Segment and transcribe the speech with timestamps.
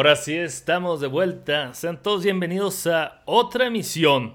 [0.00, 1.74] Ahora sí estamos de vuelta.
[1.74, 4.34] Sean todos bienvenidos a otra emisión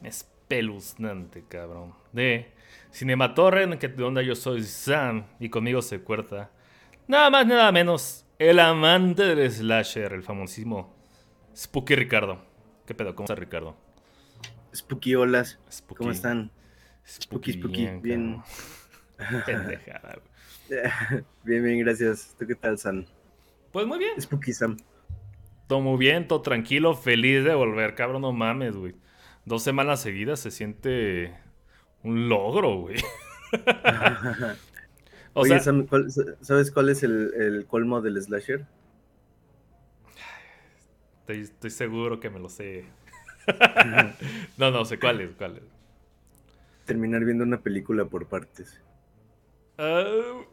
[0.00, 1.92] espeluznante, cabrón.
[2.12, 2.52] De
[2.92, 6.52] Cinematorre, en que donde yo soy Sam y conmigo se cuerta
[7.08, 10.94] nada más nada menos el amante del slasher, el famosísimo
[11.52, 12.40] Spooky Ricardo.
[12.86, 13.16] ¿Qué pedo?
[13.16, 13.76] ¿Cómo está Ricardo?
[14.72, 15.58] Spooky olas.
[15.96, 16.52] ¿Cómo están?
[17.04, 17.88] Spooky, spooky.
[18.00, 18.40] Bien.
[19.46, 20.20] Pendejada,
[21.42, 22.36] Bien, bien, gracias.
[22.38, 23.04] ¿Tú qué tal, Sam?
[23.72, 24.22] Pues muy bien.
[24.22, 24.76] Spooky Sam.
[25.72, 28.94] Todo muy bien, todo tranquilo, feliz de volver, cabrón, no mames, güey.
[29.46, 31.32] Dos semanas seguidas se siente
[32.02, 32.96] un logro, güey.
[35.32, 38.66] Oye, ¿sabes cuál es el, colmo del slasher?
[41.26, 42.84] Estoy, seguro que me lo sé.
[44.58, 45.62] no, no sé cuál es, cuál es.
[46.84, 48.78] Terminar viendo una película por partes.
[49.78, 50.44] Ah.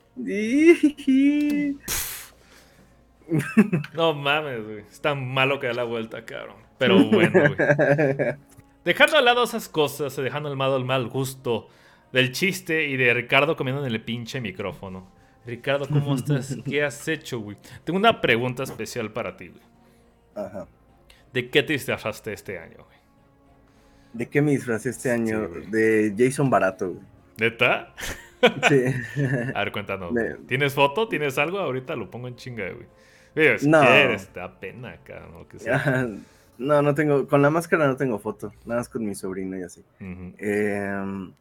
[3.94, 4.80] No mames, güey.
[4.90, 6.58] Es tan malo que da la vuelta, cabrón.
[6.78, 7.56] Pero bueno, güey.
[8.86, 11.70] Dejando al lado esas cosas, dejando al lado el mal gusto
[12.12, 15.12] del chiste y de Ricardo comiendo en el pinche micrófono.
[15.46, 16.58] Ricardo, ¿cómo estás?
[16.66, 17.58] ¿Qué has hecho, güey?
[17.84, 19.64] Tengo una pregunta especial para ti, güey.
[20.36, 20.68] Ajá.
[21.34, 23.00] ¿De qué te disfrazaste este año, güey?
[24.14, 25.48] ¿De qué me disfrazé este año?
[25.48, 27.06] de Jason Barato, güey.
[27.38, 27.94] ¿Neta?
[28.68, 28.84] Sí.
[29.56, 30.14] A ver, cuéntanos.
[30.48, 31.08] ¿Tienes foto?
[31.08, 31.60] ¿Tienes algo?
[31.60, 32.88] Ahorita lo pongo en chinga, güey.
[33.36, 33.82] No.
[33.82, 34.98] quieres, te da pena
[35.32, 35.48] ¿no?
[35.48, 35.58] Que
[36.58, 39.64] No, no tengo, con la máscara no tengo foto, nada más con mi sobrino y
[39.64, 39.82] así.
[40.38, 41.32] eh,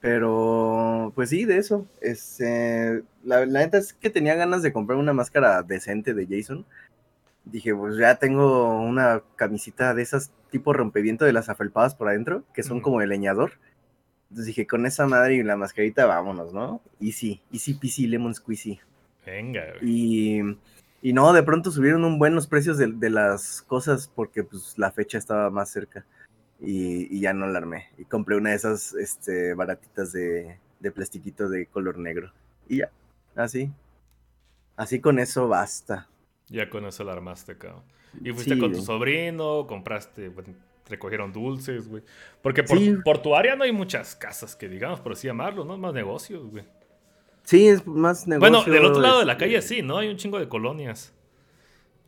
[0.00, 1.86] pero, pues sí, de eso.
[2.00, 6.64] Este, la, neta es que tenía ganas de comprar una máscara decente de Jason.
[7.44, 12.44] Dije, pues ya tengo una camisita de esas tipo rompeviento de las afelpadas por adentro,
[12.54, 13.54] que son como de leñador.
[14.30, 16.80] Entonces dije, con esa madre y la mascarita, vámonos, ¿no?
[17.00, 18.78] Easy, easy peasy lemon squeezy.
[19.24, 20.40] Venga, Y,
[21.02, 24.74] y no, de pronto subieron un buen los precios de, de, las cosas porque pues
[24.76, 26.04] la fecha estaba más cerca
[26.60, 27.88] y, ya no la armé.
[27.98, 32.32] Y compré una de esas este, baratitas de, de plastiquito de color negro.
[32.68, 32.90] Y ya,
[33.34, 33.70] así.
[34.76, 36.08] Así con eso basta.
[36.48, 37.82] Ya con eso la armaste, cabrón.
[38.22, 40.32] Y fuiste con tu sobrino, compraste,
[40.88, 42.02] recogieron dulces, güey.
[42.42, 45.76] Porque por, por, tu área no hay muchas casas que digamos, por así llamarlo, ¿no?
[45.76, 46.64] Más negocios, güey.
[47.46, 48.50] Sí, es más negocio.
[48.50, 49.98] Bueno, del otro lado de la calle sí, ¿no?
[49.98, 51.14] Hay un chingo de colonias.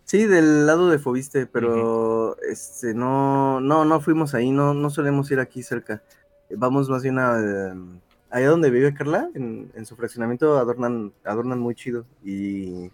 [0.02, 5.30] Sí, del lado de Fobiste, pero este no, no, no fuimos ahí, no, no solemos
[5.30, 6.02] ir aquí cerca.
[6.50, 8.00] Vamos más bien a em,
[8.30, 12.90] allá donde vive Carla, en, su fraccionamiento adornan, adornan muy chido y,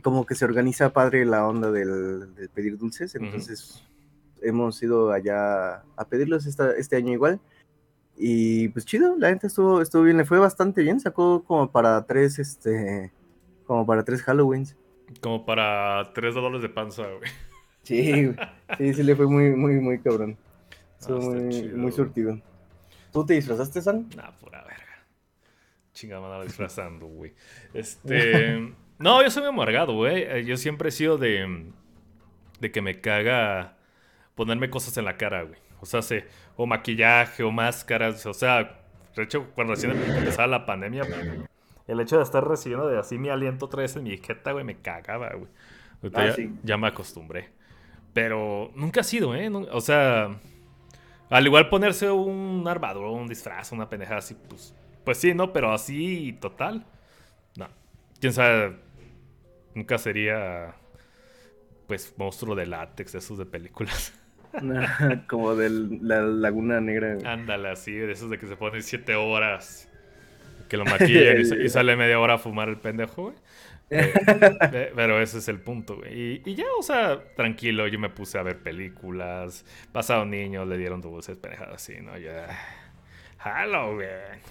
[0.00, 3.82] como que se organiza padre la onda del, pedir dulces, entonces
[4.40, 7.40] hemos ido allá a pedirlos este año igual.
[8.18, 12.04] Y pues chido, la gente estuvo, estuvo bien, le fue bastante bien, sacó como para
[12.04, 13.12] tres, este,
[13.64, 14.76] como para tres Halloweens.
[15.20, 17.30] Como para 3 dólares de panza, güey.
[17.82, 18.34] Sí,
[18.76, 20.36] sí, sí le fue muy, muy, muy cabrón.
[21.00, 22.38] Estuvo ah, muy, muy surtido.
[23.12, 24.08] ¿Tú te disfrazaste, San?
[24.14, 25.06] Nah, pura verga.
[25.94, 27.32] Chinga me disfrazando, güey.
[27.72, 28.74] Este.
[28.98, 30.22] no, yo soy muy amargado, güey.
[30.22, 31.72] Eh, yo siempre he sido de.
[32.60, 33.78] de que me caga
[34.34, 35.58] ponerme cosas en la cara, güey.
[35.80, 38.24] O sea, sé, o maquillaje, o máscaras.
[38.26, 38.80] O sea,
[39.16, 41.04] de hecho, cuando recién empezaba la pandemia,
[41.86, 44.64] el hecho de estar recibiendo de así mi aliento otra vez en mi jeta, güey,
[44.64, 45.50] me cagaba, güey.
[46.14, 47.50] Ah, ya, me acostumbré.
[48.12, 49.48] Pero nunca ha sido, ¿eh?
[49.48, 50.38] O sea,
[51.30, 54.74] al igual ponerse un armadura, un disfraz, una pendejada así, pues,
[55.04, 55.52] pues sí, ¿no?
[55.52, 56.86] Pero así, total.
[57.56, 57.68] No.
[58.20, 58.76] Quién sabe,
[59.74, 60.74] nunca sería,
[61.86, 64.17] pues, monstruo de látex, esos de películas.
[65.28, 67.18] Como de la Laguna Negra.
[67.24, 69.88] Ándale, así, de esos de que se ponen siete horas
[70.68, 73.36] que lo maquillan y, sale media hora a fumar el pendejo, güey.
[73.90, 76.42] Eh, pero ese es el punto, güey.
[76.44, 79.64] Y, ya, o sea, tranquilo, yo me puse a ver películas.
[79.92, 82.18] Pasaron niños, le dieron dulces, pendejadas así, ¿no?
[82.18, 82.48] Ya.
[83.38, 84.42] Halloween.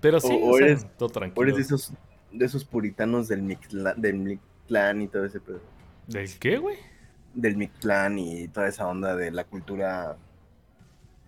[0.00, 1.40] Pero sí, o, eres, todo tranquilo.
[1.40, 1.92] O eres de esos,
[2.32, 4.40] de esos puritanos del Mictlán, del
[5.02, 5.60] y todo ese pedo.
[6.08, 6.78] ¿Del qué, güey?
[7.40, 10.16] Del Mictlán y toda esa onda de la cultura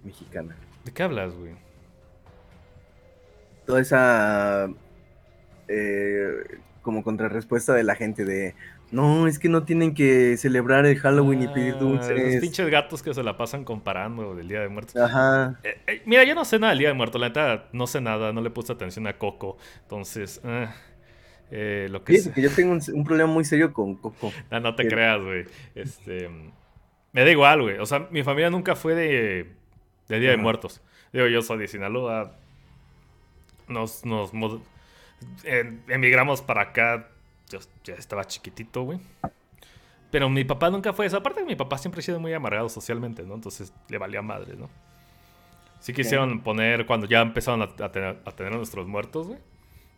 [0.02, 0.56] mexicana.
[0.84, 1.54] ¿De qué hablas, güey?
[3.70, 4.68] toda esa
[5.68, 6.28] eh,
[6.82, 8.54] como contrarrespuesta de la gente de
[8.90, 12.10] no, es que no tienen que celebrar el Halloween y pedir ah, dulces.
[12.10, 14.96] Los pinches gatos que se la pasan comparando del Día de Muertos.
[14.96, 15.60] Ajá.
[15.62, 18.00] Eh, eh, mira, yo no sé nada del Día de Muertos, la neta no sé
[18.00, 19.58] nada, no le puse atención a Coco.
[19.82, 20.40] Entonces,
[21.50, 24.32] lo que sí, que yo tengo un, problema muy serio con Coco.
[24.50, 25.46] No, no te creas, güey.
[25.74, 26.28] Este,
[27.12, 27.78] me da igual, güey.
[27.78, 29.50] O sea, mi familia nunca fue de,
[30.08, 30.80] de Día de Muertos.
[31.12, 32.36] Digo, yo soy de Sinaloa,
[33.68, 34.32] nos, nos
[35.88, 37.08] emigramos para acá
[37.50, 39.00] yo ya estaba chiquitito, güey.
[40.10, 41.16] Pero mi papá nunca fue eso.
[41.16, 43.34] Aparte que mi papá siempre ha sido muy amargado socialmente, ¿no?
[43.34, 44.68] Entonces le valía madre, ¿no?
[45.80, 49.38] Sí quisieron poner, cuando ya empezaron a, tener, a tener nuestros muertos, güey.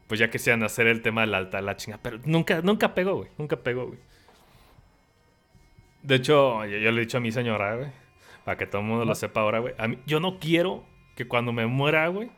[0.07, 1.99] Pues ya quisieran hacer el tema del alta la chinga.
[2.03, 3.29] Pero nunca, nunca pegó, güey.
[3.39, 3.99] Nunca pegó, güey.
[6.03, 7.91] De hecho, yo, le he dicho a mi señora, güey.
[8.45, 9.75] Para que todo el mundo lo sepa ahora, güey.
[9.79, 10.85] A mí, yo no quiero
[11.15, 12.31] que cuando me muera, güey,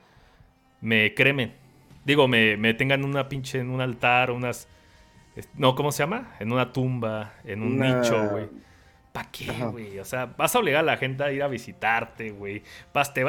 [0.80, 1.54] me cremen.
[2.04, 4.68] Digo, me, me tengan una pinche en un altar, unas
[5.54, 6.34] no, ¿cómo se llama?
[6.38, 8.48] En una tumba, en un nicho, güey.
[9.12, 9.98] ¿Para qué, güey?
[9.98, 12.62] O sea, vas a obligar a la gente a ir a visitarte, güey.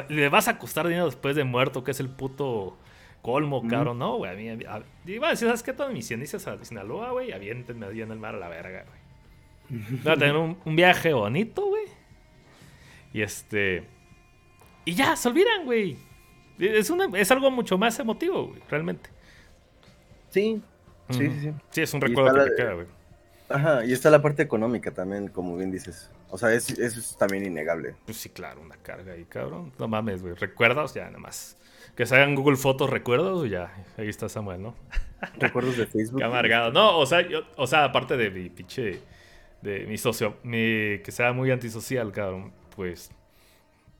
[0.09, 2.77] le vas a costar dinero después de muerto, que es el puto
[3.25, 3.97] colmo, cabrón.
[3.97, 4.31] No, güey.
[4.31, 5.73] A mí, a, iba a decir, ¿sabes qué?
[5.73, 7.31] Todas mis cenizas a Sinaloa, güey.
[7.31, 9.81] Aviéntenme ahí en el mar a la verga, güey.
[10.03, 11.85] Voy a tener un, viaje bonito, güey.
[13.13, 13.83] Y este.
[14.85, 15.97] Y ya, se olvidan, güey.
[16.59, 19.09] Es, es algo mucho más emotivo, güey, realmente.
[20.29, 20.61] Sí,
[21.09, 21.53] Sí, sí, sí.
[21.69, 22.87] Sí, es un recuerdo que te queda, güey.
[23.47, 26.09] Ajá, y está la parte económica también, como bien dices.
[26.29, 27.95] O sea, es, eso es también innegable.
[28.05, 29.71] Pues sí, claro, una carga ahí, cabrón.
[29.77, 30.33] No mames, güey.
[30.33, 30.95] ¿Recuerdos?
[30.95, 31.57] Ya, nada más.
[31.95, 33.49] Que se hagan Google Fotos, ¿recuerdos?
[33.49, 34.75] Ya, ahí está Samuel, ¿no?
[35.39, 36.19] Recuerdos de Facebook.
[36.19, 36.71] Qué amargado.
[36.71, 39.01] No, o sea, yo, o sea, aparte de mi pinche.
[39.61, 40.37] De mi socio.
[40.43, 42.51] Mi, que sea muy antisocial, cabrón.
[42.75, 43.11] Pues.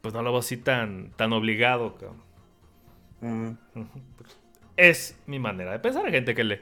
[0.02, 3.60] Pues no lo hago así tan, tan obligado, cabrón.
[4.78, 6.06] Es mi manera de pensar.
[6.06, 6.62] Hay gente que le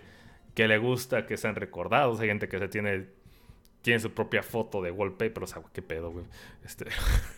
[0.54, 2.20] que le gusta que sean recordados.
[2.20, 3.08] Hay gente que se tiene
[3.84, 6.26] tiene su propia foto de wallpaper, o sea, qué pedo, güey.
[6.64, 6.86] Este...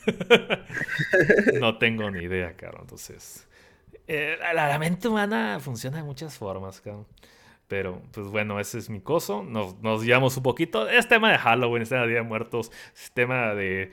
[1.60, 2.81] no tengo ni idea, cabrón.
[2.84, 3.48] Entonces,
[4.07, 7.06] eh, la, mente humana funciona de muchas formas, cabrón.
[7.68, 9.44] Pero, pues bueno, ese es mi coso.
[9.44, 10.88] Nos, nos guiamos un poquito.
[10.88, 13.92] Es tema de Halloween, es tema de Día de Muertos, es tema de...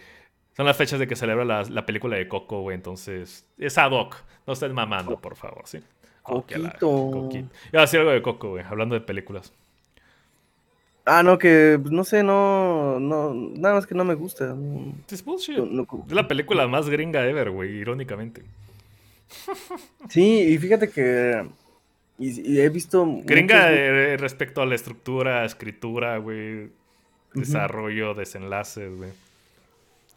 [0.54, 2.74] Son las fechas de que celebra la, la película de Coco, güey.
[2.74, 4.16] Entonces, es ad hoc.
[4.46, 5.80] No estén mamando, por favor, ¿sí?
[6.22, 7.10] Coquito.
[7.10, 7.48] Coquito.
[7.72, 9.52] Iba a decir algo de Coco, güey, hablando de películas.
[11.04, 14.54] Ah, no, que pues, no sé, no, no, nada más que no me gusta.
[15.10, 15.24] Es
[16.14, 18.44] la película más gringa ever, güey, irónicamente.
[20.08, 21.46] Sí, y fíjate que
[22.18, 23.06] y, he visto...
[23.24, 23.68] Gringa
[24.16, 26.70] respecto a la estructura, escritura, güey,
[27.34, 29.10] desarrollo, desenlaces, güey.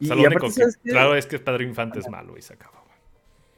[0.01, 2.83] O sea, lo único que, claro es que Padre Infante es malo y se acaba,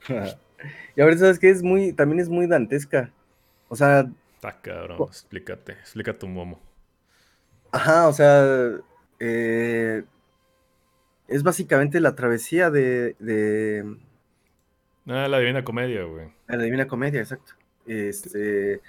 [0.08, 0.34] güey.
[0.96, 3.12] Y ahora sabes que es muy, también es muy dantesca.
[3.70, 4.10] O sea.
[4.42, 6.60] Ah, cabrón, explícate, explica tu momo.
[7.72, 8.72] Ajá, o sea.
[9.20, 10.04] Eh,
[11.28, 13.16] es básicamente la travesía de.
[13.20, 13.98] de...
[15.08, 16.28] Ah, la Divina Comedia, güey.
[16.48, 17.54] La Divina Comedia, exacto.
[17.86, 18.82] Este.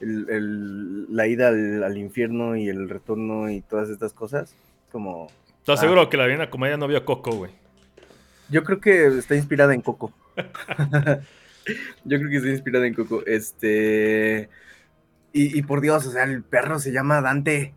[0.00, 4.54] la ida al, infierno y el retorno y todas estas cosas.
[4.92, 5.28] Como.
[5.58, 6.10] ¿Estás seguro ah.
[6.10, 7.50] que la Divina Comedia no vio Coco, güey?
[8.48, 10.12] Yo creo que está inspirada en Coco.
[12.04, 13.24] Yo creo que está inspirada en Coco.
[13.26, 14.48] Este.
[15.32, 17.74] Y, por Dios, o sea, el perro se llama Dante.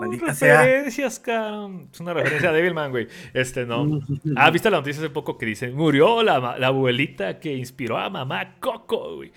[0.00, 1.68] Maldita referencias, sea.
[1.92, 3.08] Es una referencia a Devilman, güey.
[3.32, 4.00] Este, no.
[4.36, 8.10] Ah, ¿viste la noticia hace poco que dice: Murió la, la abuelita que inspiró a
[8.10, 9.32] mamá Coco, güey.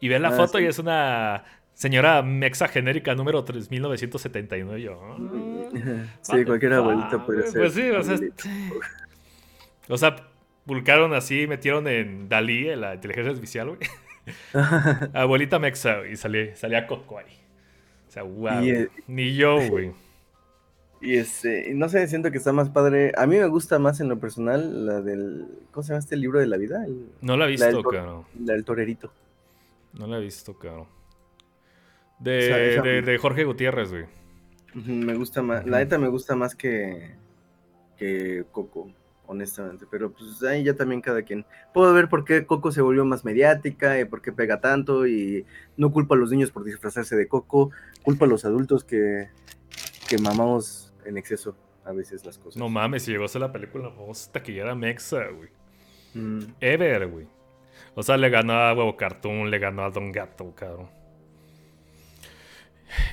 [0.00, 1.44] Y ven la ah, foto y es una
[1.74, 4.82] señora mexa genérica número 3979.
[4.82, 5.16] Yo, ah,
[6.22, 7.60] sí, cualquier abuelita puede ser.
[7.60, 8.18] Pues sí, o sea.
[9.88, 10.14] O sea,
[10.64, 13.80] publicaron así, metieron en Dalí, en la inteligencia artificial, güey.
[15.12, 17.41] Abuelita Mexa, y salía, salía Coco ahí.
[18.12, 18.62] O sea, wow.
[18.62, 19.92] Eh, Ni yo, güey.
[21.04, 23.10] Y este, no sé, siento que está más padre.
[23.16, 25.48] A mí me gusta más en lo personal la del.
[25.72, 26.86] ¿Cómo se llama este libro de la vida?
[27.20, 28.24] no la he visto, cabrón.
[28.38, 29.12] La del torerito.
[29.94, 30.86] No la he visto, cabrón.
[32.20, 34.04] De, de, Jorge Gutiérrez, güey.
[34.74, 35.66] Me gusta más.
[35.66, 37.16] La neta me gusta más que.
[37.96, 38.88] que Coco
[39.32, 41.44] honestamente, pero pues ahí ya también cada quien.
[41.74, 45.44] Puedo ver por qué Coco se volvió más mediática y por qué pega tanto y
[45.76, 47.70] no culpo a los niños por disfrazarse de Coco,
[48.02, 49.28] culpo a los adultos que,
[50.08, 52.56] que mamamos en exceso a veces las cosas.
[52.56, 55.48] No mames, si llegó a ser la película famosa taquillera mexa, güey.
[56.14, 56.54] Mm.
[56.60, 57.26] Ever, güey.
[57.94, 60.88] O sea, le ganó a Huevo Cartoon, le ganó a Don Gato, cabrón.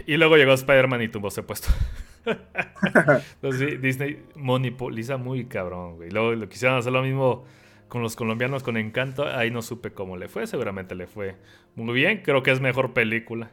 [0.05, 1.69] Y luego llegó Spider-Man y tumbó ese puesto.
[3.35, 6.11] Entonces, Disney monopoliza muy cabrón, güey.
[6.11, 7.45] Luego lo quisieron hacer lo mismo
[7.87, 9.27] con los colombianos con Encanto.
[9.27, 10.47] Ahí no supe cómo le fue.
[10.47, 11.35] Seguramente le fue
[11.75, 12.21] muy bien.
[12.23, 13.51] Creo que es mejor película.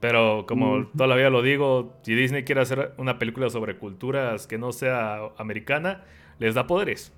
[0.00, 4.70] Pero como todavía lo digo, si Disney quiere hacer una película sobre culturas que no
[4.70, 6.04] sea americana,
[6.38, 7.10] les da poderes.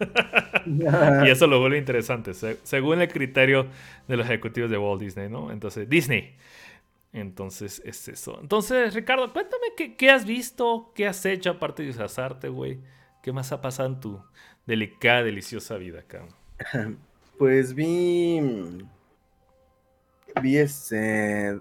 [0.66, 3.66] y eso lo vuelve interesante, según el criterio
[4.08, 5.52] de los ejecutivos de Walt Disney, ¿no?
[5.52, 6.36] Entonces, Disney,
[7.12, 8.38] entonces es eso.
[8.40, 12.80] Entonces, Ricardo, cuéntame qué, has visto, qué has hecho aparte de disfrazarte, güey.
[13.22, 14.22] ¿Qué más ha pasado en tu
[14.66, 16.26] delicada, deliciosa vida, acá?
[17.38, 18.38] Pues vi.
[20.42, 21.58] Vi este.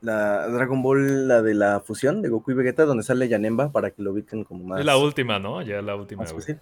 [0.00, 3.92] La Dragon Ball, la de la fusión de Goku y Vegeta, donde sale Yanemba para
[3.92, 4.80] que lo ubiquen como más.
[4.80, 5.62] Es la última, ¿no?
[5.62, 6.58] Ya la última, güey.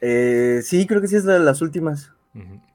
[0.00, 2.12] Eh, sí, creo que sí es de las últimas.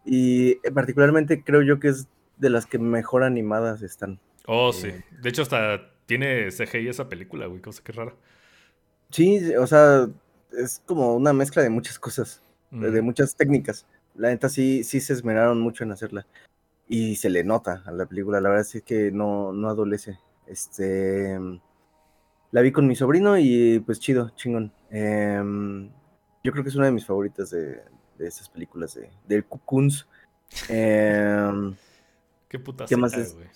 [0.04, 4.20] Y eh, particularmente creo yo que es de las que mejor animadas están.
[4.48, 4.88] Oh, sí.
[4.88, 5.04] Eh.
[5.22, 7.62] De hecho, hasta tiene CGI esa película, güey.
[7.62, 8.16] Cosa que rara.
[9.10, 10.08] Sí, o sea,
[10.58, 13.86] es como una mezcla de muchas cosas, de, muchas técnicas.
[14.16, 16.26] La neta sí, sí se esmeraron mucho en hacerla.
[16.88, 20.20] Y se le nota a la película, la verdad es que no, no adolece.
[20.48, 21.38] Este,
[22.52, 24.72] la vi con mi sobrino y pues chido, chingón.
[24.92, 25.90] Em,
[26.44, 27.82] yo creo que es una de mis favoritas de,
[28.18, 30.08] de esas películas de, del Cocoons.
[30.70, 31.76] Em,
[32.48, 33.34] Qué puta ¿Qué más cita, es?
[33.34, 33.48] güey.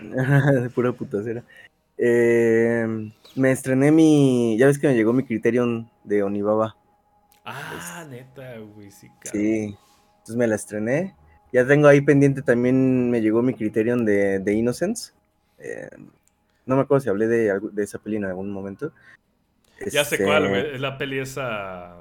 [0.00, 1.42] De pura putacera.
[1.98, 6.76] Em, me estrené mi, ya ves que me llegó mi Criterion de Onibaba.
[7.44, 8.90] Ah, neta, güey.
[8.90, 9.32] Sí, cabrón.
[9.32, 9.76] Sí,
[10.12, 11.14] entonces me la estrené.
[11.52, 15.12] Ya tengo ahí pendiente también, me llegó mi Criterion de, de Innocence.
[15.58, 15.88] Eh,
[16.66, 18.92] no me acuerdo si hablé de, de esa peli en algún momento.
[19.92, 20.74] Ya sé Este, cuál, güey.
[20.74, 21.96] Es la peli esa.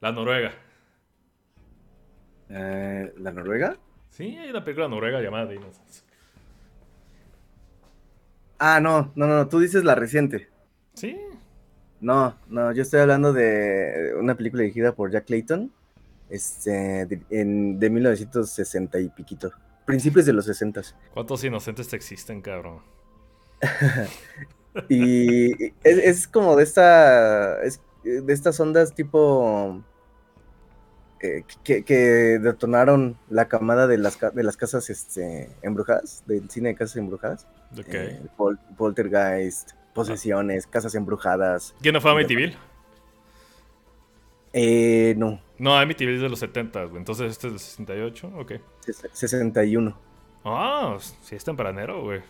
[0.00, 0.52] La Noruega.
[2.50, 3.76] eh, ¿La Noruega?
[4.10, 6.04] Sí, hay una película noruega llamada The Innocents.
[8.60, 10.48] Ah, no, no, no, tú dices la reciente.
[10.94, 11.16] Sí.
[12.00, 15.72] No, no, yo estoy hablando de una película dirigida por Jack Clayton,
[16.28, 19.50] este, de, en- de 1960 y piquito.
[19.86, 20.82] Principios de los 60.
[21.14, 22.80] ¿Cuántos inocentes te existen, cabrón?
[24.88, 27.60] Y es, es como de esta.
[27.62, 29.82] es de estas ondas tipo.
[31.20, 36.68] eh, que, que detonaron la camada de las, de las casas este, embrujadas, del cine
[36.70, 37.46] de casas embrujadas.
[37.78, 37.86] Ok.
[37.88, 41.74] Eh, pol- poltergeist, posesiones, casas embrujadas.
[41.80, 42.56] ¿Quién no fue a Amityville?
[44.52, 46.96] Eh, no, No, Amityville es de los 70, güey.
[46.98, 48.52] Entonces este es del 68, ok.
[48.84, 49.96] ses- 61.
[50.44, 52.22] Ah, sí es tempranero, güey.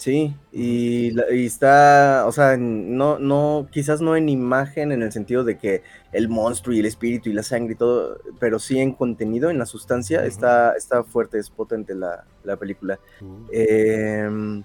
[0.00, 5.44] Sí, y, y está, o sea, no, no, quizás no en imagen en el sentido
[5.44, 8.92] de que el monstruo y el espíritu y la sangre y todo, pero sí en
[8.94, 12.98] contenido, en la sustancia, está, está fuerte, es potente la, la película.
[13.20, 13.44] Uh.
[13.52, 14.62] Eh,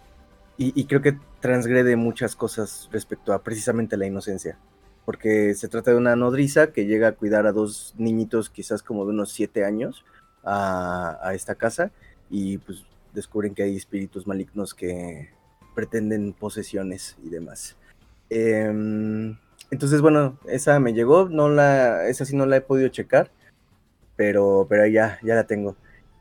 [0.58, 4.58] y, y creo que transgrede muchas cosas respecto a precisamente la inocencia,
[5.04, 9.04] porque se trata de una nodriza que llega a cuidar a dos niñitos quizás como
[9.04, 10.06] de unos siete años
[10.46, 11.92] a, a esta casa
[12.30, 12.86] y pues
[13.16, 15.30] descubren que hay espíritus malignos que
[15.74, 17.76] pretenden posesiones y demás.
[18.30, 19.38] Em,
[19.72, 23.32] entonces, bueno, esa me llegó, no la, esa sí no la he podido checar,
[24.16, 25.76] pero, pero ya, ya la tengo.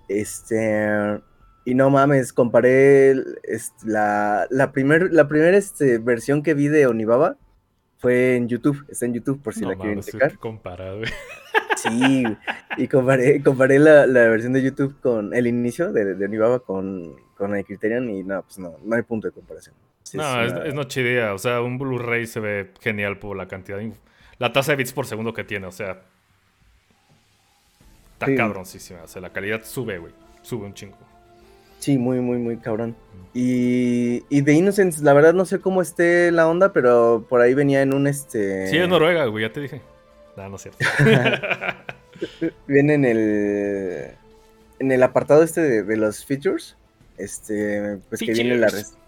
[0.09, 1.21] Este,
[1.65, 6.87] y no mames, comparé este, la, la primer, la primera este, versión que vi de
[6.87, 7.37] Onibaba
[7.99, 10.33] fue en YouTube, está en YouTube por si no la quieren mames, checar.
[10.33, 11.01] qué comparado.
[11.85, 12.25] Sí,
[12.79, 17.14] y comparé, comparé la, la versión de YouTube con el inicio de, de Onibaba con,
[17.37, 19.75] con el Criterion y no, pues no, no hay punto de comparación.
[20.03, 21.35] Sí, No, es, una- es noche idea.
[21.35, 23.93] O sea, un Blu-ray se ve genial por la cantidad de...
[24.38, 26.03] La tasa de bits por segundo que tiene, o sea...
[28.14, 28.37] Está Sí.
[28.37, 29.03] cabroncísima.
[29.03, 30.12] O sea, la calidad sube, güey.
[30.43, 30.97] Sube un chingo.
[31.79, 32.97] Sí, muy, muy, muy cabrón.
[33.35, 37.53] Y, y de Innocence, la verdad no sé cómo esté la onda, pero por ahí
[37.55, 38.69] venía en un este.
[38.69, 39.83] Sí, es Noruega, güey, ya te dije.
[40.37, 40.79] No, no es cierto.
[42.67, 44.11] Viene en el.
[44.79, 46.76] En el apartado este de, de los features.
[47.19, 47.99] Este.
[48.09, 48.69] Pues que viene la.
[48.69, 48.91] Features.
[48.93, 48.99] res-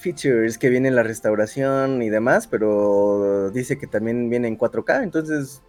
[0.00, 5.60] Features, que viene la restauración y demás, pero dice que también viene en 4K, entonces.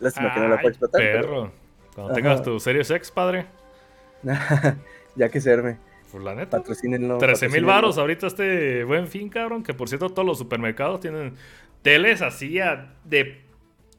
[0.00, 1.00] Lástima que no la puedo explotar.
[1.02, 1.52] pero- perro.
[1.94, 3.44] Cuando tengas tu Series X, padre.
[5.16, 5.76] ya que serme.
[6.10, 6.58] Pues la neta.
[6.58, 7.18] Patrocínenlo.
[7.18, 9.62] 13 mil baros ahorita este buen fin, cabrón.
[9.62, 11.34] Que por cierto, todos los supermercados tienen
[11.82, 13.42] teles así a- de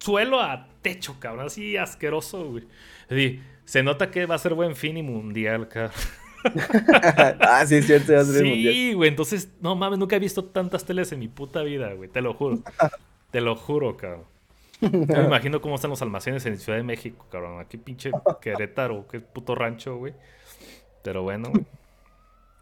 [0.03, 1.47] suelo a techo, cabrón.
[1.47, 2.67] Así asqueroso, güey.
[3.09, 5.93] Así, se nota que va a ser buen fin y mundial, cabrón.
[7.39, 8.73] ah, sí, es cierto, va a ser el mundial.
[8.73, 9.09] Sí, güey.
[9.09, 12.09] Entonces, no mames, nunca he visto tantas teles en mi puta vida, güey.
[12.09, 12.59] Te lo juro.
[13.31, 14.25] Te lo juro, cabrón.
[14.81, 17.61] No me imagino cómo están los almacenes en Ciudad de México, cabrón.
[17.61, 20.13] Aquí pinche Querétaro, qué puto rancho, güey.
[21.03, 21.65] Pero bueno, güey.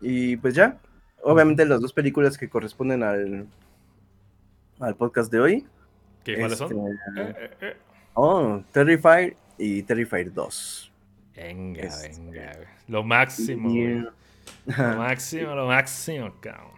[0.01, 0.79] Y pues ya,
[1.23, 3.47] obviamente las dos películas que corresponden al,
[4.79, 5.65] al podcast de hoy.
[6.23, 6.71] ¿Qué, ¿Cuáles son?
[6.71, 7.77] este, Eh, eh, eh.
[8.13, 10.91] Oh, Terrifier y Terrifier 2.
[11.35, 12.51] Venga, Este, venga.
[12.87, 13.69] Lo máximo.
[14.65, 16.71] Lo máximo, lo máximo, cabrón.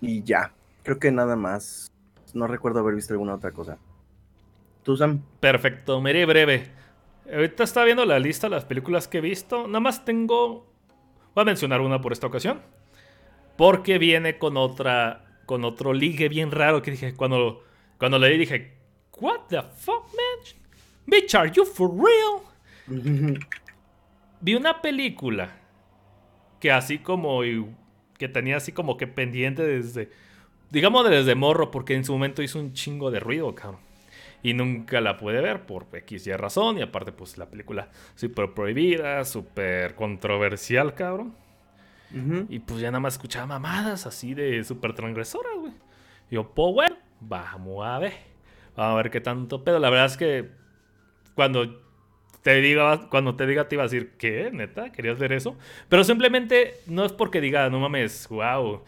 [0.00, 1.90] y ya, creo que nada más.
[2.34, 3.78] No recuerdo haber visto alguna otra cosa.
[4.84, 5.22] ¿Tú, Sam?
[5.40, 6.68] Perfecto, miré breve.
[7.32, 9.66] Ahorita está viendo la lista de las películas que he visto.
[9.66, 10.66] Nada más tengo.
[11.34, 12.60] Voy a mencionar una por esta ocasión.
[13.56, 15.24] Porque viene con otra.
[15.46, 17.14] Con otro ligue bien raro que dije.
[17.14, 17.62] Cuando,
[18.00, 18.80] cuando leí dije.
[19.20, 20.46] What the fuck, man?
[21.06, 22.40] Bitch, are you for real?
[24.40, 25.58] Vi una película
[26.58, 27.42] que así como
[28.16, 30.10] que tenía así como que pendiente desde,
[30.70, 33.80] digamos desde morro, porque en su momento hizo un chingo de ruido, cabrón.
[34.42, 36.78] Y nunca la pude ver por X y razón.
[36.78, 41.36] Y aparte, pues la película súper prohibida, súper controversial, cabrón.
[42.48, 45.74] Y pues ya nada más escuchaba mamadas así de súper transgresoras, güey.
[46.30, 46.89] Yo, pues bueno,
[47.20, 48.14] vamos a ver.
[48.76, 49.78] Vamos a ver qué tanto pedo.
[49.78, 50.50] La verdad es que
[51.34, 51.80] cuando
[52.42, 54.50] te diga, cuando te diga te iba a decir, ¿qué?
[54.52, 54.92] ¿Neta?
[54.92, 55.56] ¿Querías ver eso?
[55.88, 58.82] Pero simplemente no es porque diga, no mames, wow.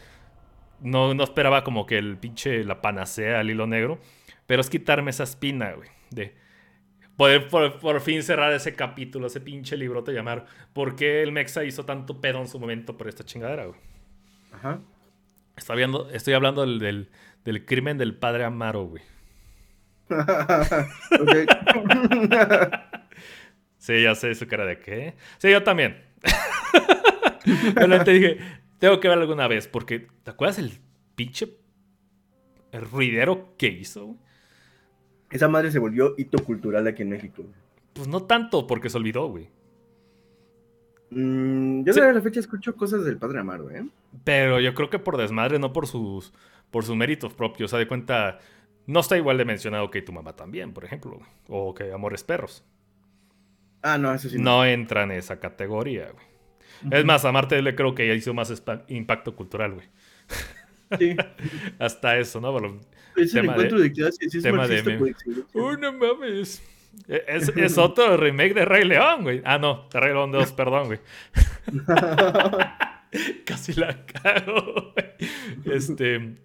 [0.80, 3.98] No, no esperaba como que el pinche la panacea, el hilo negro.
[4.46, 5.88] Pero es quitarme esa espina, güey.
[6.10, 6.34] De
[7.16, 11.64] poder por, fin cerrar ese capítulo, ese pinche libro te llamar ¿Por qué el Mexa
[11.64, 13.78] hizo tanto pedo en su momento por esta chingadera, güey?
[14.52, 14.80] Ajá.
[15.56, 17.10] Estoy hablando, estoy hablando del, del
[17.64, 19.02] crimen del padre Amaro, güey.
[23.78, 25.14] sí, ya sé su cara de qué.
[25.38, 26.02] Sí, yo también.
[27.74, 28.38] Pero te dije,
[28.78, 30.72] tengo que ver alguna vez, porque ¿te acuerdas el
[31.14, 31.58] pinche
[32.72, 34.16] el ruidero que hizo?
[35.30, 37.44] Esa madre se volvió hito cultural aquí en México.
[37.92, 39.48] Pues no tanto, porque se olvidó, güey.
[41.14, 43.86] Mm, yo desde la fecha escucho cosas del padre Amaro, ¿eh?
[44.24, 46.32] Pero yo creo que por desmadre, no por sus,
[46.70, 47.68] por sus méritos propios.
[47.68, 48.38] O sea, de cuenta,
[48.86, 51.20] no está igual de mencionado que tu mamá también, por ejemplo.
[51.48, 52.64] O que Amores Perros.
[53.82, 54.38] Ah, no, eso sí.
[54.38, 56.32] No, entra en esa categoría, güey.
[56.90, 59.86] Es más, a Marte le creo que ya hizo más impacto cultural, güey.
[60.98, 61.16] Sí.
[61.78, 62.80] Hasta eso, ¿no?
[63.16, 65.14] es el encuentro de, de es tema de
[65.52, 66.62] Uy, no mames.
[67.08, 69.42] E, es, es, otro remake de Rey León, güey.
[69.44, 71.00] Ah, no, de Rey León 2, perdón, güey.
[73.44, 75.74] Casi la cago, güey.
[75.76, 76.36] Este.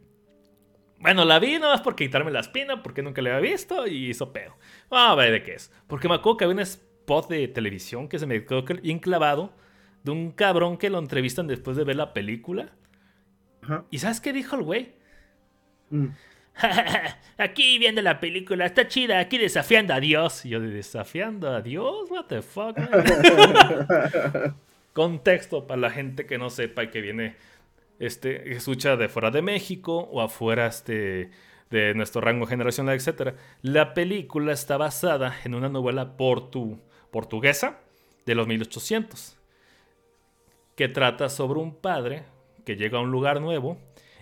[1.00, 4.10] Bueno, la vi no más por quitarme la espina, porque nunca la había visto y
[4.10, 4.58] hizo pedo.
[4.90, 5.72] Vamos a ver de qué es.
[5.88, 9.54] Porque me acuerdo que había un spot de televisión que se me quedó bien clavado
[10.04, 12.72] de un cabrón que lo entrevistan después de ver la película.
[13.92, 14.96] ¿Y sabes qué dijo el güey?
[15.90, 16.08] Mm.
[17.38, 20.46] aquí viendo la película, está chida, aquí desafiando a Dios.
[20.46, 22.78] Y yo de desafiando a Dios, what the fuck.
[24.94, 27.36] Contexto para la gente que no sepa y que viene,
[28.00, 31.30] este, escucha de fuera de México o afuera este,
[31.70, 33.36] de nuestro rango generacional, etc.
[33.62, 36.80] La película está basada en una novela portu,
[37.12, 37.80] portuguesa
[38.26, 39.38] de los 1800
[40.78, 42.24] que trata sobre un padre
[42.64, 43.80] que llega a un lugar nuevo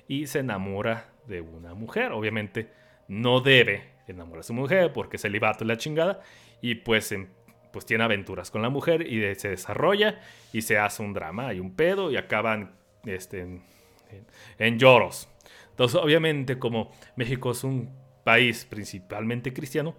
[0.07, 2.11] y se enamora de una mujer.
[2.11, 2.69] Obviamente
[3.07, 6.21] no debe enamorar a su mujer porque es celibato y la chingada.
[6.61, 7.27] Y pues, em,
[7.71, 10.21] pues tiene aventuras con la mujer y se desarrolla
[10.53, 13.61] y se hace un drama y un pedo y acaban este,
[14.59, 15.27] en, lloros.
[15.71, 17.89] Entonces, obviamente, como México es un
[18.23, 19.95] país principalmente cristiano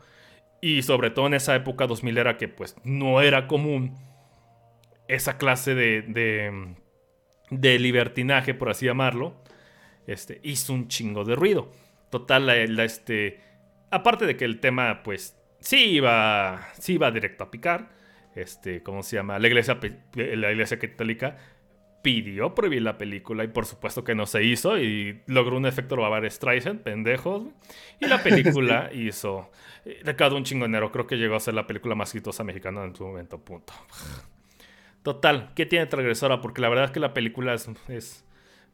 [0.60, 3.94] y sobre todo en esa época 2000 era que pues no era común
[5.06, 6.74] esa clase de, de,
[7.50, 9.36] de libertinaje, por así llamarlo,
[10.06, 11.70] este, hizo un chingo de ruido.
[12.10, 13.40] Total, la, este,
[13.90, 17.90] aparte de que el tema, pues, sí iba, sí iba directo a picar,
[18.34, 19.38] este, ¿cómo se llama?
[19.38, 19.78] La iglesia,
[20.14, 21.36] la iglesia católica
[22.06, 25.96] pidió prohibir la película y por supuesto que no se hizo y logró un efecto
[25.96, 27.48] Barbara Streisand, pendejos.
[27.98, 29.50] Y la película hizo,
[30.04, 32.94] recaudó un chingo dinero, creo que llegó a ser la película más exitosa mexicana en
[32.94, 33.72] su momento, punto.
[35.02, 36.40] Total, ¿qué tiene transgresora?
[36.40, 38.24] Porque la verdad es que la película es, es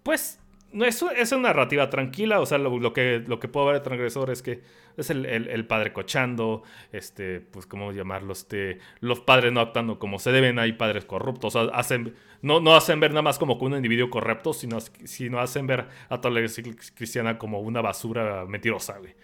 [0.03, 0.42] pues,
[0.73, 3.81] no es, es una narrativa tranquila, o sea, lo, que, lo que puedo ver de
[3.81, 4.63] transgresor es que
[4.97, 8.33] es el, padre cochando, este, pues, ¿cómo llamarlo?
[8.33, 13.01] Este, los padres no actuando como se deben, hay padres corruptos, hacen, no, no hacen
[13.01, 16.65] ver nada más como un individuo corrupto, sino, sino hacen ver a toda la iglesia
[16.95, 19.15] cristiana como una basura mentirosa, güey.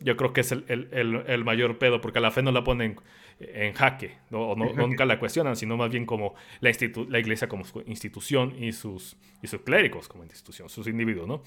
[0.00, 2.96] Yo creo que es el, mayor pedo, porque a la fe no la ponen
[3.40, 4.54] en jaque, ¿no?
[4.54, 6.70] nunca la cuestionan, sino más bien como la,
[7.08, 11.42] la iglesia como institución y sus, y sus clérigos como institución, sus individuos, ¿no?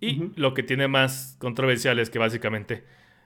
[0.00, 2.84] Y lo que tiene más controversial es que básicamente,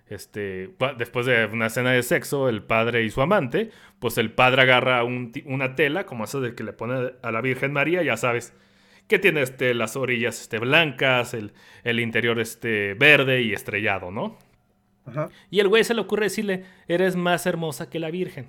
[0.08, 4.62] este, después de una escena de sexo, el padre y su amante, pues el padre
[4.62, 8.54] agarra una tela, como esa de que le pone a la Virgen María, ya sabes,
[9.08, 14.38] que tiene este, las orillas este, blancas, el, el interior este, verde y estrellado, ¿no?
[15.50, 18.48] Y el güey se le ocurre decirle, eres más hermosa que la Virgen.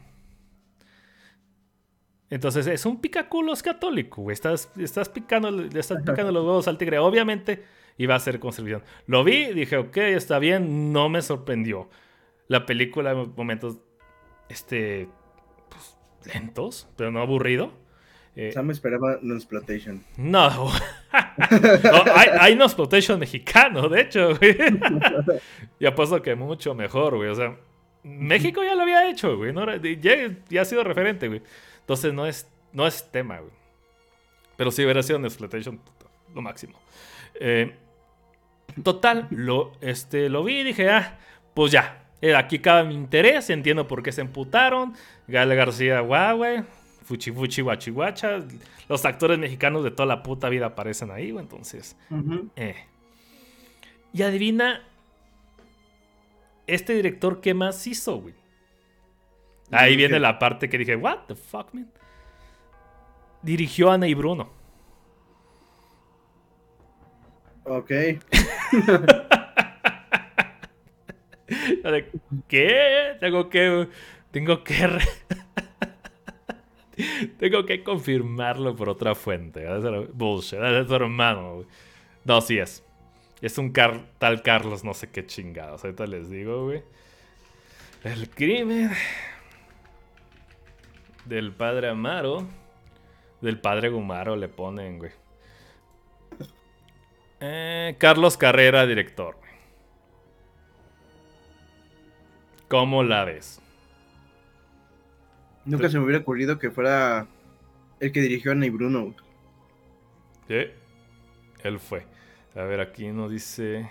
[2.30, 4.34] Entonces es un picaculos católico, güey.
[4.34, 6.98] Estás, estás, picando, le estás picando los huevos al tigre.
[6.98, 7.64] Obviamente
[7.98, 8.84] iba a ser conservación.
[9.06, 11.90] Lo vi, dije, ok, está bien, no me sorprendió.
[12.48, 13.80] La película en momentos
[14.48, 15.10] este,
[15.70, 15.98] pues,
[16.34, 17.74] lentos, pero no aburrido.
[18.36, 20.04] Eh, me esperaba exploitation.
[20.17, 20.72] No,
[22.15, 24.56] hay, hay exploitation mexicano, de hecho, güey.
[25.80, 27.30] y apuesto que mucho mejor, güey.
[27.30, 27.58] O sea,
[28.04, 29.54] México ya lo había hecho, güey.
[30.00, 31.41] ya, ha sido referente, güey.
[31.82, 33.52] Entonces no es, no es tema, güey.
[34.56, 35.80] Pero si hubiera sido en Exploitation,
[36.34, 36.80] lo máximo.
[37.36, 37.76] Eh,
[38.84, 41.20] total, lo, este, lo vi y dije, ah,
[41.54, 41.98] pues ya.
[42.22, 44.94] Eh, aquí cabe mi interés, entiendo por qué se emputaron.
[45.28, 46.63] Gale García, guau, güey.
[47.02, 48.40] Fuchi Fuchi Guachihuacha.
[48.88, 51.44] Los actores mexicanos de toda la puta vida aparecen ahí, güey.
[51.44, 51.98] Entonces,
[52.56, 52.76] eh.
[54.14, 54.84] Y adivina,
[56.68, 58.36] este director, ¿qué más hizo, güey?
[59.72, 61.90] Ahí viene la parte que dije, what the fuck, man.
[63.42, 64.50] Dirigió a Ana y Bruno.
[67.64, 67.90] Ok.
[72.48, 73.18] ¿Qué?
[73.20, 73.88] Tengo que.
[74.32, 75.00] Tengo que.
[77.40, 79.66] tengo que confirmarlo por otra fuente.
[80.14, 80.60] Bullshit.
[80.60, 81.66] Es su hermano.
[82.24, 82.84] No, sí es.
[83.42, 85.84] Es un tal Carlos, no sé qué chingados.
[85.84, 86.84] Ahorita les digo, güey.
[88.04, 88.92] El crimen
[91.26, 92.48] del padre Amaro.
[93.42, 95.12] Del padre Gumaro le ponen, güey.
[97.40, 99.36] Eh, Carlos Carrera, director.
[102.68, 103.61] ¿Cómo la ves?
[105.65, 107.28] Nunca se me hubiera ocurrido que fuera
[108.00, 109.13] el que dirigió a Ney Bruno.
[110.47, 110.65] Sí,
[111.63, 112.06] él fue.
[112.56, 113.89] A ver, aquí nos dice.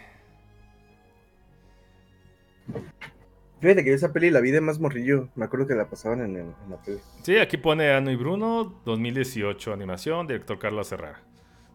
[3.61, 5.29] Fíjate que esa peli la vi de más morrillo.
[5.35, 6.99] Me acuerdo que la pasaban en, la peli.
[7.23, 11.23] Sí, aquí pone Ano y Bruno, 2018, animación, director Carlos Herrera.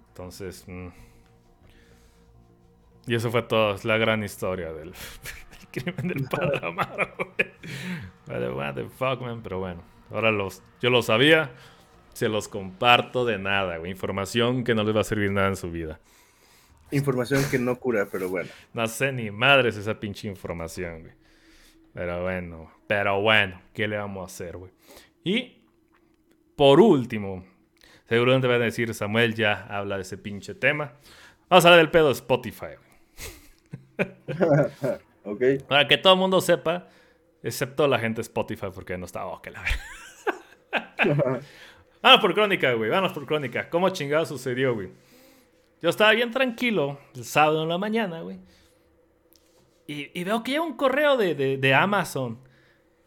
[0.10, 0.65] Entonces.
[0.67, 0.88] Mm.
[3.08, 3.75] Y eso fue todo.
[3.75, 4.93] Es la gran historia del,
[5.76, 7.16] crimen del padre Amaro.
[8.56, 9.42] what the fuck, man.
[9.44, 11.52] Pero bueno, ahora los, yo lo sabía.
[12.14, 13.92] Se los comparto de nada, güey.
[13.92, 16.00] Información que no les va a servir nada en su vida.
[16.92, 18.50] Información que no cura, pero bueno.
[18.74, 21.14] No sé ni madres esa pinche información, güey.
[21.94, 24.72] Pero bueno, pero bueno, ¿qué le vamos a hacer, güey?
[25.24, 25.62] Y
[26.56, 27.46] por último,
[28.08, 30.94] seguramente van a decir, Samuel ya habla de ese pinche tema.
[31.50, 32.76] Vamos a hablar del pedo de Spotify.
[35.36, 35.67] ok.
[35.67, 36.88] Para que todo el mundo sepa,
[37.43, 39.63] excepto la gente de Spotify, porque no está, oh, que la
[42.02, 42.89] Vamos por crónica, güey.
[42.89, 43.69] Vamos por crónica.
[43.69, 44.89] ¿Cómo chingado sucedió, güey?
[45.82, 48.39] Yo estaba bien tranquilo el sábado en la mañana, güey.
[49.88, 52.39] Y, veo que llega un correo de, Amazon.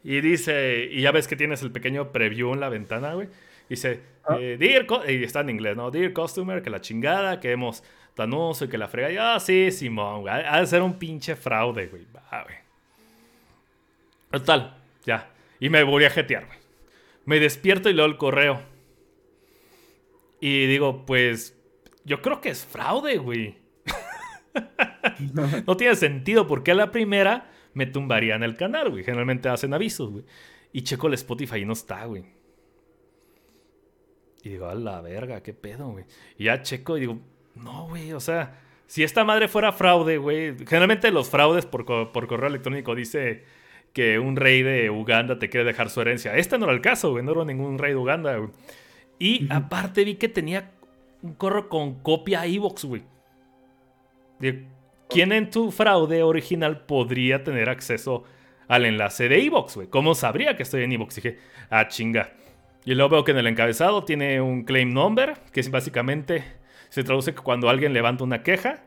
[0.05, 3.29] Y dice, y ya ves que tienes el pequeño preview en la ventana, güey.
[3.69, 4.37] Dice, ah.
[4.41, 5.91] eh, dear, y está en inglés, ¿no?
[5.91, 7.83] Dear customer, que la chingada, que hemos
[8.23, 9.11] anuncio y que la frega.
[9.11, 10.35] Y, ah, sí, Simón, güey.
[10.35, 12.07] Ha de ser un pinche fraude, güey.
[12.15, 12.57] Va, güey.
[14.31, 15.31] Total, ya.
[15.61, 16.59] Y me volví a jetear, güey.
[17.25, 18.61] Me despierto y leo el correo.
[20.41, 21.59] Y digo, pues
[22.05, 23.57] yo creo que es fraude, güey.
[25.67, 29.05] no tiene sentido porque a la primera me tumbarían el canal, güey.
[29.05, 30.25] Generalmente hacen avisos, güey.
[30.73, 32.25] Y checo el Spotify y no está, güey.
[34.43, 36.05] Y digo, a la verga, qué pedo, güey.
[36.37, 37.21] Y ya checo y digo,
[37.63, 40.57] no, güey, o sea, si esta madre fuera fraude, güey.
[40.59, 43.45] Generalmente los fraudes por, por correo electrónico dice
[43.93, 46.37] que un rey de Uganda te quiere dejar su herencia.
[46.37, 47.23] Este no era el caso, güey.
[47.23, 48.51] No era ningún rey de Uganda, güey.
[49.19, 50.71] Y aparte vi que tenía
[51.23, 53.03] un corro con copia iVox, güey.
[55.09, 58.25] ¿Quién en tu fraude original podría tener acceso
[58.69, 59.89] al enlace de iVox, güey?
[59.89, 61.17] ¿Cómo sabría que estoy en iVox?
[61.17, 61.39] Dije,
[61.71, 62.33] ah, chinga.
[62.85, 66.45] Y luego veo que en el encabezado tiene un claim number, que es básicamente,
[66.89, 68.85] se traduce que cuando alguien levanta una queja,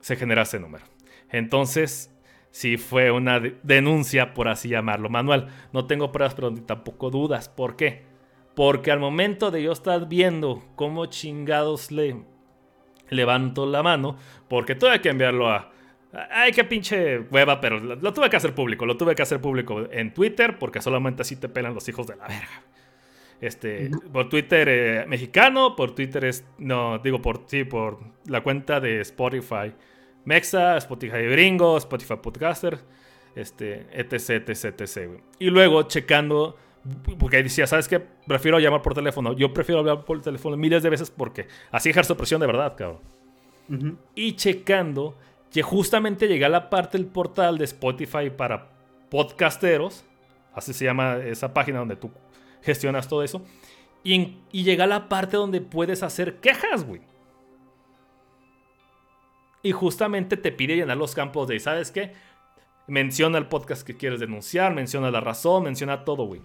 [0.00, 0.84] se genera ese número.
[1.30, 2.14] Entonces,
[2.50, 5.08] sí fue una denuncia, por así llamarlo.
[5.08, 7.48] Manual, no tengo pruebas, pero tampoco dudas.
[7.48, 8.02] ¿Por qué?
[8.54, 12.22] Porque al momento de yo estar viendo cómo chingados le
[13.08, 14.16] levanto la mano,
[14.48, 15.72] porque tuve que enviarlo a...
[16.30, 18.86] Ay, qué pinche hueva, pero lo, tuve que hacer público.
[18.86, 22.14] Lo tuve que hacer público en Twitter, porque solamente así te pelan los hijos de
[22.14, 22.62] la verga.
[23.40, 28.80] Este, por Twitter eh, mexicano, por Twitter es, no, digo por, sí, por la cuenta
[28.80, 29.74] de Spotify
[30.24, 32.78] Mexa, Spotify gringo, Spotify podcaster,
[33.34, 35.20] este, etc, etc, etc.
[35.38, 36.56] Y luego checando
[37.18, 38.00] porque decía, ¿sabes qué?
[38.00, 39.32] Prefiero llamar por teléfono.
[39.32, 43.00] Yo prefiero hablar por teléfono miles de veces porque así ejerzo presión de verdad, cabrón.
[44.14, 45.16] Y checando,
[45.50, 48.68] que justamente llegué a la parte del portal de Spotify para
[49.08, 50.04] podcasteros.
[50.52, 52.10] Así se llama esa página donde tú
[52.64, 53.44] gestionas todo eso.
[54.02, 57.02] Y, y llega a la parte donde puedes hacer quejas, güey.
[59.62, 62.12] Y justamente te pide llenar los campos de, ¿sabes qué?
[62.86, 66.42] Menciona el podcast que quieres denunciar, menciona la razón, menciona todo, güey.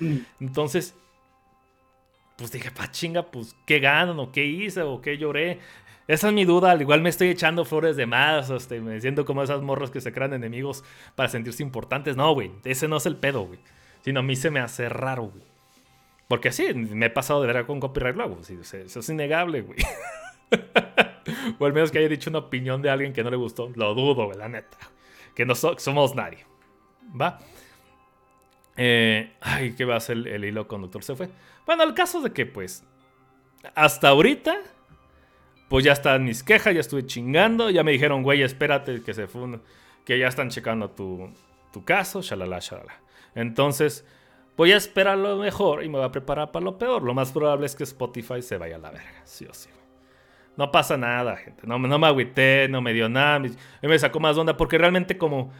[0.40, 0.96] Entonces,
[2.36, 4.18] pues dije, pa chinga, pues, ¿qué ganan?
[4.18, 4.82] ¿O qué hice?
[4.82, 5.60] ¿O qué lloré?
[6.08, 6.72] Esa es mi duda.
[6.72, 10.00] Al igual me estoy echando flores de más, este, me siento como esas morros que
[10.00, 10.82] se crean enemigos
[11.14, 12.16] para sentirse importantes.
[12.16, 13.60] No, güey, ese no es el pedo, güey.
[14.00, 15.44] Sino a mí se me hace raro, güey.
[16.28, 18.38] Porque sí, me he pasado de ver con copyright luego.
[18.40, 19.78] eso es innegable, güey.
[21.58, 23.70] o al menos que haya dicho una opinión de alguien que no le gustó.
[23.74, 24.76] Lo dudo, güey, la neta.
[25.34, 26.44] Que no somos nadie.
[27.18, 27.38] ¿Va?
[28.76, 31.02] Eh, ay, ¿qué va a hacer el, hilo conductor?
[31.02, 31.30] Se fue.
[31.64, 32.84] Bueno, el caso de que, pues,
[33.74, 34.58] hasta ahorita,
[35.68, 37.70] pues ya están mis quejas, ya estuve chingando.
[37.70, 39.60] Ya me dijeron, güey, espérate que se fue,
[40.04, 41.32] que ya están checando tu,
[41.72, 43.00] tu caso, shalala, shalala.
[43.38, 44.04] Entonces,
[44.56, 47.04] voy a esperar lo mejor y me voy a preparar para lo peor.
[47.04, 49.70] Lo más probable es que Spotify se vaya a la verga, sí o sí.
[50.56, 51.64] No pasa nada, gente.
[51.64, 53.38] No, me agüité, no me dio nada.
[53.38, 55.52] Me, me sacó más onda porque realmente como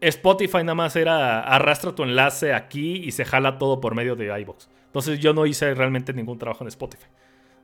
[0.00, 4.26] Spotify nada más era arrastra tu enlace aquí y se jala todo por medio de
[4.42, 4.70] iBox.
[4.86, 7.08] Entonces yo no hice realmente ningún trabajo en Spotify.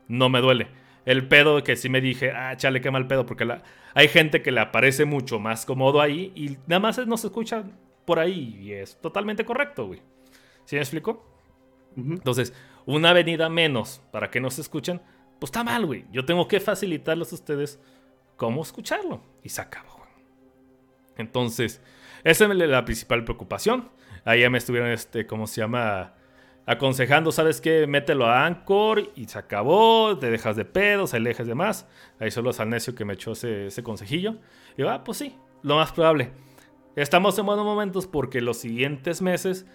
[0.09, 0.67] No me duele.
[1.05, 3.63] El pedo que sí me dije, ah, chale, qué mal pedo, porque la,
[3.95, 7.63] hay gente que le aparece mucho más cómodo ahí y nada más no se escucha
[8.11, 10.03] por ahí y es totalmente correcto, güey.
[10.65, 11.25] ¿Sí me explico?
[11.97, 12.53] Entonces,
[12.85, 15.01] una avenida menos para que no se escuchen,
[15.39, 16.07] pues está mal, güey.
[16.11, 17.79] Yo tengo que facilitarles a ustedes
[18.35, 19.23] cómo escucharlo.
[19.45, 20.11] Y se acabó, güey.
[21.19, 21.81] Entonces,
[22.25, 23.91] esa es la principal preocupación.
[24.25, 26.15] Ahí ya me estuvieron, este, ¿cómo se llama?
[26.67, 27.87] Aconsejando, ¿sabes qué?
[27.87, 30.19] Mételo a Anchor y se acabó.
[30.19, 31.87] Te dejas de pedos, alejas de más.
[32.19, 34.35] Ahí solo es al necio que me echó ese, ese consejillo.
[34.77, 36.33] Y va, ah, pues sí, lo más probable.
[36.97, 39.67] Estamos en buenos momentos porque los siguientes meses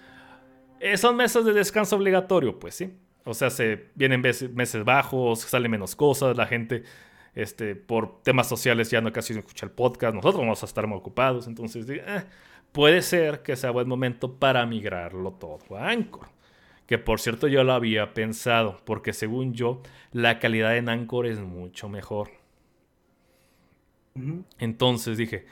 [0.79, 2.93] eh, son meses de descanso obligatorio, pues sí.
[3.23, 6.83] O sea, se vienen meses bajos, sale menos cosas, la gente
[7.33, 10.97] este, por temas sociales ya no casi escucha el podcast, nosotros vamos a estar muy
[10.97, 12.23] ocupados, entonces eh,
[12.71, 16.27] puede ser que sea buen momento para migrarlo todo a Anchor.
[16.85, 21.39] Que por cierto yo lo había pensado, porque según yo la calidad en Anchor es
[21.39, 22.29] mucho mejor.
[24.59, 25.45] Entonces dije,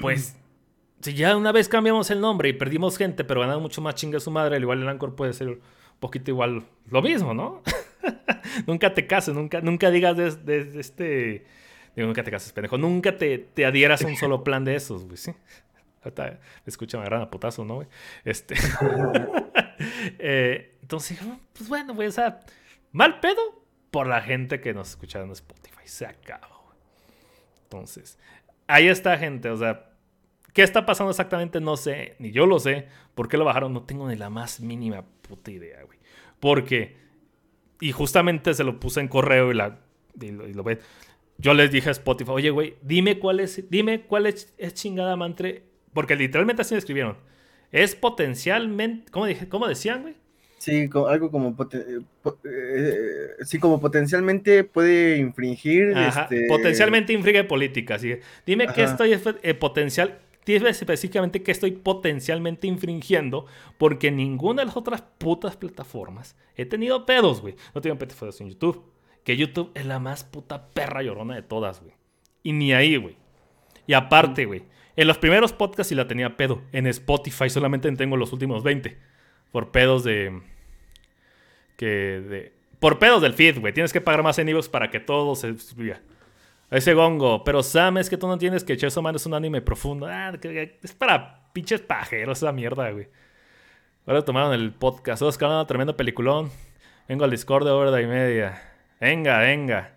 [0.00, 0.36] pues
[1.04, 4.18] si ya una vez cambiamos el nombre y perdimos gente, pero ganamos mucho más chinga
[4.20, 5.60] su madre, al igual el Anchor puede ser
[6.00, 7.62] poquito igual lo mismo, ¿no?
[8.66, 11.44] nunca te cases, nunca, nunca digas de, este...
[11.94, 12.78] Digo, nunca te cases, pendejo.
[12.78, 15.34] Nunca te, te adhieras a un solo plan de esos, güey, ¿sí?
[16.64, 17.88] Escucha, me agarran a putazo, ¿no, güey?
[18.24, 18.54] Este...
[20.18, 21.18] eh, entonces,
[21.52, 22.40] pues bueno, güey, o sea,
[22.92, 25.82] mal pedo por la gente que nos escucha en Spotify.
[25.84, 26.78] Se acabó, güey.
[27.64, 28.18] Entonces,
[28.66, 29.90] ahí está, gente, o sea...
[30.54, 31.60] ¿Qué está pasando exactamente?
[31.60, 32.86] No sé, ni yo lo sé.
[33.16, 33.74] ¿Por qué lo bajaron?
[33.74, 35.98] No tengo ni la más mínima puta idea, güey.
[36.38, 36.96] Porque,
[37.80, 39.80] y justamente se lo puse en correo y, la,
[40.20, 40.78] lo, ve.
[41.38, 45.64] Yo les dije a Spotify, oye, güey, dime cuál es, dime cuál es, chingada mantre.
[45.92, 47.16] Porque literalmente así me escribieron.
[47.72, 50.14] Es potencialmente, ¿cómo, dije, cómo decían, güey?
[50.58, 51.98] Sí, algo como, eh,
[52.44, 55.88] eh, sí, como potencialmente puede infringir.
[55.90, 57.96] Este potencialmente infringe política.
[57.96, 58.14] Así.
[58.46, 63.46] Dime que esto es eh, potencial Dime específicamente que estoy potencialmente infringiendo
[63.78, 67.56] porque ninguna de las otras putas plataformas he tenido pedos, güey.
[67.74, 68.84] No tengo pedos en YouTube.
[69.24, 71.94] Que YouTube es la más puta perra llorona de todas, güey.
[72.42, 73.16] Y ni ahí, güey.
[73.86, 74.64] Y aparte, güey.
[74.96, 76.62] En los primeros podcasts sí la tenía pedo.
[76.72, 78.98] En Spotify solamente tengo los últimos 20.
[79.50, 80.42] Por pedos de...
[81.76, 82.52] Que de...
[82.80, 83.72] Por pedos del feed, güey.
[83.72, 86.00] Tienes que pagar más en para que todo se suba.
[86.74, 87.44] Ese gongo.
[87.44, 90.06] Pero Sam, es que tú no entiendes que Chainsaw Man es un anime profundo.
[90.06, 90.32] Ah,
[90.82, 93.08] es para pinches pajeros esa mierda, güey.
[94.04, 95.20] Ahora tomaron el podcast.
[95.20, 96.50] Todos un tremendo peliculón.
[97.06, 98.60] Vengo al Discord de hora y media.
[99.00, 99.94] Venga, venga.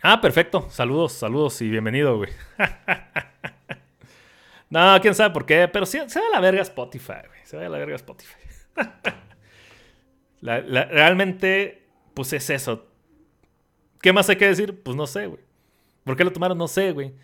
[0.00, 0.66] Ah, perfecto.
[0.70, 2.30] Saludos, saludos y bienvenido, güey.
[4.70, 5.68] no, quién sabe por qué.
[5.68, 7.40] Pero sí, se va a la verga Spotify, güey.
[7.44, 8.34] Se va a la verga Spotify.
[10.40, 12.93] realmente, pues es eso
[14.04, 14.78] ¿Qué más hay que decir?
[14.82, 15.40] Pues no sé, güey.
[16.04, 16.58] ¿Por qué lo tomaron?
[16.58, 17.14] No sé, güey.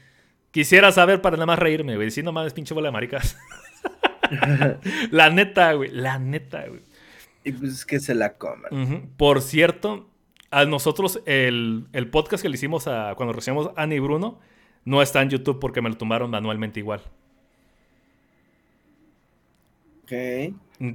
[0.51, 2.11] Quisiera saber para nada más reírme, güey.
[2.11, 3.37] Si no mames, pinche bola de maricas.
[5.11, 5.91] la neta, güey.
[5.91, 6.81] La neta, güey.
[7.45, 9.11] Y pues es que se la coman.
[9.19, 10.09] Por cierto,
[10.51, 14.39] a nosotros el, podcast que le hicimos a, cuando recibimos a Ani Bruno
[14.87, 17.03] no está en YouTube porque me lo tomaron manualmente igual.
[20.05, 20.13] Ok.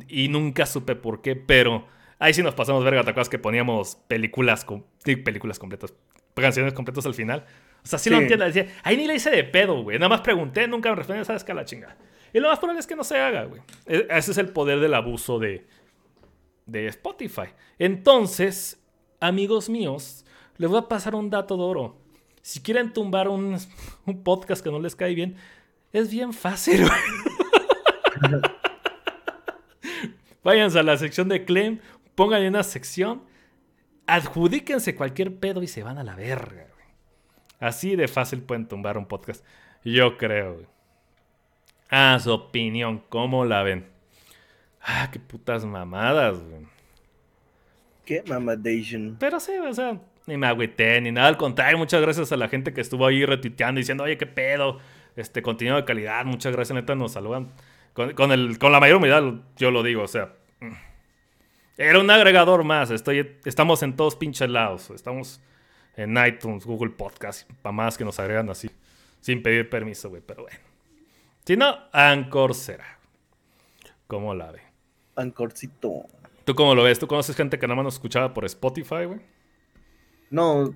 [0.08, 1.86] Y nunca supe por qué, pero
[2.20, 4.66] Ahí sí nos pasamos verga, ¿te acuerdas que poníamos películas,
[5.04, 5.94] películas completas,
[6.34, 7.46] canciones completas al final?
[7.84, 8.46] O sea, sí, lo entiendo.
[8.46, 10.00] Decía, ahí ni le hice de pedo, güey.
[10.00, 11.54] Nada más pregunté, nunca me respondí, ¿sabes qué?
[11.54, 11.96] la chinga.
[12.34, 13.62] Y lo más probable es que no se haga, güey.
[13.86, 15.68] E, ese es el poder del abuso de,
[16.66, 17.50] de Spotify.
[17.78, 18.84] Entonces,
[19.20, 20.26] amigos míos,
[20.58, 21.98] les voy a pasar un dato de oro.
[22.42, 23.58] Si quieren tumbar un,
[24.06, 25.36] un podcast que no les cae bien,
[25.94, 28.42] es bien fácil, güey.
[30.44, 31.80] Váyanse a la sección de claim,
[32.16, 33.24] pongan en una sección,
[34.08, 36.86] adjudíquense cualquier pedo y se van a la verga, güey.
[37.60, 39.46] Así de fácil pueden tumbar un podcast.
[39.84, 40.68] Yo creo, güey.
[41.90, 43.88] Ah, su opinión, ¿cómo la ven?
[44.82, 46.66] Ah, qué putas mamadas, güey.
[48.06, 49.18] Qué mamadation.
[49.20, 51.28] Pero sí, o sea, ni me agüité, ni nada.
[51.28, 54.80] Al contrario, muchas gracias a la gente que estuvo ahí retuiteando diciendo, oye, qué pedo.
[55.16, 57.52] Este contenido de calidad, muchas gracias, neta, nos saludan.
[57.94, 59.24] Con, el, con la mayor humildad,
[59.56, 60.34] yo lo digo, o sea.
[61.78, 62.90] Era un agregador más.
[62.92, 64.90] Estoy, estamos en todos pinches lados.
[64.92, 65.42] Estamos
[65.98, 68.70] en iTunes, Google Podcast, para más que nos agregan así,
[69.20, 70.22] sin pedir permiso, güey.
[70.26, 70.60] Pero bueno.
[71.46, 72.98] Si no, Anchor será.
[74.08, 74.62] ¿Cómo la ve?
[75.16, 76.06] Anchorcito.
[76.46, 77.00] ¿Tú cómo lo ves?
[77.00, 79.20] ¿Tú conoces gente que nada más nos escuchaba por Spotify, güey?
[80.30, 80.74] No,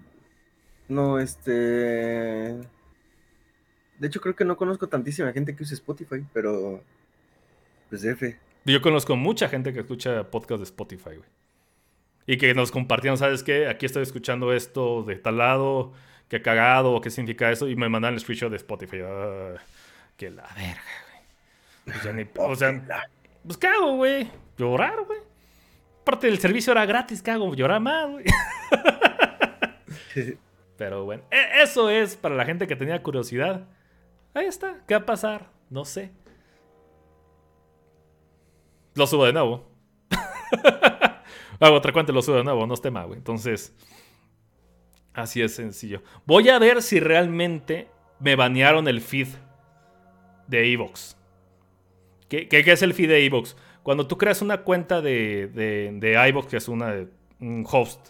[0.88, 1.52] no, este...
[4.00, 6.82] De hecho, creo que no conozco tantísima gente que use Spotify, pero...
[7.90, 8.38] Pues F.
[8.66, 11.30] Yo conozco mucha gente que escucha podcast de Spotify, güey.
[12.28, 13.68] Y que nos compartieron, ¿sabes qué?
[13.68, 15.94] Aquí estoy escuchando esto de tal lado,
[16.28, 19.00] qué cagado, o qué significa eso, y me mandan el screenshot de Spotify.
[19.04, 19.56] Ah,
[20.16, 20.84] que la verga,
[21.86, 22.26] güey.
[22.26, 23.10] Pues o sea,
[23.44, 24.30] pues ¿qué hago, güey?
[24.58, 25.20] Llorar, güey.
[26.02, 27.54] Aparte del servicio era gratis, ¿qué hago?
[27.56, 28.26] Llorar más, güey.
[30.78, 33.66] Pero bueno, e, eso es para la gente que tenía curiosidad.
[34.34, 35.48] Ahí está, ¿qué va a pasar?
[35.70, 36.12] No sé.
[39.00, 39.66] Lo subo de nuevo.
[41.62, 43.18] Hago otra cuenta y lo subo de nuevo, no es tema, güey.
[43.18, 43.74] Entonces,
[45.14, 46.04] así es sencillo.
[46.26, 47.88] Voy a ver si realmente
[48.20, 49.30] me banearon el feed
[50.48, 51.16] de Evox.
[52.28, 53.56] ¿Qué, ¿Qué, es el feed de Evox?
[53.84, 56.94] Cuando tú creas una cuenta de, de, de que es una,
[57.40, 58.10] un host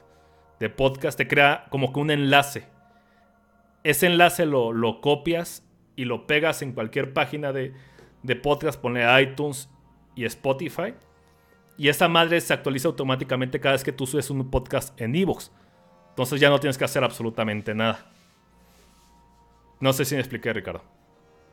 [0.60, 2.65] de podcast, te crea como que un enlace.
[3.84, 5.63] Ese enlace lo, lo copias
[5.95, 7.75] y lo pegas en cualquier página de,
[8.23, 9.69] de podcast, pone iTunes
[10.15, 10.93] y Spotify.
[11.78, 15.52] Y esa madre se actualiza automáticamente cada vez que tú subes un podcast en Evox.
[16.10, 18.12] Entonces ya no tienes que hacer absolutamente nada.
[19.80, 20.84] No sé si me expliqué, Ricardo.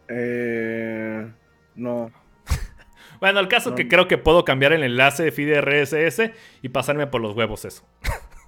[0.09, 1.31] Eh,
[1.77, 2.11] no.
[3.21, 7.07] bueno, el caso que creo que puedo cambiar el enlace de feed RSS y pasarme
[7.07, 7.85] por los huevos eso.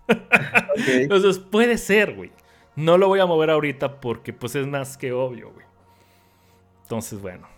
[0.89, 2.33] Entonces puede ser, güey.
[2.75, 5.67] No lo voy a mover ahorita porque pues es más que obvio, güey.
[6.83, 7.58] Entonces, bueno.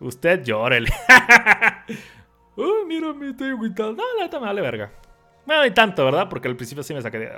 [0.00, 0.90] Usted llórele.
[2.56, 3.92] Uy, mira, me estoy agüitando.
[3.92, 4.90] No, la neta me vale verga.
[5.46, 6.28] No hay tanto, ¿verdad?
[6.28, 7.30] Porque al principio sí me saqué de.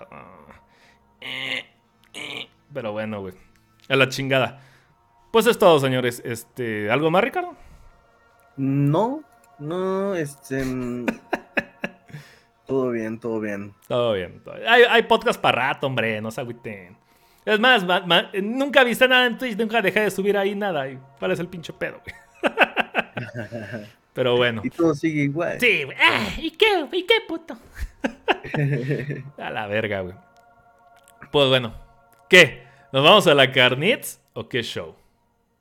[2.73, 3.35] Pero bueno, güey.
[3.89, 4.61] A la chingada.
[5.33, 6.23] Pues es todo, señores.
[6.25, 7.57] Este, ¿Algo más, Ricardo?
[8.57, 9.25] No,
[9.59, 10.65] no, este.
[10.65, 11.07] Mm,
[12.67, 13.75] todo bien, todo bien.
[13.89, 14.43] Todo bien.
[14.69, 16.21] Hay, hay podcast para rato, hombre.
[16.21, 16.97] No se agüiten.
[17.45, 17.85] Es más,
[18.41, 20.87] nunca viste nada en Twitch, nunca dejé de subir ahí nada.
[21.19, 22.15] ¿Cuál es el pinche pedo, güey?
[24.13, 24.63] Pero bueno.
[24.65, 25.61] Y todo sigue igual.
[25.61, 25.97] Sí, güey.
[26.01, 26.87] Ah, ¿Y qué?
[26.93, 27.57] ¿Y qué, puto?
[29.39, 30.15] a la verga, güey.
[31.31, 31.75] Pues bueno.
[32.29, 32.67] ¿Qué?
[32.93, 34.95] ¿Nos vamos a la carnitz o qué show?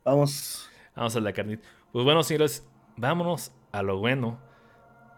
[0.04, 0.70] Vamos.
[0.96, 1.62] Vamos a la carnitz.
[1.92, 4.40] Pues bueno, señores, vámonos a lo bueno.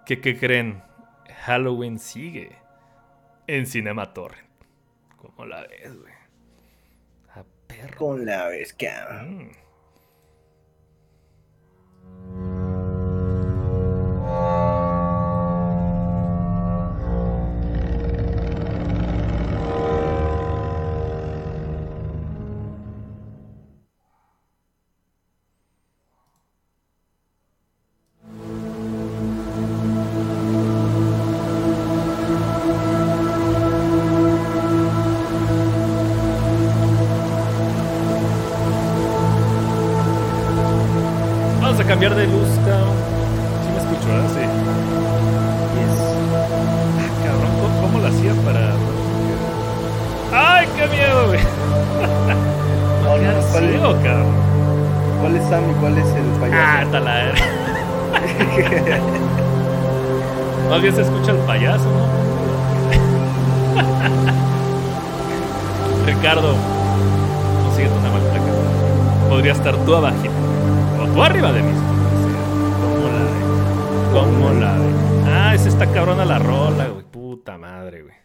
[0.05, 0.83] ¿Qué, qué creen?
[1.45, 2.55] Halloween sigue
[3.47, 4.47] en Cinema Torrent.
[5.17, 6.13] ¿Cómo la ves, güey?
[7.33, 7.97] A perro.
[7.97, 9.47] Con la ves, cabrón.
[9.47, 9.62] Mm.
[41.85, 42.95] Cambiar de luz, cabrón.
[43.63, 44.29] Sí me escucho, ¿verdad?
[44.29, 44.39] Sí.
[45.75, 45.99] Yes.
[46.99, 48.73] Ah, cabrón, ¿cómo, lo hacía para...?
[50.31, 51.39] ¡Ay, qué miedo, güey!
[53.03, 54.33] No, no, ¿cuál, es, cabrón?
[55.19, 56.61] ¿Cuál es Sam y cuál es el payaso?
[56.63, 57.33] Ah, está la
[60.69, 62.23] Más bien se escucha el payaso, ¿no?
[66.05, 66.55] Ricardo,
[67.63, 69.29] consiguiendo una malta, cabrón.
[69.29, 70.32] Podría estar tú abajito
[71.21, 71.73] arriba de mí.
[72.81, 73.31] ¿Cómo la ve?
[74.13, 74.93] ¿Cómo la ve?
[75.25, 77.03] Ah, esa está cabrona la rola, güey.
[77.03, 78.15] Puta madre, güey.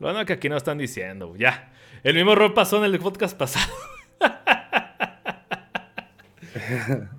[0.00, 1.72] Lo bueno que aquí no están diciendo, Ya.
[2.02, 3.72] El mismo rol pasó en el podcast pasado.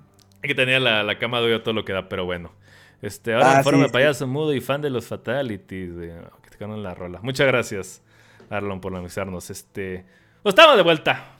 [0.42, 2.52] que tenía la, la cama de todo lo que da, pero bueno.
[3.00, 6.10] Este, ahora ah, forma de payaso mudo y fan de los fatalities, güey.
[6.42, 7.20] Que te la rola.
[7.22, 8.02] Muchas gracias,
[8.50, 9.50] Arlon, por anunciarnos.
[9.50, 10.04] Este.
[10.42, 11.38] Pues estamos de vuelta.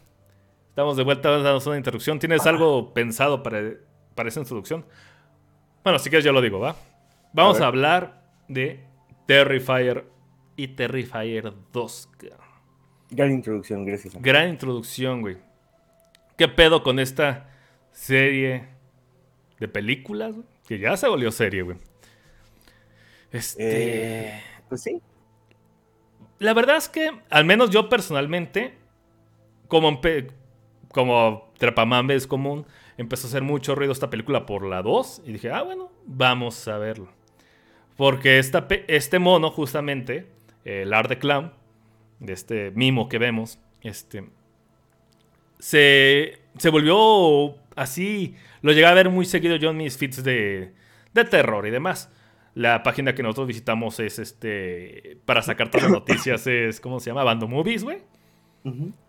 [0.72, 2.18] Estamos de vuelta, damos una introducción.
[2.18, 3.74] ¿Tienes algo pensado para,
[4.14, 4.86] para esa introducción?
[5.84, 6.76] Bueno, si quieres yo lo digo, ¿va?
[7.34, 8.80] Vamos a, hablar de
[9.26, 10.06] Terrifier
[10.56, 12.08] y Terrifier 2.
[13.10, 14.14] Gran introducción, gracias.
[14.18, 15.36] Gran introducción, güey.
[16.38, 17.50] ¿Qué pedo con esta
[17.90, 18.66] serie
[19.60, 20.34] de películas,
[20.66, 21.76] que ya se volvió serie, güey.
[23.30, 24.30] Este.
[24.30, 25.02] Eh, pues sí.
[26.38, 28.74] La verdad es que, al menos yo personalmente,
[29.68, 30.00] como,
[30.93, 32.66] como Trapamambe es común,
[32.97, 36.66] empezó a hacer mucho ruido esta película por la 2 y dije, ah, bueno, vamos
[36.68, 37.09] a verlo.
[37.97, 40.26] Porque esta, este mono, justamente,
[40.64, 41.53] el Art de Clown,
[42.20, 44.24] de este mimo que vemos, este,
[45.59, 48.34] se, se volvió así.
[48.62, 50.72] Lo llegué a ver muy seguido yo en mis feeds de,
[51.12, 52.11] de terror y demás.
[52.55, 55.18] La página que nosotros visitamos es este.
[55.24, 56.80] Para sacar todas las noticias es.
[56.80, 57.24] ¿Cómo se llama?
[57.24, 57.99] Bando Movies, güey.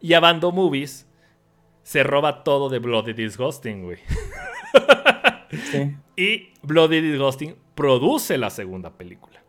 [0.02, 1.08] Y a Bando Movies
[1.84, 3.98] se roba todo de Bloody Disgusting, güey.
[5.72, 5.96] sí.
[6.16, 9.44] Y Bloody Disgusting produce la segunda película.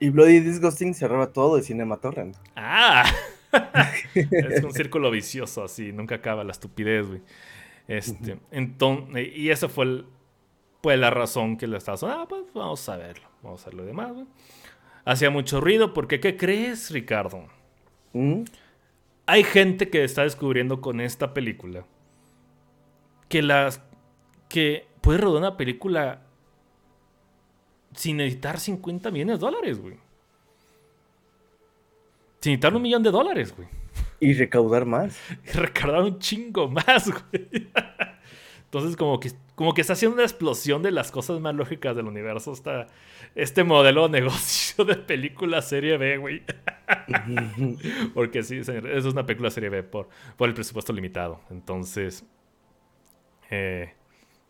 [0.00, 2.36] Y Bloody Disgusting se roba todo de Cinema Torrent.
[2.54, 3.04] Ah.
[4.14, 7.22] es un círculo vicioso así, nunca acaba la estupidez, güey.
[7.88, 10.04] Este, entonces, y esa fue,
[10.80, 13.84] pues, la razón que le estaba Ah, pues vamos a verlo, vamos a ver lo
[13.84, 14.26] demás, güey.
[15.04, 17.46] Hacía mucho ruido porque, ¿qué crees, Ricardo?
[18.12, 18.42] ¿Mm?
[19.26, 21.84] Hay gente que está descubriendo con esta película
[23.28, 23.82] que las
[24.48, 26.22] que puede rodar una película
[27.94, 29.94] sin necesitar 50 millones de dólares, güey.
[32.40, 33.68] Sin necesitar un millón de dólares, güey.
[34.20, 35.18] Y recaudar más.
[35.44, 37.68] Y recaudar un chingo más, güey.
[38.66, 42.06] Entonces, como que, como que está haciendo una explosión de las cosas más lógicas del
[42.06, 42.52] universo.
[42.52, 42.88] Está
[43.34, 46.42] este modelo de negocio de película serie B, güey.
[48.14, 51.40] Porque sí, señor, eso es una película serie B por, por el presupuesto limitado.
[51.50, 52.26] Entonces,
[53.50, 53.94] eh,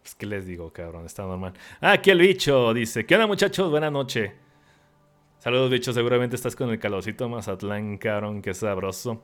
[0.02, 1.04] pues, ¿qué les digo, cabrón?
[1.04, 1.52] Está normal.
[1.80, 3.70] Ah, aquí el bicho dice: ¿Qué onda, muchachos?
[3.70, 4.32] Buenas noches.
[5.38, 5.92] Saludos, bicho.
[5.92, 8.40] Seguramente estás con el calorcito Mazatlán, cabrón.
[8.40, 9.22] Qué sabroso.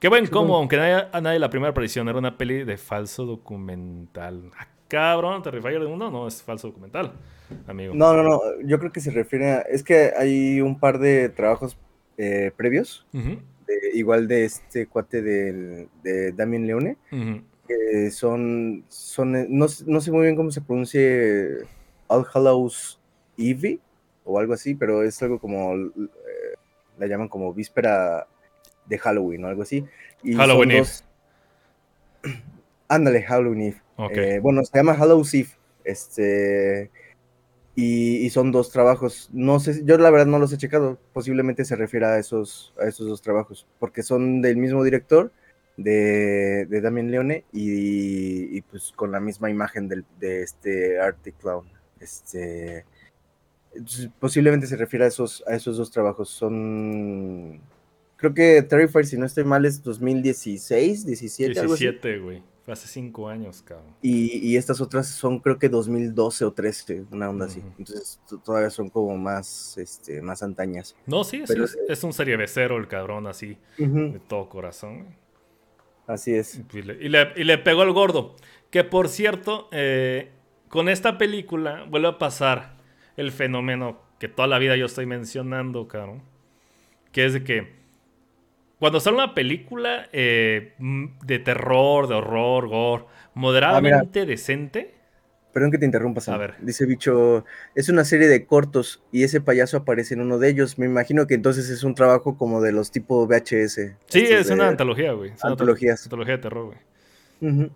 [0.00, 3.26] Qué buen como, aunque nadie, a nadie la primera aparición era una peli de falso
[3.26, 4.50] documental.
[4.58, 7.12] Ah, cabrón, Terrifier de uno no es falso documental,
[7.66, 7.92] amigo.
[7.94, 8.40] No, no, no.
[8.64, 9.60] Yo creo que se refiere a.
[9.60, 11.76] Es que hay un par de trabajos
[12.16, 13.06] eh, previos.
[13.92, 16.96] igual de este cuate de, de Damien Leone.
[17.68, 18.84] Que son.
[18.88, 21.58] son no, no, sé muy bien cómo se pronuncie.
[22.06, 22.98] All Hallows
[23.36, 23.80] Eve
[24.24, 26.56] o algo así, pero es algo como, eh,
[26.98, 28.26] la llaman como víspera
[28.90, 29.86] de Halloween o algo así.
[30.22, 30.88] Y Halloween Eve.
[32.88, 33.82] Ándale, Halloween Eve.
[34.10, 35.48] Eh, bueno, se llama Halloween Eve.
[35.84, 36.90] Este.
[37.76, 39.30] Y, son dos trabajos.
[39.32, 40.98] No sé, yo la verdad no los he checado.
[41.14, 43.66] Posiblemente se refiera a esos, a esos dos trabajos.
[43.78, 45.32] Porque son del mismo director,
[45.78, 51.66] de, de Damien Leone, y, pues con la misma imagen del, de este Arctic Clown.
[52.00, 52.84] Este
[54.18, 56.28] posiblemente se refiere a esos, a esos dos trabajos.
[56.28, 57.60] Son.
[58.20, 61.54] Creo que Terrifier, si no estoy mal, es 2016, 17.
[61.54, 62.42] 17, güey.
[62.62, 63.94] Fue hace cinco años, cabrón.
[64.02, 67.62] Y, estas otras son, creo que 2012 o 13, una onda así.
[67.78, 70.94] Entonces todavía son como más, este, más antañas.
[71.06, 71.42] No, sí,
[71.88, 75.16] es, un serie becero el cabrón, así, de todo corazón.
[76.06, 76.60] Así es.
[76.74, 78.36] Y le, y le, pegó el gordo.
[78.68, 80.28] Que por cierto, eh,
[80.68, 82.76] con esta película vuelve a pasar
[83.16, 86.20] el fenómeno que toda la vida yo estoy mencionando, cabrón.
[87.12, 87.79] Que es de que
[88.80, 93.04] cuando sale una película eh, de terror, de horror, gore,
[93.34, 94.94] moderadamente ah, decente.
[95.52, 96.54] Perdón que te interrumpa, A ver.
[96.60, 97.44] Dice Bicho,
[97.76, 100.78] es una serie de cortos y ese payaso aparece en uno de ellos.
[100.78, 103.96] Me imagino que entonces es un trabajo como de los tipo VHS.
[104.06, 105.32] Sí, es una antología, güey.
[105.42, 106.04] Antologías.
[106.04, 107.70] Antología de terror, güey.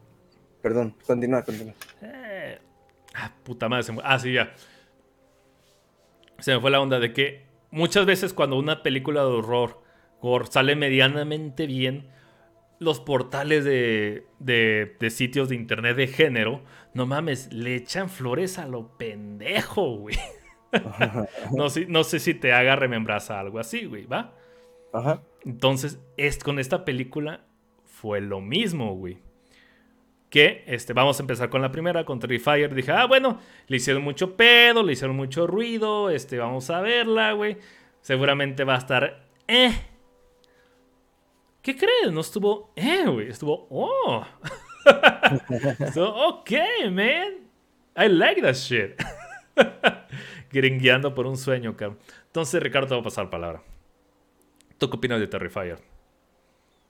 [0.63, 1.75] Perdón, continúa, continúa.
[2.03, 2.59] Eh,
[3.15, 3.93] ah, puta madre.
[4.03, 4.53] Ah, sí, ya
[6.39, 9.81] se me fue la onda de que muchas veces cuando una película de horror,
[10.51, 12.09] sale medianamente bien,
[12.79, 16.62] los portales de, de, sitios de internet de género,
[16.93, 20.16] no mames, le echan flores a lo pendejo, güey.
[21.53, 24.35] no, sé, no sé si te haga remembranza algo así, güey, ¿va?
[24.93, 25.22] Ajá.
[25.45, 27.45] Entonces, es, con esta película
[27.85, 29.18] fue lo mismo, güey
[30.35, 32.75] que este, vamos a empezar con la primera, con Terrifier.
[32.75, 37.31] Dije, ah, bueno, le hicieron mucho pedo, le hicieron mucho ruido, este, vamos a verla,
[37.35, 37.57] güey.
[38.01, 39.72] Seguramente va a estar, eh.
[41.65, 42.12] ¿Qué crees?
[42.12, 44.23] No estuvo, eh, güey, estuvo, oh.
[45.95, 46.51] so, ok,
[46.93, 47.39] man.
[47.97, 49.01] I like that shit.
[50.53, 51.99] Gringueando por un sueño, cabrón.
[52.27, 53.62] Entonces, Ricardo, te voy a pasar palabra.
[54.77, 55.79] ¿Tú qué opinas de Terrifier?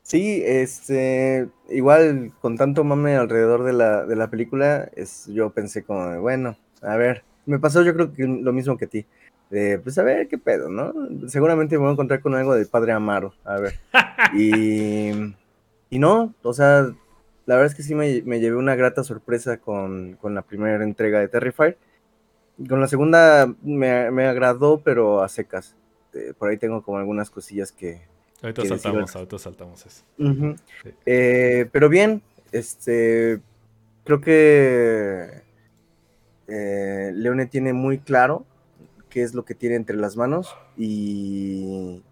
[0.03, 5.85] Sí, este, igual con tanto mame alrededor de la, de la película, es, yo pensé
[5.85, 9.07] como, bueno, a ver, me pasó yo creo que lo mismo que a ti.
[9.51, 10.93] De, pues a ver qué pedo, ¿no?
[11.29, 13.75] Seguramente me voy a encontrar con algo de Padre Amaro, a ver.
[14.35, 15.11] Y,
[15.91, 16.93] y no, o sea,
[17.47, 21.29] La verdad es que sí me, llevé una grata sorpresa con, la primera entrega de
[21.29, 21.77] Terrifier.
[22.69, 25.77] Con la segunda me, agradó, pero a secas.
[26.15, 28.03] Eh, por ahí tengo como algunas cosillas que...
[28.43, 30.05] Ahorita saltamos, ahorita saltamos eso.
[31.07, 32.23] Eh, pero bien,
[32.53, 33.41] este...
[34.05, 35.43] Creo que
[36.47, 38.45] eh, Leone tiene muy claro
[39.15, 42.03] qué es lo que tiene entre las manos y,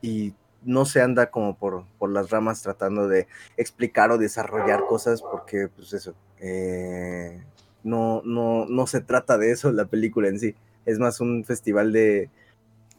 [0.00, 3.26] y no se anda como por, por, las ramas tratando de
[3.56, 7.42] explicar o desarrollar cosas, porque pues eso, eh,
[7.82, 10.54] no, no, no se trata de eso la película en sí,
[10.86, 12.30] es más un festival de,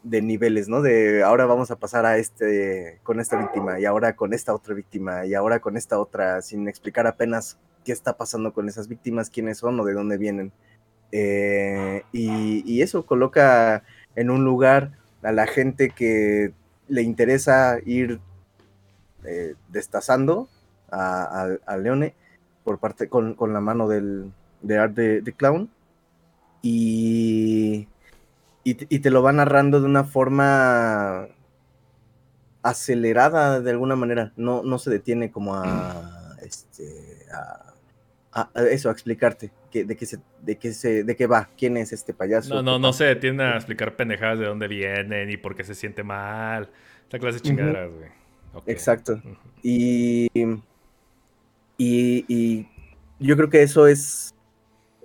[0.02, 0.82] de niveles, ¿no?
[0.82, 4.74] De ahora vamos a pasar a este, con esta víctima, y ahora con esta otra
[4.74, 9.30] víctima, y ahora con esta otra, sin explicar apenas qué está pasando con esas víctimas,
[9.30, 10.52] quiénes son o de dónde vienen.
[11.12, 13.82] Eh, y, eso coloca
[14.16, 14.92] en un lugar
[15.22, 16.52] a la gente que
[16.88, 18.20] le interesa ir
[19.24, 20.48] eh, destazando
[20.90, 22.14] a, Leone
[22.64, 24.32] por parte con, la mano del,
[24.62, 25.70] de Art de, Clown.
[26.62, 27.88] Y,
[28.64, 31.28] y, te lo va narrando de una forma
[32.62, 39.50] acelerada de alguna manera, no, no se detiene como a, este, a, eso, a explicarte
[39.72, 42.54] de qué se, de qué se, de qué va, quién es este payaso.
[42.54, 45.74] No, no, no se detiene a explicar pendejadas de dónde vienen y por qué se
[45.74, 46.70] siente mal.
[47.10, 48.20] La clase de chingaderas, güey.
[48.66, 49.20] Exacto.
[49.62, 50.28] y,
[51.78, 52.66] y,
[53.18, 54.34] yo creo que eso es.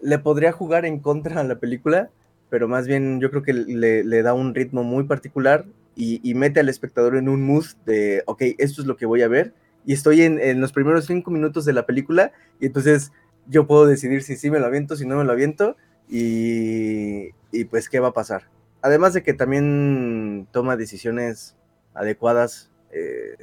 [0.02, 2.10] Le podría jugar en contra a la película,
[2.50, 6.70] pero más bien yo creo que le, da un ritmo muy particular y, mete al
[6.70, 9.54] espectador en un mood de, ok, esto es lo que voy a ver.
[9.86, 13.12] Y estoy en, en los primeros cinco minutos de la película y entonces
[13.48, 15.76] yo puedo decidir si sí me lo aviento, si no me lo aviento
[16.10, 17.32] y,
[17.70, 18.44] pues qué va a pasar.
[18.82, 21.56] Además de que también toma decisiones
[21.94, 23.36] adecuadas eh,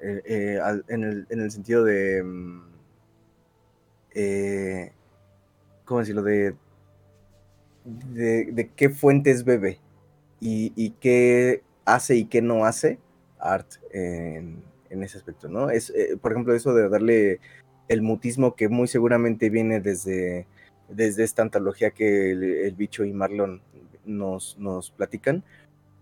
[0.00, 2.62] eh, eh, en, el, sentido de, mm,
[5.84, 6.22] ¿cómo decirlo?
[6.22, 6.54] De,
[7.84, 9.80] de, qué fuentes bebe
[10.40, 12.98] y, qué hace y qué no hace
[13.38, 15.70] Art en, en ese aspecto, ¿no?
[15.70, 17.40] Es, por ejemplo, eso de darle
[17.90, 20.46] el mutismo que muy seguramente viene desde,
[20.88, 23.60] desde esta antología que el, bicho y Marlon
[24.04, 25.42] nos, nos platican.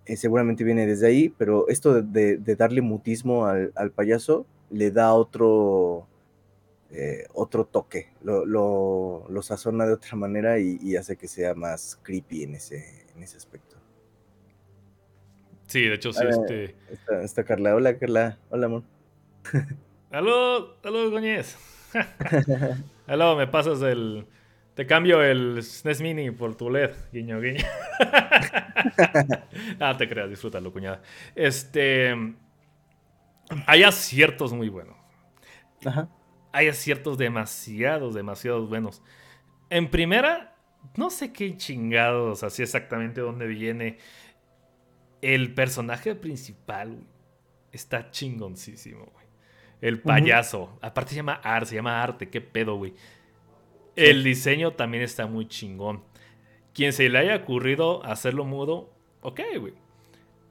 [0.05, 6.07] Eh, seguramente viene desde ahí, pero esto de, darle mutismo al, payaso le da otro,
[6.91, 12.43] eh, otro toque, lo, lo, sazona de otra manera y, hace que sea más creepy
[12.43, 13.77] en ese, en ese aspecto.
[15.69, 16.25] Sí, de hecho, sí.
[16.29, 16.75] este...
[17.23, 17.75] está, Carla.
[17.75, 18.39] Hola, Carla.
[18.51, 18.83] Hola, amor.
[20.11, 21.57] Aló, aló, Goñez.
[23.07, 24.27] Hello, me pasas el.
[24.75, 27.65] Te cambio el SNES Mini por tu LED, guiño, guiño.
[29.81, 31.03] ah, te creas, disfrútalo, cuñada.
[31.35, 32.15] Este.
[33.67, 34.97] Hay aciertos muy buenos.
[35.85, 36.09] Ajá.
[36.53, 39.03] Hay aciertos demasiados, demasiados buenos.
[39.71, 40.55] En primera,
[40.97, 43.99] no sé qué chingados, así exactamente dónde viene.
[45.23, 47.05] El personaje principal
[47.73, 49.13] está chingoncísimo.
[49.81, 50.79] El payaso.
[50.83, 52.29] Aparte se llama arte, se llama arte.
[52.29, 52.95] ¿Qué pedo, güey?
[53.97, 56.03] El diseño también está muy chingón.
[56.73, 59.75] Quien se le haya ocurrido hacerlo mudo, ok, güey.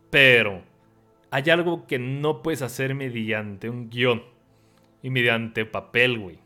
[0.10, 0.64] Pero
[1.32, 4.24] hay algo que no puedes hacer mediante un guion
[5.02, 6.40] y mediante papel, güey.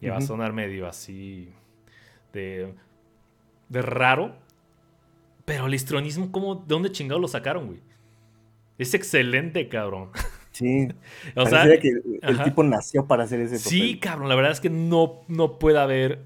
[0.00, 1.52] Y va a sonar medio así
[2.32, 2.74] de,
[3.68, 4.34] de raro.
[5.44, 7.80] Pero el histronismo, ¿cómo, ¿de dónde chingados lo sacaron, güey?
[8.78, 10.10] Es excelente, cabrón.
[10.60, 10.88] Sí.
[11.36, 11.90] o sea, que
[12.20, 13.70] el tipo nació para hacer ese papel.
[13.70, 16.20] Sí, cabrón, la verdad es que no, no puede haber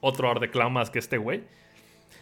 [0.00, 1.44] otro art de más que este güey.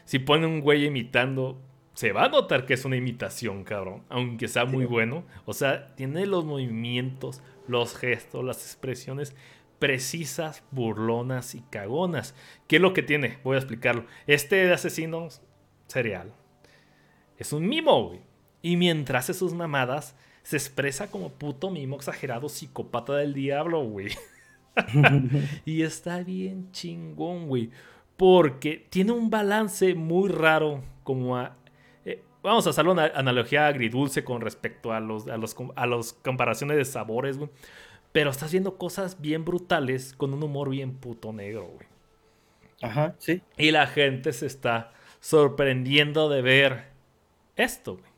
[0.05, 1.59] Si pone un güey imitando,
[1.95, 5.25] se va a notar que es una imitación, cabrón, aunque sea muy bueno.
[5.47, 9.35] O sea, tiene los movimientos, los gestos, las expresiones
[9.79, 12.35] precisas, burlonas y cagonas.
[12.69, 13.39] ¿Qué es lo que tiene?
[13.45, 14.05] Voy a explicarlo.
[14.27, 15.29] Este de asesino
[15.87, 16.33] serial
[17.39, 18.21] es un mimo, güey.
[18.63, 20.17] Y mientras hace sus mamadas,
[20.47, 24.11] se expresa como puto mimo exagerado psicópata del diablo, güey.
[25.65, 27.71] y está bien chingón, güey.
[28.17, 31.57] Porque tiene un balance muy raro, como a...
[32.05, 36.13] Eh, vamos a hacer una analogía agridulce con respecto a los, a los, a los
[36.13, 37.51] comparaciones de sabores, güey.
[38.13, 41.89] Pero estás viendo cosas bien brutales con un humor bien puto negro, güey.
[42.83, 43.43] Ajá, sí.
[43.59, 46.85] Y la gente se está sorprendiendo de ver
[47.57, 48.16] esto, güey.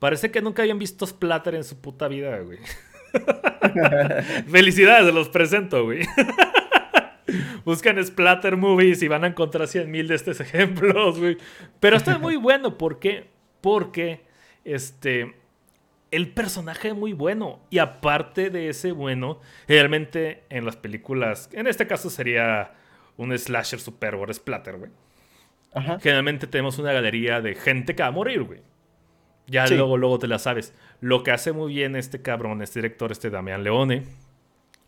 [0.00, 2.58] Parece que nunca habían visto Splatter en su puta vida, güey.
[4.50, 6.00] Felicidades, los presento, güey.
[7.64, 11.36] Buscan Splatter Movies y van a encontrar 100 mil de estos ejemplos, güey.
[11.80, 13.28] Pero está muy bueno, ¿por qué?
[13.60, 14.22] Porque,
[14.64, 15.36] este,
[16.10, 17.60] el personaje es muy bueno.
[17.68, 22.72] Y aparte de ese bueno, realmente en las películas, en este caso sería
[23.18, 24.90] un slasher super gore splatter, güey.
[26.00, 28.60] Generalmente tenemos una galería de gente que va a morir, güey.
[29.50, 30.72] Ya luego, luego te la sabes.
[31.00, 34.04] Lo que hace muy bien este cabrón, este director, este Damián Leone,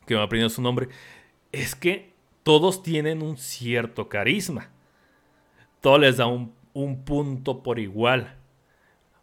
[0.06, 0.88] que me ha aprendido su nombre,
[1.50, 4.70] es que todos tienen un cierto carisma.
[5.80, 8.36] Todo les da un, un punto por igual.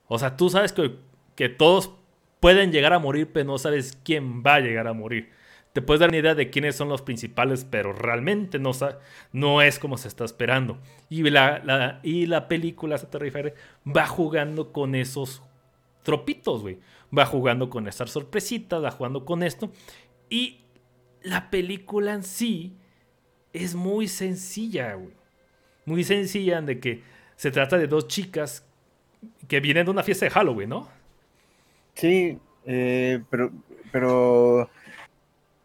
[0.08, 0.98] O sea, tú sabes que
[1.40, 1.94] que todos
[2.42, 5.30] pueden llegar a morir, pero no sabes quién va a llegar a morir.
[5.74, 9.98] Te puedes dar una idea de quiénes son los principales, pero realmente no, es como
[9.98, 10.80] se está esperando.
[11.10, 13.54] Y la, y la película, se refiere,
[13.86, 15.44] va jugando con esos
[16.04, 16.80] tropitos, güey.
[17.16, 19.72] Va jugando con estas sorpresitas, va jugando con esto.
[20.30, 20.62] Y
[21.22, 22.76] la película en sí
[23.54, 25.14] es muy sencilla, güey.
[25.86, 27.04] Muy sencilla de que
[27.36, 28.66] se trata de dos chicas
[29.48, 30.88] que vienen de una fiesta de Halloween, ¿no?
[31.94, 33.22] Sí, eh,
[33.92, 34.70] pero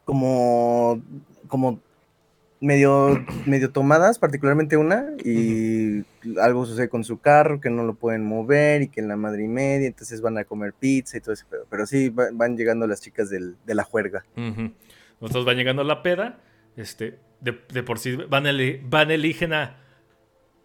[0.04, 1.02] como,
[1.48, 1.80] como
[2.60, 6.04] medio, medio tomadas, particularmente una, y
[6.40, 9.44] algo sucede con su carro, que no lo pueden mover y que en la madre
[9.44, 12.86] y media, entonces van a comer pizza y todo eso, pero, pero sí van llegando
[12.86, 14.24] las chicas del, de la juerga.
[15.20, 16.40] Nosotros van llegando a la peda,
[16.76, 18.44] este, de, por sí van,
[18.88, 19.76] van eligen a,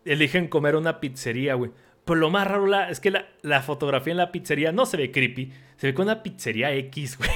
[0.06, 1.72] eligen comer una pizzería, güey.
[2.10, 5.54] Pero lo más raro es que la, fotografía en la pizzería no se ve creepy.
[5.78, 7.30] Se ve con una pizzería X, güey.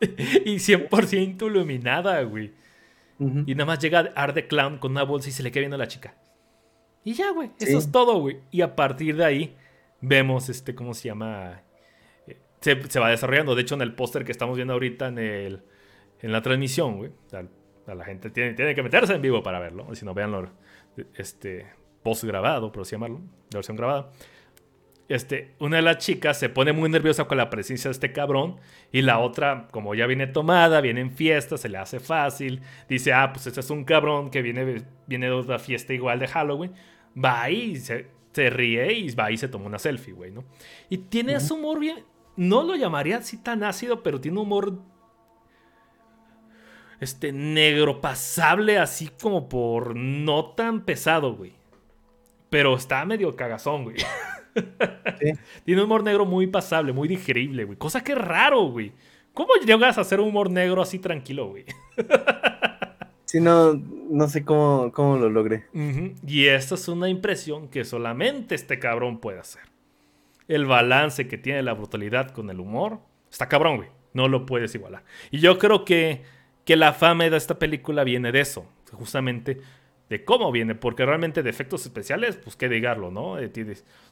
[0.44, 2.52] y 100% iluminada, güey.
[3.18, 5.74] Y nada más llega Art the Clown con una bolsa y se le queda viendo
[5.74, 6.14] a la chica.
[7.02, 7.50] Y ya, güey.
[7.58, 8.38] Eso es todo, güey.
[8.52, 9.56] Y a partir de ahí
[10.00, 11.62] vemos, este, ¿cómo se llama?
[12.28, 13.56] Eh, se, va desarrollando.
[13.56, 15.64] De hecho, en el póster que estamos viendo ahorita en, el,
[16.20, 17.10] en la transmisión, güey.
[17.84, 19.92] la gente tiene, tiene, que meterse en vivo para verlo.
[19.96, 20.50] Si no, veanlo
[21.16, 21.66] este,
[22.02, 23.20] post grabado, por así llamarlo,
[23.50, 24.10] la versión grabada.
[25.10, 28.60] Este, una de las chicas se pone muy nerviosa con la presencia de este cabrón
[28.92, 33.12] y la otra, como ya viene tomada, viene en fiesta, se le hace fácil, dice,
[33.12, 36.74] ah, pues este es un cabrón que viene, viene de otra fiesta igual de Halloween,
[37.12, 40.44] va y se, ríe y va y se toma una selfie, güey, ¿no?
[40.88, 42.04] Y tiene ese humor bien,
[42.36, 44.78] no lo llamaría así tan ácido, pero tiene un humor
[47.00, 51.59] este negro pasable, así como por no tan pesado, güey.
[52.50, 53.96] Pero está medio cagazón, güey.
[55.64, 57.78] Tiene un humor negro muy pasable, muy digerible, güey.
[57.78, 58.92] Cosa que raro, güey.
[59.32, 61.64] ¿Cómo llegas a hacer un humor negro así tranquilo, güey?
[63.24, 65.66] sí, no, no sé cómo, cómo lo logré.
[66.26, 69.62] Y esta es una impresión que solamente este cabrón puede hacer.
[70.48, 72.98] El balance que tiene la brutalidad con el humor
[73.30, 73.88] está cabrón, güey.
[74.12, 75.04] No lo puedes igualar.
[75.30, 76.24] Y yo creo que,
[76.64, 78.66] que la fama de esta película viene de eso.
[78.90, 79.60] Justamente
[80.10, 83.38] de cómo viene, porque realmente de efectos especiales, pues qué digarlo, ¿no?
[83.38, 83.50] Eh,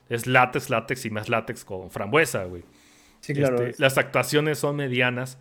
[0.09, 2.63] es látex, látex y más látex con frambuesa, güey.
[3.21, 3.67] Sí, claro.
[3.67, 5.41] Este, las actuaciones son medianas,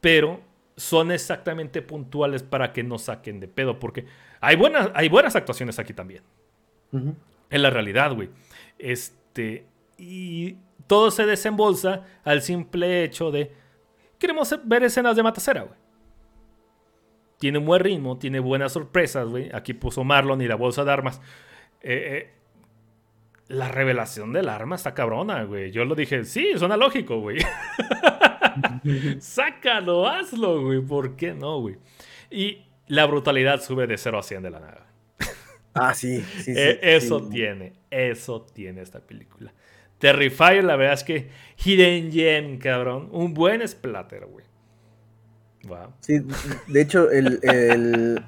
[0.00, 0.40] pero
[0.76, 4.06] son exactamente puntuales para que no saquen de pedo, porque
[4.40, 6.22] hay buenas, hay buenas actuaciones aquí también.
[6.92, 8.30] En la realidad, güey.
[8.78, 9.66] Este,
[9.98, 13.50] y todo se desembolsa al simple hecho de
[14.20, 15.85] queremos ver escenas de matacera, güey
[17.38, 19.50] tiene un buen ritmo, tiene buenas sorpresas, güey.
[19.52, 21.20] Aquí puso Marlon y la bolsa de armas.
[21.82, 22.30] Eh, eh,
[23.48, 25.70] la revelación del arma está cabrona, güey.
[25.70, 27.38] Yo lo dije, sí, suena lógico, güey.
[29.20, 30.80] Sácalo, hazlo, güey.
[30.80, 31.76] ¿Por qué no, güey?
[32.30, 34.86] Y la brutalidad sube de 0 a 100 de la nada.
[35.74, 39.52] Ah, sí, sí, eh, eso tiene, eso tiene esta película.
[39.98, 41.28] Terrifier, la verdad es que
[41.62, 43.10] Hidden Gem, cabrón.
[43.12, 44.45] Un buen splatter, güey.
[46.00, 46.22] Sí,
[46.68, 48.22] de hecho, el,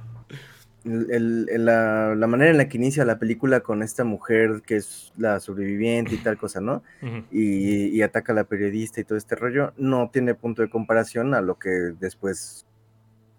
[0.84, 6.14] la, manera en la que inicia la película con esta mujer que es la sobreviviente
[6.14, 6.82] y tal cosa, ¿no?
[7.30, 11.40] y, ataca a la periodista y todo este rollo, no tiene punto de comparación a
[11.40, 12.66] lo que después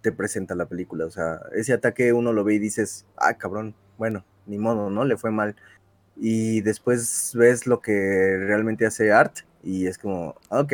[0.02, 1.06] te presenta la película.
[1.06, 5.06] O sea, ese ataque uno lo ve y dices, ah, cabrón, bueno, ni modo, ¿no?
[5.06, 5.56] Le fue mal.
[6.16, 10.66] Y después ves lo que realmente hace Art y es como, ah,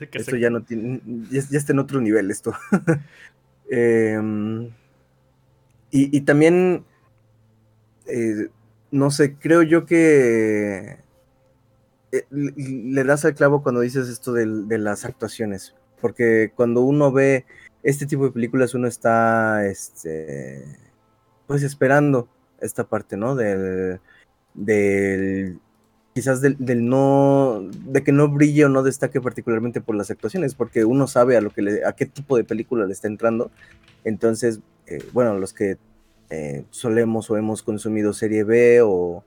[0.00, 2.52] ok, esto ya no tiene, ya, está en otro nivel esto.
[3.70, 4.70] Em,
[5.90, 6.84] y, también,
[8.06, 8.48] eh,
[8.90, 10.98] no sé, creo yo que
[12.12, 17.44] eh, le das al clavo cuando dices esto de, las actuaciones, porque cuando uno ve
[17.82, 20.64] este tipo de películas uno está, este,
[21.46, 22.28] pues esperando
[22.60, 23.34] esta parte, ¿no?
[23.34, 24.00] Del,
[24.54, 25.58] del
[26.18, 30.84] quizás del, no, de que no brille o no destaque particularmente por las actuaciones, porque
[30.84, 33.52] uno sabe a lo que le, a qué tipo de película le está entrando.
[34.02, 34.58] Entonces,
[34.88, 35.76] eh, bueno, los que
[36.30, 39.22] eh, solemos o hemos consumido serie B o,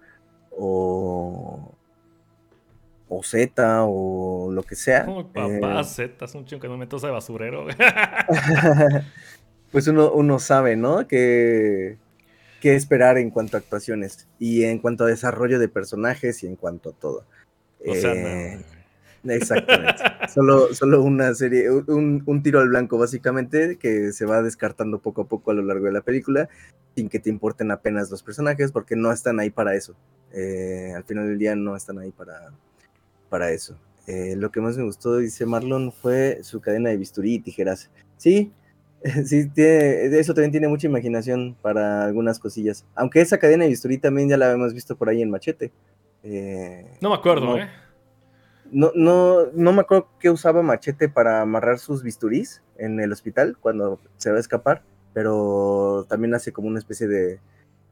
[0.52, 1.74] o,
[3.08, 5.06] o Z o lo que sea.
[5.06, 7.68] papá, eh, Z es un chingo que no meto de basurero.
[9.72, 11.08] pues uno, uno sabe, ¿no?
[11.08, 12.00] Que,
[12.62, 16.55] qué esperar en cuanto a actuaciones y en cuanto a desarrollo de personajes y en
[16.55, 17.26] cuanto a todo.
[17.86, 18.64] O sea, eh,
[19.24, 20.01] Exactamente.
[20.34, 25.22] solo, solo una serie, un, un, tiro al blanco, básicamente, que se va descartando poco
[25.24, 26.49] a poco a lo largo de la película,
[26.95, 29.95] sin que te importen apenas los personajes, porque no están ahí para eso.
[30.34, 32.51] Eh, al final del día no están ahí para,
[33.30, 33.78] para eso.
[34.07, 37.91] Eh, lo que más me gustó, dice Marlon, fue su cadena de bisturí y tijeras.
[38.18, 38.51] Sí,
[39.26, 42.86] sí, tiene, eso también tiene mucha imaginación para algunas cosillas.
[42.95, 45.72] Aunque esa cadena de bisturí también ya la hemos visto por ahí en Machete.
[46.24, 47.68] Eh, no me acuerdo, ¿eh?
[48.72, 53.58] No, no, no me acuerdo que usaba Machete para amarrar sus bisturís en el hospital
[53.60, 54.84] cuando se va a escapar,
[55.14, 57.39] pero también hace como una especie de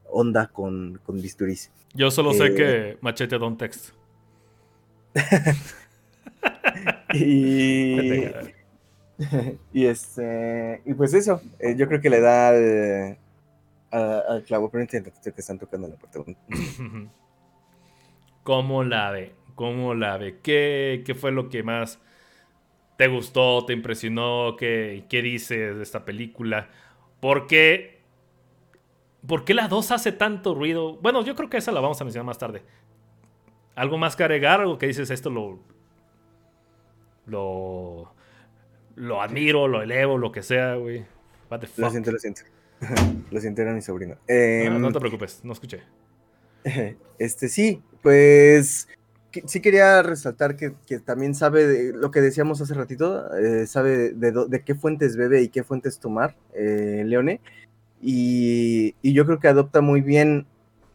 [0.09, 1.71] onda con, con bisturís.
[1.93, 3.89] Yo solo sé eh, que Machete don't text.
[7.13, 8.29] y...
[9.73, 12.49] y este y pues eso, eh, yo creo que le da
[13.91, 16.19] al, clavo, pero entiendo que están tocando la puerta.
[18.43, 19.33] ¿Cómo la ve?
[19.55, 20.39] ¿Cómo la ve?
[20.41, 21.99] ¿Qué, ¿Qué, fue lo que más
[22.97, 24.55] te gustó, te impresionó?
[24.57, 26.69] ¿Qué, qué dices de esta película?
[27.19, 27.99] ¿Por qué,
[29.27, 30.95] ¿Por qué la 2 hace tanto ruido?
[30.97, 32.63] Bueno, yo creo que esa la vamos a mencionar más tarde.
[33.75, 34.61] ¿Algo más que agregar?
[34.61, 35.59] ¿Algo que dices esto lo...
[37.25, 38.13] Lo...
[38.99, 41.05] Lo admiro, lo elevo, lo que sea, güey.
[41.77, 42.41] Lo siento, lo siento.
[43.31, 44.15] lo siento, era mi sobrino.
[44.27, 45.81] no, no em, te preocupes, no escuché.
[47.17, 48.87] Este sí, pues
[49.45, 54.63] sí quería resaltar que, también sabe de lo que decíamos hace ratito, eh, sabe de,
[54.65, 57.39] qué fuentes bebe y qué fuentes tomar, eh, Leone,
[58.01, 60.45] y, yo creo que adopta muy bien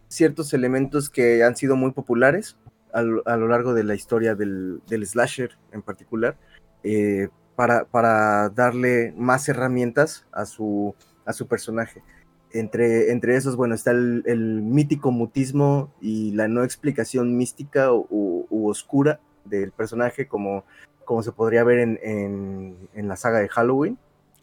[0.08, 2.56] ciertos elementos que han sido muy populares
[2.92, 6.36] a, lo largo de la historia del, slasher en particular,
[6.82, 10.94] eh, para, para, darle más herramientas a su,
[11.24, 12.02] a su personaje.
[12.52, 19.20] Entre, entre esos, bueno, está el, mítico mutismo y la no explicación mística u, oscura
[19.44, 20.64] del personaje, como,
[21.04, 23.98] como se podría ver en, la saga de Halloween.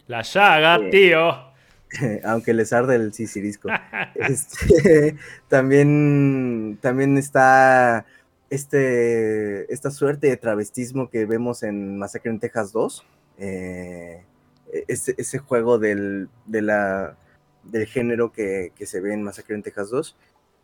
[0.08, 1.52] La saga, eh, tío.
[2.26, 3.70] Aunque les arde el sisirisco.
[4.16, 5.16] este,
[5.48, 8.06] también, también está
[8.52, 13.04] este, esta suerte de travestismo que vemos en Masacre en Texas 2.
[13.38, 14.26] Eh,
[14.74, 17.18] e-, ese, juego del, de la
[17.64, 20.18] del género que, se ve en Masacre en Texas 2.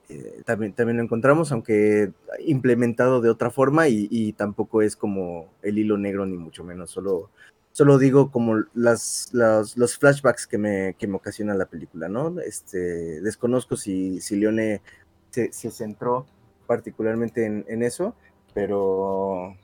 [0.09, 5.77] Eh, también, también lo encontramos, aunque implementado de otra forma y, tampoco es como el
[5.77, 7.29] hilo negro ni mucho menos, solo,
[7.71, 12.39] solo digo como las, los flashbacks que me, que me ocasiona la película, ¿no?
[12.39, 14.81] Este, desconozco si, si Leone
[15.29, 16.25] se, centró
[16.67, 18.13] particularmente en, eso,
[18.53, 19.55] pero,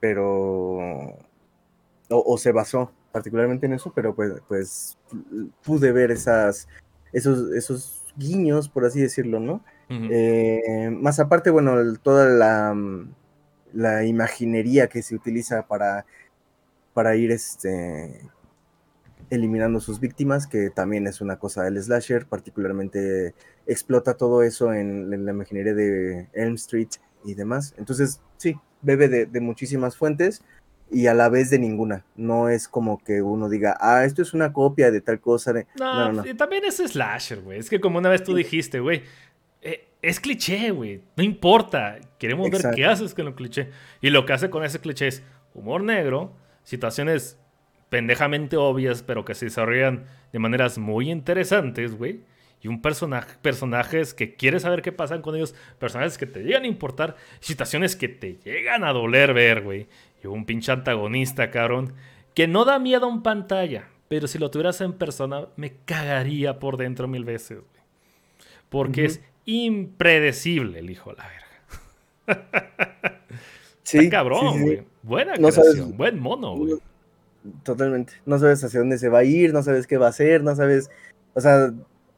[0.00, 1.18] pero,
[2.08, 4.98] o se basó particularmente en eso, pero pues, pues
[5.64, 6.68] pude ver esas,
[7.12, 9.62] esos, esos guiños, por así decirlo, ¿no?
[9.88, 12.76] Eh, más aparte, bueno, toda la,
[13.72, 16.04] la, imaginería que se utiliza para,
[16.92, 18.20] para ir este,
[19.30, 23.34] eliminando sus víctimas, que también es una cosa del slasher, particularmente
[23.66, 26.88] explota todo eso en, la imaginería de Elm Street
[27.24, 27.74] y demás.
[27.78, 30.42] Entonces, sí, bebe de muchísimas fuentes
[30.90, 32.04] y a la vez de ninguna.
[32.16, 35.52] No es como que uno diga, ah, esto es una copia de tal cosa.
[35.78, 37.58] No, no, también es slasher, güey.
[37.58, 39.02] Es que como una vez tú dijiste, güey,
[39.62, 41.02] eh, es cliché, güey.
[41.16, 41.98] No importa.
[42.18, 43.70] Queremos ver qué haces con el cliché.
[44.00, 45.22] Y lo que hace con ese cliché es
[45.54, 47.38] humor negro, situaciones
[47.88, 52.20] pendejamente obvias, pero que se desarrollan de maneras muy interesantes, güey.
[52.62, 56.64] Y un personaje, personajes que quieres saber qué pasan con ellos, personajes que te llegan
[56.64, 59.86] a importar, situaciones que te llegan a doler ver, güey
[60.28, 61.92] un pinche antagonista, cabrón,
[62.34, 66.76] que no da miedo en pantalla, pero si lo tuvieras en persona, me cagaría por
[66.76, 67.82] dentro mil veces, güey.
[68.68, 73.22] Porque es impredecible el hijo de la verga.
[73.82, 74.82] sí, cabrón, güey.
[75.02, 76.74] Buena creación, buen mono, güey.
[77.62, 78.14] Totalmente.
[78.24, 80.54] No sabes hacia dónde se va a ir, no sabes qué va a hacer, no
[80.54, 80.90] sabes.
[81.34, 81.72] O sea,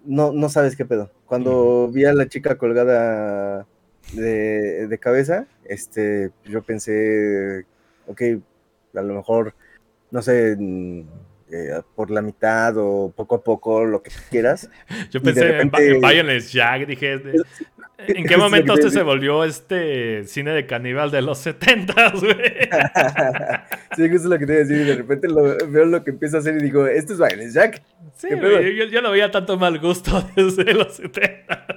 [0.05, 1.11] no, no sabes qué pedo.
[1.27, 3.67] Cuando vi a la chica colgada
[4.13, 7.67] de, de, cabeza, este, yo pensé
[8.09, 8.23] ok,
[8.95, 9.55] a lo mejor,
[10.11, 11.01] no sé, mm,
[11.51, 14.69] eh, por la mitad o poco a poco, lo que quieras.
[15.11, 16.19] Yo pensé repente...
[16.19, 17.21] en, Jack, dije,
[17.99, 22.33] ¿en qué momento usted se volvió este cine de caníbal de los 70, güey?
[23.97, 25.29] sí, eso es lo que te iba a decir, y de repente
[25.69, 27.83] veo lo que empieza a hacer y digo, ¿esto es Violence Jack?
[28.17, 31.77] Sí, yo, yo, no veía tanto mal gusto desde los 70.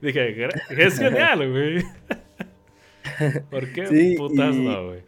[0.00, 1.84] dije, es genial, güey.
[3.50, 5.02] ¿Por qué putas no, güey?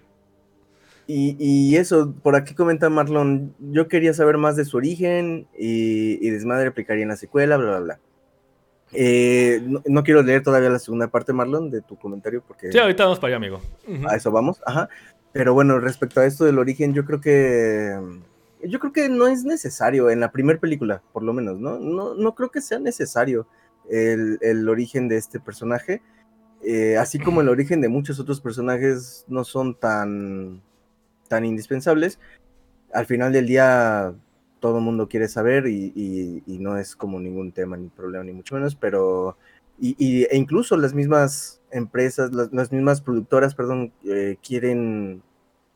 [1.08, 6.30] Y, eso, por aquí comenta Marlon, yo quería saber más de su origen y, y
[6.30, 8.00] Desmadre aplicaría en la secuela, bla, bla, bla.
[8.96, 12.72] Eh, no, quiero leer todavía la segunda parte, Marlon, de tu comentario, porque...
[12.72, 13.60] Sí, ahorita vamos para allá, amigo.
[14.08, 14.88] A eso vamos, ajá.
[15.32, 17.94] Pero bueno, respecto a esto del origen, yo creo que...
[18.64, 21.78] Yo creo que no es necesario, en la primera película, por lo menos, ¿no?
[21.78, 23.46] No, no creo que sea necesario
[23.90, 26.00] el, el origen de este personaje.
[26.64, 30.62] Eh, así como el origen de muchos otros personajes no son tan
[31.28, 32.18] tan indispensables,
[32.92, 34.14] al final del día
[34.60, 38.54] todo el mundo quiere saber y, no es como ningún tema ni problema ni mucho
[38.54, 39.36] menos, pero
[39.78, 45.22] y, e incluso las mismas empresas, las, mismas productoras, perdón, eh, quieren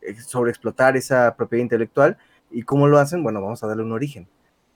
[0.01, 2.17] eh, sobreexplotar esa propiedad intelectual
[2.51, 4.27] y cómo lo hacen, bueno, vamos a darle un origen.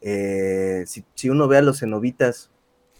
[0.03, 2.51] Eh, si, uno ve a los cenobitas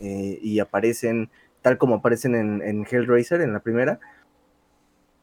[0.01, 1.31] y aparecen
[1.63, 3.99] tal como aparecen en, en Hellraiser, en la primera,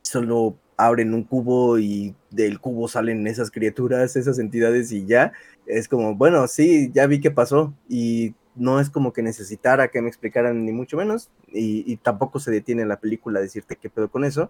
[0.02, 5.34] solo abren un cubo y del cubo salen esas criaturas, esas entidades y ya,
[5.66, 10.02] es como, bueno, sí, ya vi qué pasó y no es como que necesitara que
[10.02, 14.10] me explicaran ni mucho menos y, tampoco se detiene la película a decirte qué pedo
[14.10, 14.50] con eso.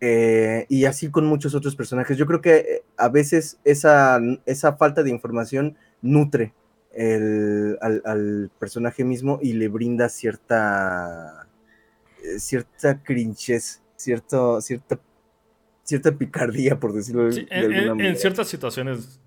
[0.00, 2.18] Eh, y así con muchos otros personajes.
[2.18, 6.52] Yo creo que eh, a veces esa, esa falta de información nutre
[7.80, 11.46] al, personaje mismo y le brinda cierta,
[12.22, 14.98] eh, cierta crinchez, cierto, cierta
[15.84, 18.10] cierta picardía, por decirlo de, alguna manera.
[18.10, 19.20] En ciertas situaciones,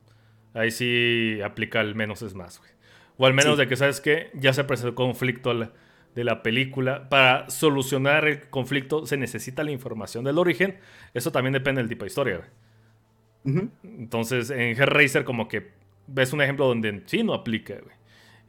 [0.54, 2.72] ahí sí aplica el menos es más, güey.
[3.18, 7.10] O al menos de que, ¿sabes que Ya se presentó conflicto de la película.
[7.10, 10.78] Para solucionar el conflicto se necesita la información del origen.
[11.14, 13.70] Eso también depende del tipo de historia, güey.
[13.84, 15.72] Entonces, en Hellraiser como que
[16.08, 17.96] ves un ejemplo donde sí no aplica, güey.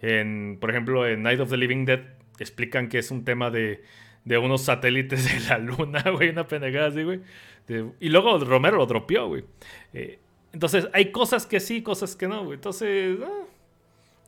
[0.01, 2.01] En, por ejemplo, en Night of the Living Dead
[2.39, 3.83] explican que es un tema de,
[4.25, 7.21] de unos satélites de la luna, güey, una pendejada así, güey.
[7.69, 9.45] Este, y luego Romero lo dropeó, güey.
[9.93, 10.19] Eh,
[10.53, 12.55] entonces, hay cosas que sí, cosas que no, güey.
[12.55, 13.45] Entonces, ah,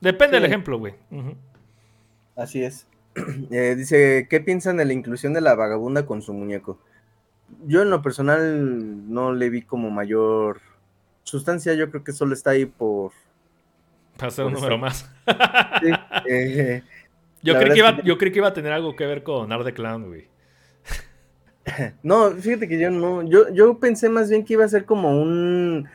[0.01, 0.95] depende del ejemplo, güey.
[2.37, 2.87] Así es.
[3.51, 6.79] Eh, dice, ¿qué piensan de la inclusión de la vagabunda con su muñeco?
[7.67, 10.61] Yo en lo personal no le vi como mayor
[11.25, 13.11] sustancia, yo creo que solo está ahí por...
[14.17, 15.11] Para hacer un número más.
[16.29, 16.83] Eh,
[17.43, 19.65] yo, creí que iba, yo creí que iba a tener algo que ver con Art
[19.65, 20.29] the Clown, güey.
[22.03, 25.21] No, fíjate que yo no, yo, yo pensé más bien que iba a ser como
[25.21, 25.89] un,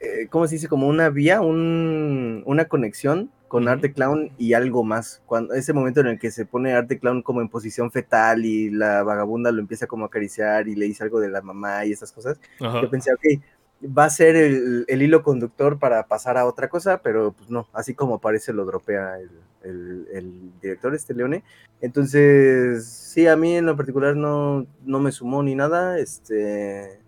[0.00, 0.68] eh, ¿cómo se dice?
[0.68, 5.22] Como una vía, un, una conexión con Arte Clown y algo más.
[5.26, 8.70] Cuando ese momento en el que se pone Arte Clown como en posición fetal y
[8.70, 11.92] la vagabunda lo empieza como a acariciar y le dice algo de la mamá y
[11.92, 13.40] esas cosas, yo pensé, ok,
[13.82, 17.94] va a ser el, hilo conductor para pasar a otra cosa, pero pues no, así
[17.94, 19.18] como parece lo dropea
[19.62, 21.44] el, director, este Leone.
[21.80, 27.00] Entonces, sí, a mí en lo particular no, no me sumó ni nada, este,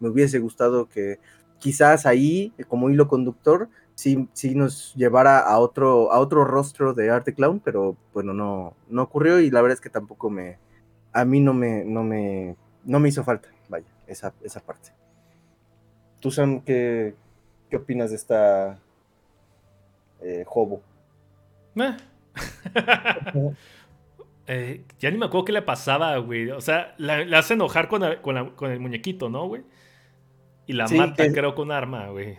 [0.00, 1.18] me hubiese gustado que
[1.58, 7.10] quizás ahí, como hilo conductor, sí, sí nos llevara a otro, a otro rostro de
[7.10, 10.58] Arte Clown, pero bueno, no, no ocurrió y la verdad es que tampoco me,
[11.12, 14.92] a mí no me, no me, no me hizo falta, vaya, esa, esa parte.
[16.24, 17.14] ¿Tú, Sam, qué,
[17.68, 18.78] qué opinas de esta
[20.22, 20.80] eh, Hobo?
[24.46, 26.50] Eh, ya ni me acuerdo qué le pasaba, güey.
[26.50, 29.62] O sea, la, hace enojar con, con, el muñequito, ¿no, güey?
[30.66, 32.38] Y la mata, creo, con arma, güey.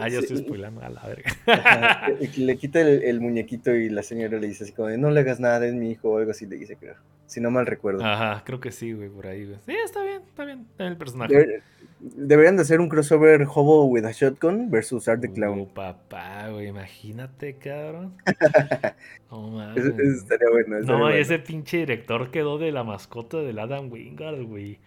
[0.00, 1.30] Ah, ya estoy spoilando a la verga.
[2.36, 5.64] le, quita el, muñequito y la señora le dice así como, no le hagas nada,
[5.64, 6.96] es mi hijo o algo así, le dice, creo.
[7.26, 8.04] Si no mal recuerdo.
[8.04, 9.58] Ajá, creo que sí, güey, por ahí, güey.
[9.64, 11.62] Sí, está bien, está bien, el personaje
[12.04, 15.60] deberían de hacer un crossover Hobo with a Shotgun versus Art the Clown.
[15.60, 18.14] Oh, papá, güey, imagínate, cabrón.
[19.30, 19.84] no mames.
[19.84, 20.80] Eso, estaría bueno.
[20.80, 24.78] no, ese pinche director quedó de la mascota del Adam Wingard, güey.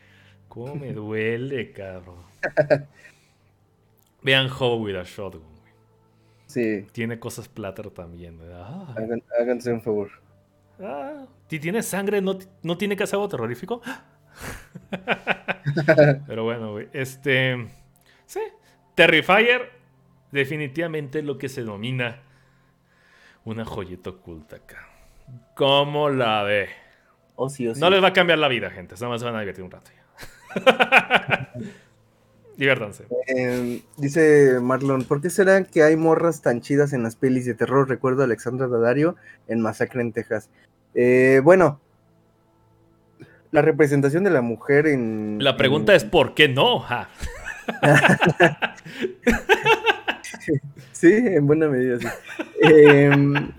[0.48, 2.18] Cómo me duele, cabrón.
[4.22, 5.74] Vean Hobo with a Shotgun, güey.
[6.46, 6.88] Sí.
[6.92, 8.96] Tiene cosas platter también, ¿verdad?
[9.40, 10.10] háganse un favor.
[10.80, 13.82] Ah, si tiene sangre, ¿no, ¿no tiene que hacer algo terrorífico?
[16.28, 16.90] Pero bueno, güey.
[16.94, 17.68] Este.
[18.26, 18.42] Sí.
[18.96, 19.72] Terrifier,
[20.32, 22.22] definitivamente lo que se denomina
[23.46, 24.88] una joyeta oculta acá.
[25.56, 26.70] ¿Cómo la ve?
[27.36, 28.96] Oh, no les va a cambiar la vida, gente.
[28.96, 31.54] Nada más se van a divertir un rato ya.
[32.58, 33.06] Diviértanse.
[33.28, 37.54] Em, dice Marlon, ¿por qué será que hay morras tan chidas en las pelis de
[37.54, 37.88] terror?
[37.88, 39.16] Recuerdo a Alexandra Daddario
[39.48, 40.50] en Masacre en Texas.
[40.96, 41.80] Eh, bueno,
[43.52, 45.38] la representación de la mujer en...
[45.42, 46.86] La pregunta es ¿por qué no?
[50.92, 52.08] sí, en buena medida, sí.
[52.62, 53.52] Em,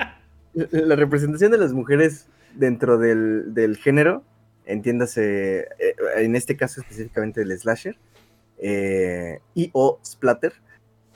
[0.55, 4.23] la representación de las mujeres dentro del, género
[4.67, 5.67] entiéndase, eh,
[6.17, 7.97] en este caso específicamente del slasher,
[8.59, 10.53] eh, y o splatter,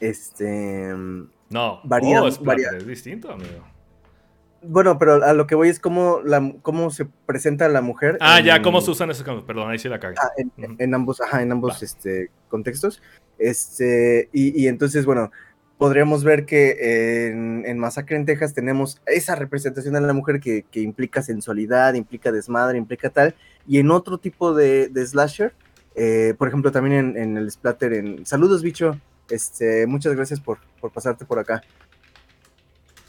[0.00, 0.94] este...
[1.50, 3.62] No, varía, oh, splatter varía- es distinto, amigo.
[4.64, 8.16] Bueno, pero a lo que voy es cómo, la, cómo se presenta la mujer.
[8.20, 9.24] Ah, en- ya, ¿cómo se usan esos?
[9.44, 10.14] Perdón, ahí sí la cagué.
[10.20, 10.30] Ah,
[10.78, 11.78] en, ambos, ajá, en ambos Va.
[11.84, 13.02] este, contextos.
[13.38, 15.32] Este, y, y entonces, bueno,
[15.78, 20.64] podríamos ver que en, en Masacre en Texas tenemos esa representación de la mujer que,
[20.70, 23.34] que implica sensualidad, implica desmadre, implica tal.
[23.66, 25.52] Y en otro tipo de, de slasher,
[25.96, 28.96] eh, por ejemplo, también en, en el splatter, en Saludos, bicho.
[29.28, 31.62] Este, muchas gracias por, por pasarte por acá.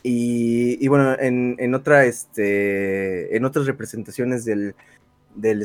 [0.05, 4.75] Y, bueno, en, en otra, este, en otras representaciones del,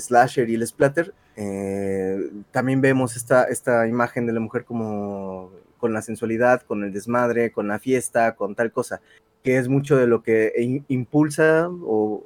[0.00, 5.92] slasher y el splatter, eh, también vemos esta, esta imagen de la mujer como con
[5.92, 9.00] la sensualidad, con el desmadre, con la fiesta, con tal cosa,
[9.42, 12.24] que es mucho de lo que impulsa o,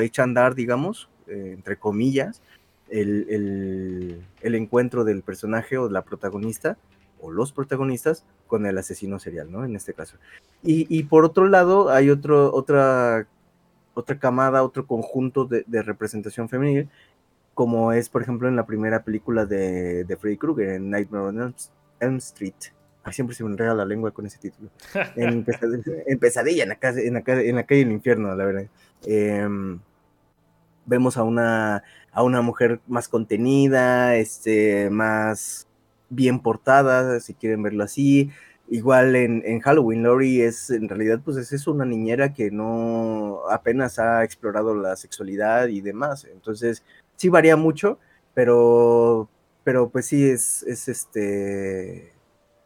[0.00, 2.40] echa a andar, digamos, eh, entre comillas,
[2.88, 6.76] el- el encuentro del personaje o de la protagonista
[7.22, 9.64] o los protagonistas con el asesino serial, ¿no?
[9.64, 10.16] En este caso.
[10.62, 13.26] Y, y por otro lado, hay otro, otra,
[13.94, 16.90] otra camada, otro conjunto de, de representación femenil,
[17.54, 21.54] como es, por ejemplo, en la primera película de, de Freddy Krueger, en Nightmare on
[22.00, 22.54] Elm, Street.
[23.04, 24.70] Ay, siempre se me enreda la lengua con ese título.
[25.16, 28.34] En Pesadilla, en, Pesadilla, en, la, calle, en, la, calle- en la calle del infierno,
[28.34, 28.66] la verdad.
[29.04, 29.78] Em,
[30.86, 35.66] vemos a una, a una mujer más contenida, este, más
[36.14, 38.30] bien portada, si quieren verlo así.
[38.68, 43.40] Igual en, en Halloween, Lori es, en realidad, pues es eso, una niñera que no
[43.50, 46.24] apenas ha explorado la sexualidad y demás.
[46.24, 46.84] Entonces,
[47.16, 47.98] sí varía mucho,
[48.34, 49.28] pero,
[49.64, 52.12] pero pues sí es, es este,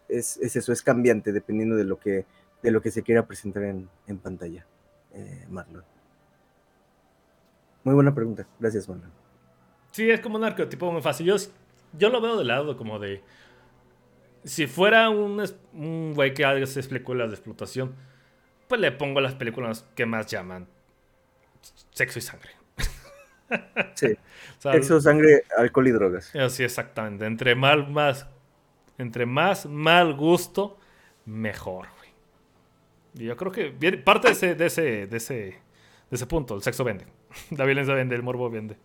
[0.08, 2.24] es, es eso, es cambiante dependiendo de lo que,
[2.62, 4.66] de lo que se quiera presentar en, en pantalla,
[5.12, 5.84] eh, Marlon.
[7.82, 9.10] Muy buena pregunta, gracias, Marlon.
[9.90, 11.26] Sí, es como un arquetipo muy fácil.
[11.26, 11.36] Yo,
[11.98, 13.22] yo lo veo de lado como de...
[14.44, 17.96] Si fuera un, güey que hace películas de explotación,
[18.68, 20.68] pues le pongo las películas que más llaman
[21.90, 22.50] sexo y sangre.
[23.94, 24.06] Sí,
[24.58, 26.32] O sea, sexo, sangre, alcohol y drogas.
[26.50, 27.26] Sí, exactamente.
[27.26, 28.26] Entre mal, más,
[28.98, 30.78] entre más mal gusto,
[31.24, 32.10] mejor, güey.
[33.14, 35.60] Y yo creo que viene- parte de ese, de ese, de ese, de
[36.10, 37.06] ese punto, el sexo vende.
[37.50, 38.76] La violencia vende, el morbo vende.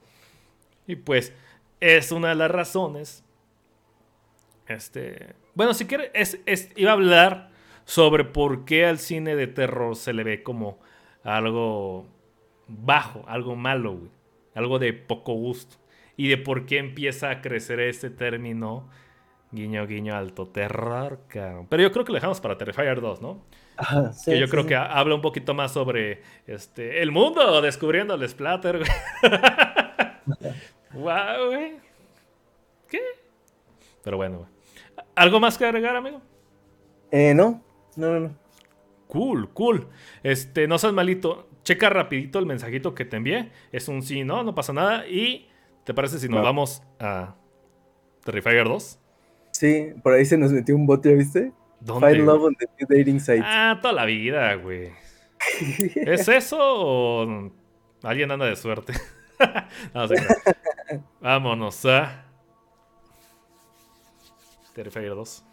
[0.88, 1.34] Y pues,
[1.82, 3.26] es una de las razones.
[4.68, 5.36] Este.
[5.54, 7.50] Bueno, si quiere, es, es- iba a hablar
[7.84, 10.80] sobre por qué al cine de terror se le ve como
[11.24, 12.08] algo
[12.68, 14.12] bajo, algo malo, güey.
[14.56, 15.76] Algo de poco gusto.
[16.18, 18.90] Y de por qué empieza a crecer este término
[19.52, 21.68] guiño, guiño, alto terror, cabrón.
[21.70, 23.44] Pero yo creo que lo dejamos para Terrifier 2, ¿no?
[23.78, 24.70] Ajá, sí, que yo sí, creo sí.
[24.70, 28.90] que ha- habla un poquito más sobre este, el mundo descubriendo el splatter, güey.
[30.94, 31.74] Guau, güey.
[32.90, 33.00] ¿Qué?
[34.04, 34.50] Pero bueno, güey.
[35.16, 36.22] ¿Algo más que agregar, amigo?
[37.12, 37.62] Eh, no,
[37.96, 38.36] no, no, no.
[39.08, 39.88] Cool, cool.
[40.24, 41.50] Este, no seas malito.
[41.64, 43.52] Checa rapidito el mensajito que te envié.
[43.72, 45.06] Es un sí, no, no pasa nada.
[45.08, 45.50] Y
[45.84, 46.44] ¿te parece si nos Va.
[46.44, 47.36] vamos a
[48.24, 49.00] Terrifier 2?
[49.52, 51.52] Sí, por ahí se nos metió un bot, ¿ya viste?
[51.82, 52.14] ¿Dónde?
[52.14, 53.44] Find love on the new dating site.
[53.44, 54.92] Ah, toda la vida, güey.
[55.96, 57.52] ¿Es eso o
[58.04, 58.94] alguien anda de suerte?
[59.94, 60.08] no.
[61.20, 62.26] Vámonos a
[64.74, 65.44] Terrifier 2.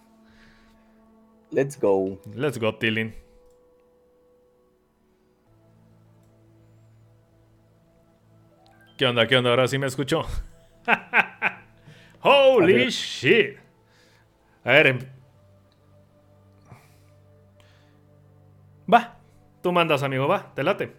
[1.50, 2.18] Let's go.
[2.34, 3.14] Let's go, Tilling.
[8.96, 9.26] ¿Qué onda?
[9.26, 9.50] ¿Qué onda?
[9.50, 10.22] Ahora sí me escuchó.
[12.22, 13.58] Holy shit.
[14.64, 14.86] A ver.
[14.88, 14.98] em-
[18.92, 19.16] Va.
[19.62, 20.26] Tú mandas, amigo.
[20.26, 20.52] Va.
[20.54, 20.92] Te late.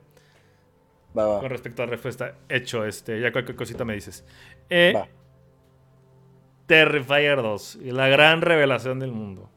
[1.18, 1.40] Va, va.
[1.40, 2.36] Con respecto a la respuesta.
[2.48, 3.20] Hecho, este.
[3.20, 4.26] Ya cualquier cosita me dices.
[4.70, 5.08] Eh, va.
[6.68, 7.80] Terrifier 2.
[7.84, 9.50] y La gran revelación del mundo.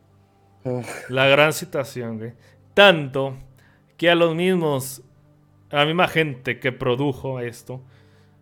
[1.09, 2.33] La gran situación, güey.
[2.73, 3.37] Tanto
[3.97, 5.03] que a los mismos,
[5.71, 7.83] a la misma gente que produjo esto,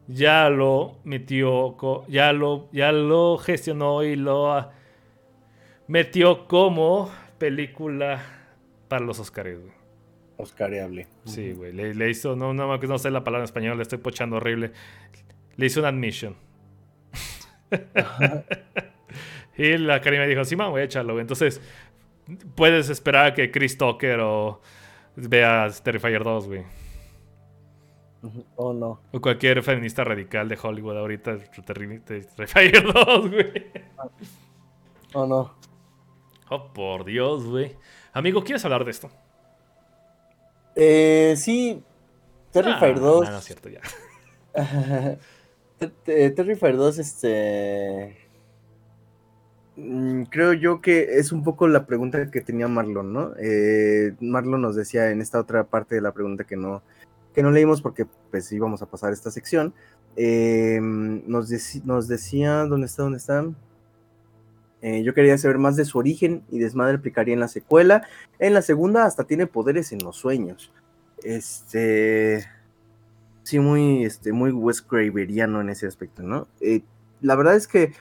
[0.07, 1.77] ya lo metió,
[2.09, 4.73] ya lo, ya lo gestionó y lo ah,
[5.87, 8.23] metió como película
[8.89, 9.80] para los Oscars, güey.
[10.41, 11.07] Oscareable.
[11.24, 11.72] Sí, güey.
[11.72, 14.72] Le, le hizo, no, no, no sé la palabra en español, le estoy pochando horrible.
[15.57, 16.36] Le hizo una admission.
[19.57, 21.18] y la Karima dijo, sí, man, voy a echarlo.
[21.20, 21.61] Entonces,
[22.55, 24.61] puedes esperar a que Chris Tucker o
[25.16, 26.64] veas Terrifier 2, güey.
[28.57, 29.01] Oh, no.
[29.12, 33.66] O cualquier feminista radical de Hollywood ahorita, Terri- Terrifier 2, güey.
[35.14, 35.55] Oh, no.
[36.51, 37.76] Oh, por Dios, güey.
[38.12, 39.11] Amigo, ¿quieres hablar de esto?
[40.83, 41.83] Eh, sí.
[42.53, 43.24] Terrifier Ah, 2.
[43.26, 43.81] No, no es cierto, ya.
[46.05, 48.16] Terrifier 2, este.
[49.76, 53.33] Mm, creo yo que es un poco la pregunta que tenía Marlon, ¿no?
[53.39, 56.83] Eh, Marlon nos decía en esta otra parte de la pregunta que no,
[57.35, 59.74] que no leímos porque pues íbamos a pasar esta sección.
[60.16, 61.51] Eh, nos,
[61.85, 63.03] nos decía, ¿dónde está?
[63.03, 63.45] ¿Dónde está?
[64.83, 68.07] Eh, yo quería saber más de su origen y desmadre aplicaría en la secuela.
[68.39, 70.72] En la segunda hasta tiene poderes en los sueños.
[71.22, 72.47] Este.
[73.43, 76.49] Sí, muy, este, muy Wes Craveriano en ese aspecto, ¿no?
[76.61, 76.83] Eh,
[77.20, 77.93] la verdad es que.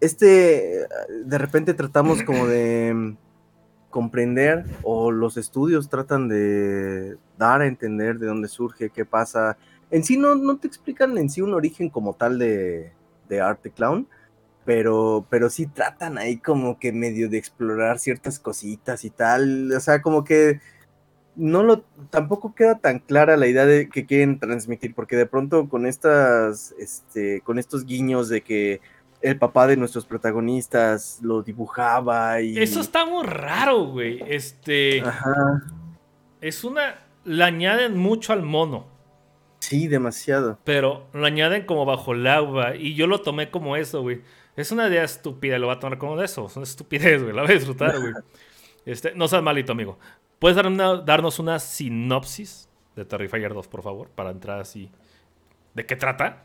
[0.00, 0.86] Este.
[1.24, 3.16] De repente tratamos como de
[3.90, 9.56] comprender, o los estudios tratan de dar a entender de dónde surge, qué pasa.
[9.90, 12.92] En sí no, no te explican en sí un origen como tal de,
[13.28, 14.06] de Arte Clown
[14.68, 19.80] pero, pero sí tratan ahí como que medio de explorar ciertas cositas y tal, o
[19.80, 20.60] sea, como que
[21.36, 25.70] no lo, tampoco queda tan clara la idea de que quieren transmitir, porque de pronto
[25.70, 28.82] con estas, este, con estos guiños de que
[29.22, 32.58] el papá de nuestros protagonistas lo dibujaba y...
[32.58, 35.00] Eso está muy raro, güey, este...
[35.00, 35.62] Ajá.
[36.42, 37.06] Es una...
[37.24, 38.84] Le añaden mucho al mono.
[39.60, 40.58] Sí, demasiado.
[40.64, 44.20] Pero lo añaden como bajo el agua y yo lo tomé como eso, güey.
[44.58, 46.46] Es una idea estúpida, lo va a tomar como de eso.
[46.46, 47.32] Es una estupidez, güey.
[47.32, 48.12] La voy a disfrutar, güey.
[48.84, 49.98] Este, no seas malito, amigo.
[50.38, 54.08] ¿Puedes darnos una sinopsis de Terrifier 2, por favor?
[54.08, 54.90] Para entrar así.
[55.74, 56.44] ¿De qué trata?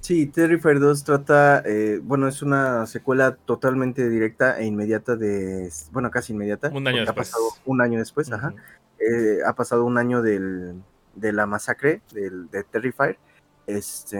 [0.00, 6.10] Sí, Terrifier 2 trata, eh, bueno, es una secuela totalmente directa e inmediata de, bueno,
[6.10, 6.68] casi inmediata.
[6.70, 7.10] Un año después.
[7.10, 8.54] Ha pasado un año después, ajá.
[8.98, 10.82] Eh, ha pasado un año del,
[11.14, 13.18] de la masacre del, de Terrifier.
[13.68, 14.18] Este,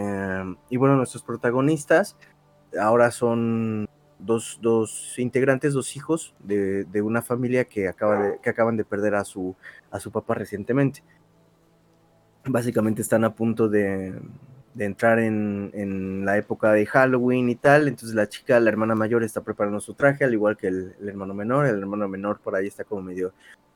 [0.70, 2.16] y bueno, nuestros protagonistas
[2.80, 8.76] ahora son dos, dos integrantes, dos hijos de, de, una familia que, acaba que acaban
[8.76, 9.56] de perder a su,
[9.90, 11.02] a su papá recientemente.
[12.44, 14.14] Básicamente están a punto de,
[14.74, 18.94] de entrar en, en, la época de Halloween y tal, entonces la chica, la hermana
[18.94, 22.40] mayor, está preparando su traje, al igual que el, el hermano menor, el hermano menor
[22.40, 23.32] por ahí está como medio,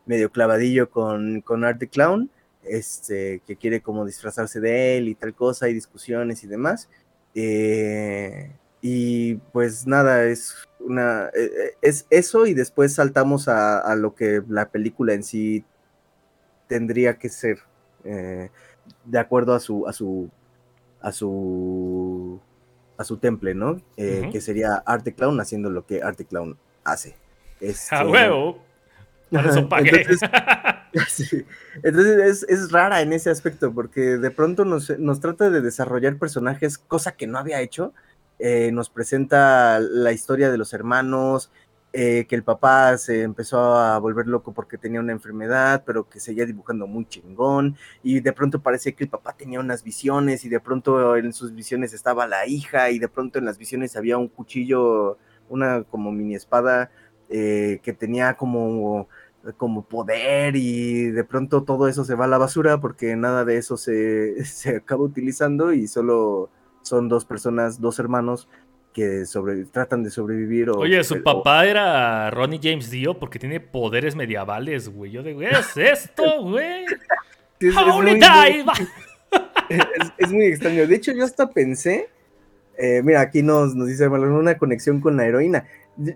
[0.06, 2.30] medio clavadillo con, con Art the Clown,
[2.62, 6.88] este, que quiere como disfrazarse de él y tal cosa, y discusiones y demás.
[7.34, 8.50] Eh,
[8.80, 14.42] y pues nada, es una e, e, es eso y después saltamos a, lo que
[14.48, 15.64] la película en sí
[16.68, 17.58] tendría que ser
[18.04, 18.50] eh,
[19.04, 20.30] de acuerdo a su a su
[21.00, 22.40] a su
[22.98, 23.80] a su temple, ¿no?
[23.96, 27.16] Eh, que sería Arte Clown haciendo lo que Arte Clown hace.
[27.60, 28.62] Este, a huevo.
[29.30, 29.64] Entonces,
[31.82, 36.16] Entonces es, es, rara en ese aspecto porque de pronto nos, nos trata de desarrollar
[36.16, 37.92] personajes, cosa que no había hecho,
[38.38, 41.50] eh, nos presenta la historia de los hermanos,
[41.92, 46.20] eh, que el papá se empezó a volver loco porque tenía una enfermedad, pero que
[46.20, 50.50] seguía dibujando muy chingón, y de pronto parecía que el papá tenía unas visiones, y
[50.50, 54.18] de pronto en sus visiones estaba la hija, y de pronto en las visiones había
[54.18, 55.18] un cuchillo,
[55.48, 56.90] una como mini espada,
[57.30, 59.08] eh, que tenía como
[59.56, 63.58] como poder y de pronto todo eso se va a la basura porque nada de
[63.58, 66.50] eso se, se acaba utilizando y solo
[66.86, 68.48] son dos personas, dos hermanos
[68.92, 70.70] que sobre, tratan de sobrevivir.
[70.70, 75.10] Oye, su papá era Ronnie James Dio porque tiene poderes medievales, güey.
[75.10, 76.86] Yo digo, ¿qué es esto, güey?
[79.68, 80.86] es, es, muy, extraño.
[80.86, 82.08] De hecho, yo hasta pensé,
[82.78, 85.66] eh, mira, aquí nos, nos dice una conexión con la heroína.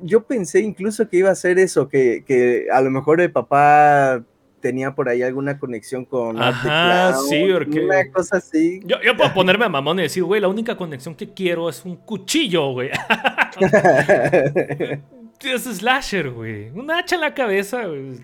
[0.03, 4.23] Yo pensé incluso que iba a ser eso, que, que a lo mejor el papá
[4.61, 7.81] tenía por ahí alguna conexión con Ajá, sí, porque...
[7.81, 8.81] Una cosa así.
[8.85, 11.85] Yo, yo puedo ponerme a mamón y decir, güey, la única conexión que quiero es
[11.85, 12.91] un cuchillo, güey.
[15.41, 16.71] es slasher, güey.
[16.71, 18.19] Un hacha en la cabeza, güey.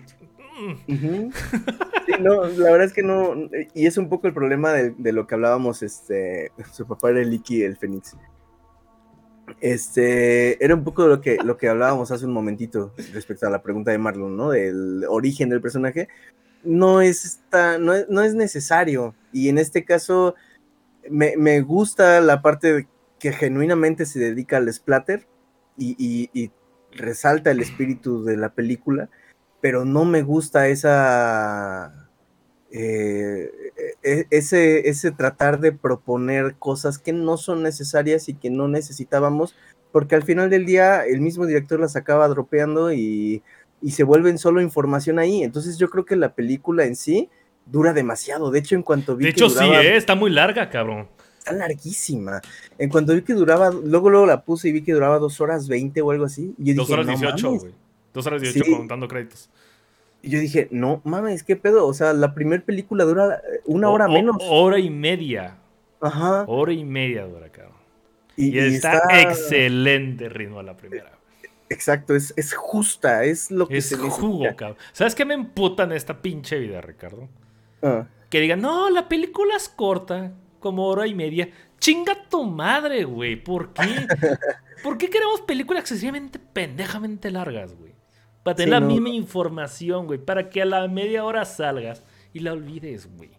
[0.87, 3.35] Sí, no, la verdad es que no.
[3.75, 6.51] Y es un poco el problema de, de lo que hablábamos, este.
[6.71, 8.15] Su papá era el Iki, el Fénix.
[9.61, 13.63] Este, era un poco lo que, lo que hablábamos hace un momentito respecto a la
[13.63, 14.49] pregunta de Marlon, ¿no?
[14.51, 16.09] Del origen del personaje.
[16.63, 17.41] No es,
[17.79, 19.15] no, es, necesario.
[19.31, 20.35] Y en este caso,
[21.09, 22.87] me, gusta la parte
[23.19, 25.27] que genuinamente se dedica al splatter
[25.77, 26.51] y,
[26.91, 29.09] resalta el espíritu de la película,
[29.61, 32.06] pero no me gusta esa
[32.71, 33.51] eh,
[34.03, 39.55] e, ese, ese tratar de proponer cosas que no son necesarias y que no necesitábamos,
[39.91, 43.41] porque al final del día el mismo director las acaba dropeando y,
[43.81, 45.43] y se vuelven solo información ahí.
[45.43, 47.29] Entonces yo creo que la película en sí
[47.65, 48.51] dura demasiado.
[48.51, 49.97] De hecho, en cuanto vi de hecho, sí, ¿eh?
[49.97, 51.07] está muy larga, cabrón.
[51.37, 52.41] Está larguísima.
[52.77, 55.67] En cuanto vi que duraba, luego luego la puse y vi que duraba dos horas
[55.67, 56.53] veinte o algo así.
[56.57, 57.73] Y dos horas dieciocho, güey.
[58.13, 59.49] Dos horas dieciocho contando créditos.
[60.27, 61.87] Y yo dije, no mames, ¿qué pedo?
[61.87, 64.35] O sea, la primera película dura eh, una hora menos.
[64.41, 65.55] Hora y media.
[66.01, 66.43] Ajá.
[66.49, 67.77] Hora y media dura, cabrón.
[68.35, 71.13] Y, está, excelente ritmo a la primera.
[71.69, 74.77] Exacto, es, es justa, es lo que es se jugo, cabrón.
[74.91, 77.29] ¿Sabes qué me emputan esta pinche vida, Ricardo?
[77.81, 78.07] Ah.
[78.29, 81.49] Que digan, no, la película es corta, como hora y media.
[81.79, 83.41] Chinga tu madre, güey.
[83.41, 83.81] ¿Por qué?
[84.83, 87.86] ¿Por qué queremos películas excesivamente pendejamente largas, güey?
[88.47, 90.19] Para tener la misma información, güey.
[90.19, 92.01] Para que a la media hora salgas
[92.31, 93.29] y la olvides, güey.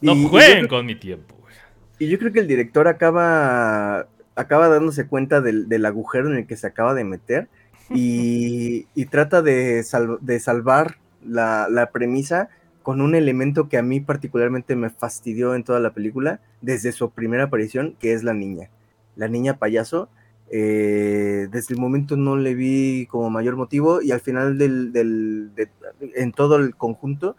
[0.00, 1.54] No jueguen con mi tiempo, güey.
[1.98, 6.56] Y yo creo que el director acaba, acaba dándose cuenta del, agujero en el que
[6.56, 7.48] se acaba de meter
[7.90, 9.84] y, trata de,
[10.22, 12.48] de salvar la, la premisa
[12.82, 17.10] con un elemento que a mí particularmente me fastidió en toda la película, desde su
[17.10, 18.70] primera aparición, que es la niña.
[19.16, 20.08] La niña payaso,
[20.50, 25.52] eh, desde el momento no le vi como mayor motivo y al final del, del
[26.00, 27.36] en todo el conjunto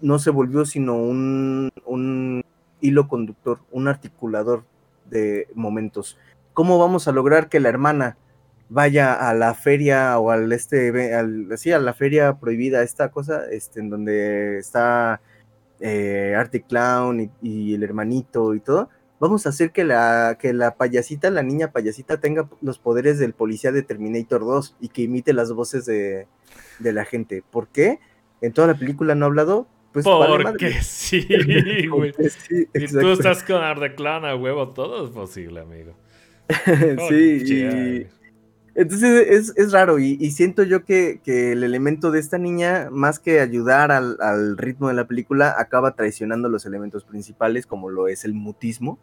[0.00, 2.44] no se volvió sino un, un
[2.80, 4.64] hilo conductor, un articulador
[5.08, 6.18] de momentos.
[6.52, 8.16] ¿Cómo vamos a lograr que la hermana
[8.68, 13.44] vaya a la feria o al este, al, sí, a la feria prohibida, esta cosa,
[13.50, 15.20] este, en donde está
[15.80, 16.36] eh,
[16.68, 18.88] Clown y, el hermanito y todo,
[19.20, 23.34] vamos a hacer que la, que la payasita, la niña payasita, tenga los poderes del
[23.34, 26.26] policía de Terminator 2 y que imite las voces de,
[26.80, 27.44] de la gente.
[27.48, 28.00] ¿Por qué?
[28.40, 29.68] En toda la película no ha hablado.
[29.92, 30.04] Pues
[30.42, 31.28] Porque sí,
[31.88, 32.12] güey.
[32.74, 33.60] y tú estás con
[33.94, 35.94] Clown a huevo, todo es posible, amigo.
[37.08, 38.06] sí, y,
[38.80, 43.92] entonces es, raro y, siento yo que, el elemento de esta niña, más que ayudar
[43.92, 48.98] al, ritmo de la película, acaba traicionando los elementos principales, como lo es el mutismo,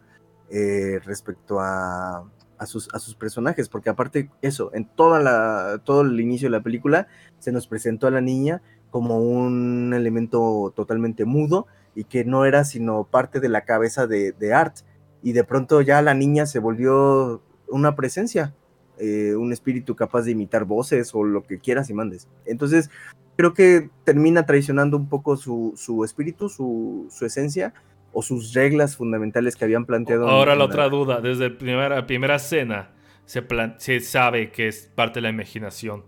[0.50, 2.24] eh, respecto a,
[2.66, 6.62] sus, a sus personajes, porque aparte eso, en toda la, todo el inicio de la
[6.62, 7.06] película
[7.38, 12.64] se nos presentó a la niña como un elemento totalmente mudo y que no era
[12.64, 14.78] sino parte de la cabeza de, de Art,
[15.22, 18.54] y de pronto ya la niña se volvió una presencia,
[19.00, 22.28] eh, un espíritu capaz de imitar voces o lo que quieras y mandes.
[22.44, 22.90] Entonces,
[23.36, 27.72] creo que termina traicionando un poco su, espíritu, su, esencia
[28.12, 30.28] o sus reglas fundamentales que habían planteado.
[30.28, 32.90] Ahora la otra duda, desde la primera, primera escena
[33.24, 33.46] se,
[33.76, 36.04] se sabe que es parte de la imaginación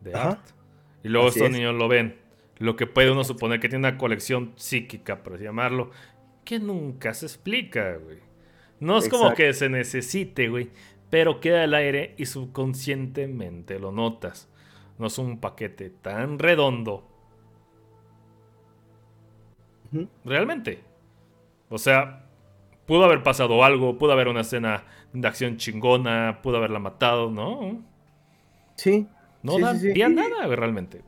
[0.00, 0.44] de Art.
[1.04, 2.16] Y luego estos niños lo ven.
[2.58, 5.90] Lo que puede uno suponer que tiene una colección psíquica, por así llamarlo,
[6.44, 8.18] que nunca se explica, güey.
[8.80, 10.70] No es como que se necesite, güey
[11.14, 14.48] pero queda el aire y subconscientemente lo notas.
[14.98, 17.06] No es un paquete tan redondo.
[20.24, 20.82] Realmente.
[21.68, 22.26] O sea,
[22.84, 27.80] pudo haber pasado algo, pudo haber una escena de acción chingona, pudo haberla matado, ¿no?
[28.74, 29.06] Sí.
[29.44, 31.02] No da nada, realmente.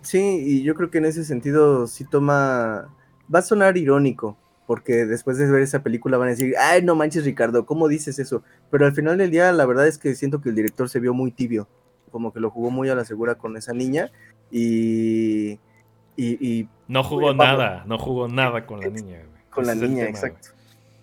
[0.00, 2.88] Sí, y yo creo que en ese sentido sí toma.
[3.34, 6.94] Va a sonar irónico, porque después de ver esa película van a decir, ay, no
[6.94, 8.42] manches Ricardo, ¿cómo dices eso?
[8.70, 11.14] Pero al final del día la verdad es que siento que el director se vio
[11.14, 11.68] muy tibio,
[12.10, 14.10] como que lo jugó muy a la segura con esa niña
[14.50, 15.58] y...
[16.16, 19.22] y, no jugó nada, no jugó nada con la niña.
[19.50, 20.50] Con la niña, exacto.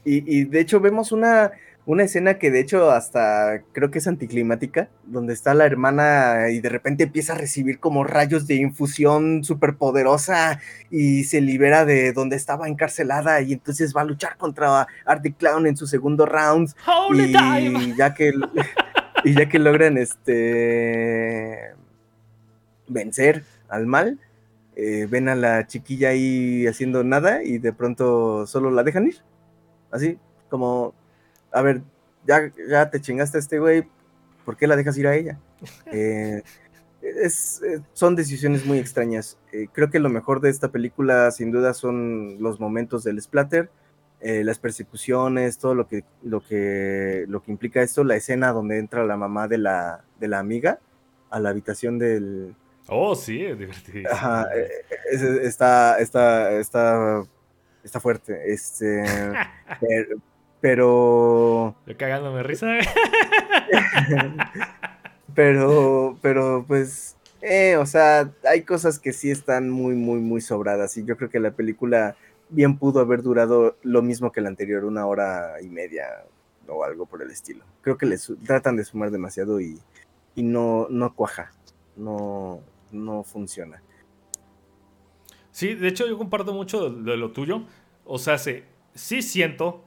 [0.05, 1.51] Y, y de hecho vemos una
[1.85, 6.59] una escena que de hecho hasta creo que es anticlimática, donde está la hermana y
[6.59, 12.13] de repente empieza a recibir como rayos de infusión súper poderosa y se libera de
[12.13, 16.73] donde estaba encarcelada y entonces va a luchar contra Arctic Clown en su segundo round.
[17.13, 18.33] y ya que
[19.25, 21.73] y ya que logran este
[22.87, 24.19] vencer al mal,
[24.75, 29.17] eh, ven a la chiquilla ahí haciendo nada y de pronto solo la dejan ir.
[29.91, 30.17] Así,
[30.49, 30.93] como
[31.53, 31.81] a ver,
[32.25, 33.85] ya, ya te chingaste a este güey,
[34.45, 35.39] ¿por qué la dejas ir a ella?
[35.91, 36.41] Eh,
[37.01, 39.37] es, eh, son decisiones muy extrañas.
[39.51, 43.69] Eh, creo que lo mejor de esta película, sin duda, son los momentos del splatter,
[44.21, 49.03] las persecuciones, todo lo que, lo, que, lo que implica esto, la escena donde entra
[49.03, 50.79] la mamá de la, de la amiga
[51.29, 52.55] a la habitación del...
[52.87, 54.09] Oh, sí, es divertido.
[54.09, 54.47] Ajá,
[55.11, 57.23] está, está, está,
[57.83, 58.53] está fuerte.
[58.53, 59.03] Este,
[60.63, 61.75] pero.
[61.85, 62.67] Yo cagándome risa.
[65.35, 67.17] pero, pero, pues.
[67.41, 70.95] Eh, o sea, hay cosas que sí están muy, muy, muy sobradas.
[70.95, 72.15] Y yo creo que la película
[72.47, 76.05] bien pudo haber durado lo mismo que la anterior, una hora y media
[76.69, 77.65] o algo por el estilo.
[77.81, 79.81] Creo que les tratan de sumar demasiado y,
[80.33, 81.51] y no, no cuaja.
[81.97, 83.83] No, no funciona.
[85.51, 87.63] Sí, de hecho yo comparto mucho de, lo tuyo.
[88.05, 88.63] O sea, sí,
[88.95, 89.83] sí siento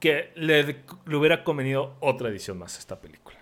[0.00, 3.38] que le, hubiera convenido otra edición más a esta película.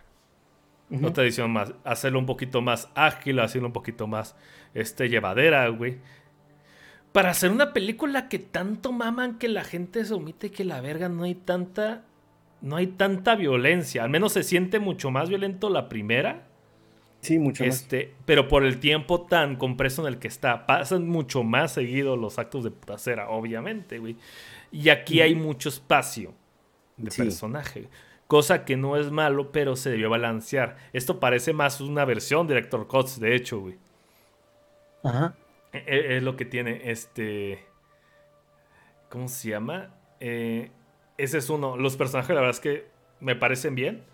[1.03, 1.75] Otra edición más.
[1.85, 4.37] Hacerlo un poquito más ágil, hacerlo un poquito más
[4.73, 5.99] este, llevadera, güey.
[7.13, 11.09] para hacer una película que tanto maman que la gente se omite que la verga
[11.09, 12.05] no hay tanta
[12.61, 16.49] no hay tanta violencia, al menos se siente mucho más violento la primera.
[17.21, 21.43] Sí, mucho este, Pero por el tiempo tan compreso en el que está, pasan mucho
[21.43, 24.17] más seguido los actos de putacera, obviamente, güey.
[24.71, 26.35] Y aquí hay mucho espacio
[26.97, 27.89] de personaje.
[28.27, 30.77] Cosa que no es malo, pero se debió balancear.
[30.93, 33.79] Esto parece más una versión de Director Cuts, de hecho, güey.
[35.05, 35.37] Ajá.
[35.73, 37.65] E, e, es, lo que tiene este.
[39.09, 39.95] ¿Cómo se llama?
[40.21, 40.71] Eh,
[41.19, 41.77] ese es uno.
[41.77, 42.87] Los personajes, la verdad es que
[43.21, 44.05] me parecen bien.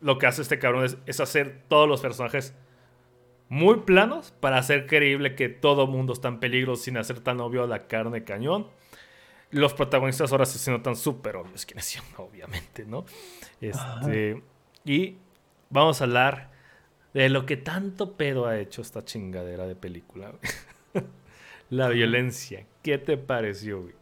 [0.00, 2.54] Lo que hace este cabrón es, hacer todos los personajes
[3.48, 7.66] muy planos para hacer creíble que todo mundo está en peligro sin hacer tan obvio
[7.66, 8.68] la carne cañón.
[9.50, 13.04] Los protagonistas ahora se notan súper obvios quiénes son, obviamente, ¿no?
[13.60, 14.42] Este,
[14.84, 15.16] y
[15.70, 16.50] vamos a hablar
[17.14, 20.32] de lo que tanto pedo ha hecho esta chingadera de película.
[21.70, 22.66] la violencia.
[22.82, 23.94] ¿Qué te pareció, güey?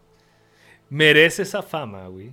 [0.91, 2.33] ¿Merece esa fama, güey?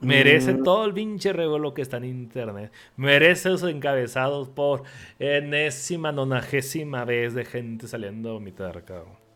[0.00, 0.62] Merece mm.
[0.62, 2.72] todo el pinche revuelo que está en internet.
[2.96, 4.84] Merece esos encabezados por
[5.18, 9.27] enésima, nonagésima vez de gente saliendo a vomitar, cabrón.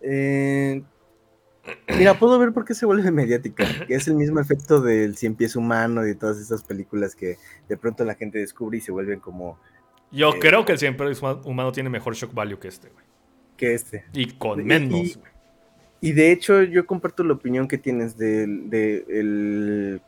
[0.00, 0.82] Eh,
[1.96, 3.64] mira, puedo ver por qué se vuelve mediática.
[3.86, 7.36] Que es el mismo efecto del cien pies humano y todas esas películas que
[7.68, 9.58] de pronto la gente descubre y se vuelven como.
[10.10, 13.04] Yo eh, creo que el cien pies humano tiene mejor shock value que este, güey.
[13.56, 14.04] Que este.
[14.12, 15.30] Y con menos, güey.
[16.00, 18.44] Y de hecho, yo comparto la opinión que tienes de,
[19.08, 20.00] el,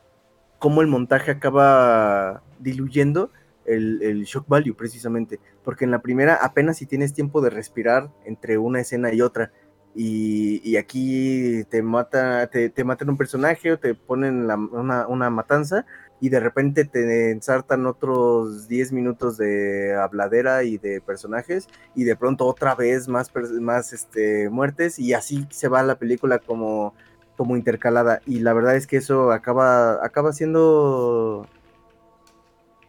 [0.57, 3.29] cómo el montaje acaba diluyendo
[3.65, 5.39] el, shock value, precisamente.
[5.63, 9.51] Porque en la primera apenas si tienes tiempo de respirar entre una escena y otra.
[9.95, 15.85] Y, aquí te mata, te, matan un personaje o te ponen una, una matanza
[16.23, 22.15] y de repente te ensartan otros 10 minutos de habladera y de personajes y de
[22.15, 23.29] pronto otra vez más,
[23.59, 26.93] más este, muertes y así se va la película como,
[27.35, 28.21] como intercalada.
[28.25, 31.45] Y la verdad es que eso acaba, acaba siendo,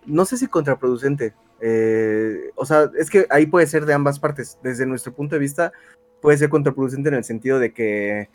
[0.07, 4.59] no sé si contraproducente, eh, o sea, es que ahí puede ser de ambas partes,
[4.63, 5.73] desde nuestro punto de vista
[6.25, 8.31] puede ser contraproducente en el sentido de que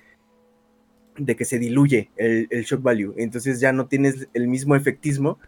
[1.18, 3.16] de que se diluye el, shock value.
[3.18, 5.40] Entonces ya no tienes el mismo efectismo,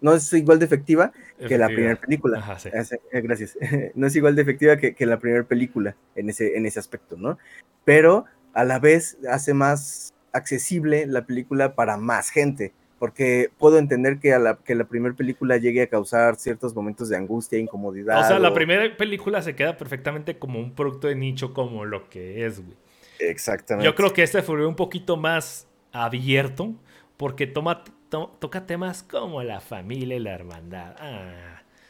[0.00, 1.12] no es igual de efectiva,
[1.44, 2.56] que la primera película.
[2.72, 3.58] Eh, gracias.
[3.96, 7.36] no es igual de efectiva que, la primera película en ese, en ese aspecto, ¿no?
[7.84, 12.72] Pero a la vez hace más accesible la película para más gente.
[12.98, 17.10] Porque puedo entender que, a la, que la primera película llegue a causar ciertos momentos
[17.10, 18.20] de angustia, incomodidad.
[18.20, 22.08] O sea, la primera película se queda perfectamente como un producto de nicho, como lo
[22.08, 22.76] que es, güey.
[23.18, 23.84] Exactamente.
[23.84, 26.74] Yo creo que este fue un poquito más abierto
[27.16, 30.96] porque toma, toca temas como la familia y la hermandad.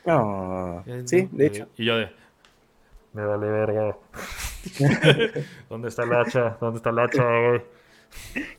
[0.07, 0.83] Ah.
[1.05, 1.69] sí, de hecho.
[1.77, 2.11] Y yo de...
[3.13, 3.97] Me vale verga.
[5.69, 6.57] ¿Dónde está el hacha?
[6.61, 7.76] ¿Dónde está el hacha, güey?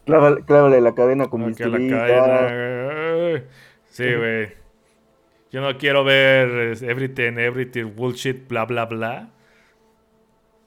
[0.06, 3.44] Clávale, la cadena con la cadena,
[3.90, 4.50] Sí, güey.
[5.52, 9.30] Yo no quiero ver everything, everything, bullshit, bla, bla, bla.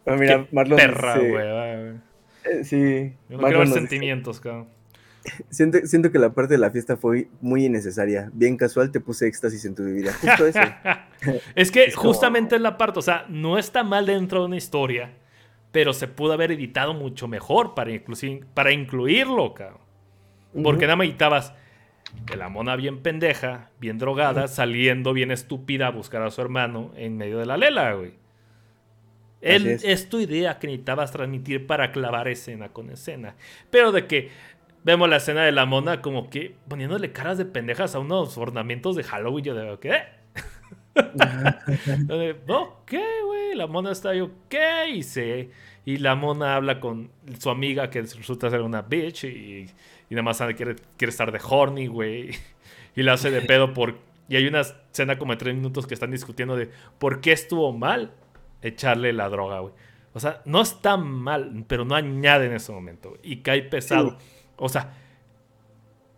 [0.05, 0.77] Pero mira, Marlon.
[0.77, 2.01] Perra, güey.
[2.45, 3.15] Eh, sí.
[3.29, 4.69] Yo no quiero sentimientos, cabrón.
[5.51, 8.31] Siento, siento, que la parte de la fiesta fue muy innecesaria.
[8.33, 10.13] Bien casual, te puse éxtasis en tu vida.
[10.15, 10.61] Justo eso.
[11.55, 15.13] es que justamente es la parte, o sea, no está mal dentro de una historia,
[15.73, 17.93] pero se pudo haber editado mucho mejor para,
[18.55, 19.81] para incluirlo, cabrón.
[20.63, 21.55] Porque nada más editabas
[22.27, 26.91] de la mona bien pendeja, bien drogada, saliendo bien estúpida a buscar a su hermano
[26.97, 28.21] en medio de la lela, güey
[29.41, 30.09] es.
[30.09, 33.37] tu idea que necesitabas transmitir para clavar escena con escena.
[33.71, 34.31] Pero de que
[34.85, 38.97] vemos la escena de la mona como que poniéndole caras de pendejas a unos ornamentos
[38.97, 39.45] de Halloween.
[39.45, 40.20] Yo de, ¿qué?
[42.87, 43.55] ¿qué, güey?
[43.55, 44.91] La mona está yo, ¿qué?
[44.91, 45.51] Y, se,
[45.85, 49.67] y la mona habla con su amiga que resulta ser una bitch y,
[50.09, 52.31] y nada más quiere, quiere estar de horny, güey.
[52.97, 53.99] Y la hace de pedo por...
[54.29, 56.69] Y hay una escena como de tres minutos que están discutiendo de
[56.99, 58.13] por qué estuvo mal
[58.63, 59.73] echarle la droga, güey.
[60.13, 63.17] O sea, no está mal, pero no añade en ese momento.
[63.23, 64.19] Y cae pesado.
[64.57, 64.95] O sea,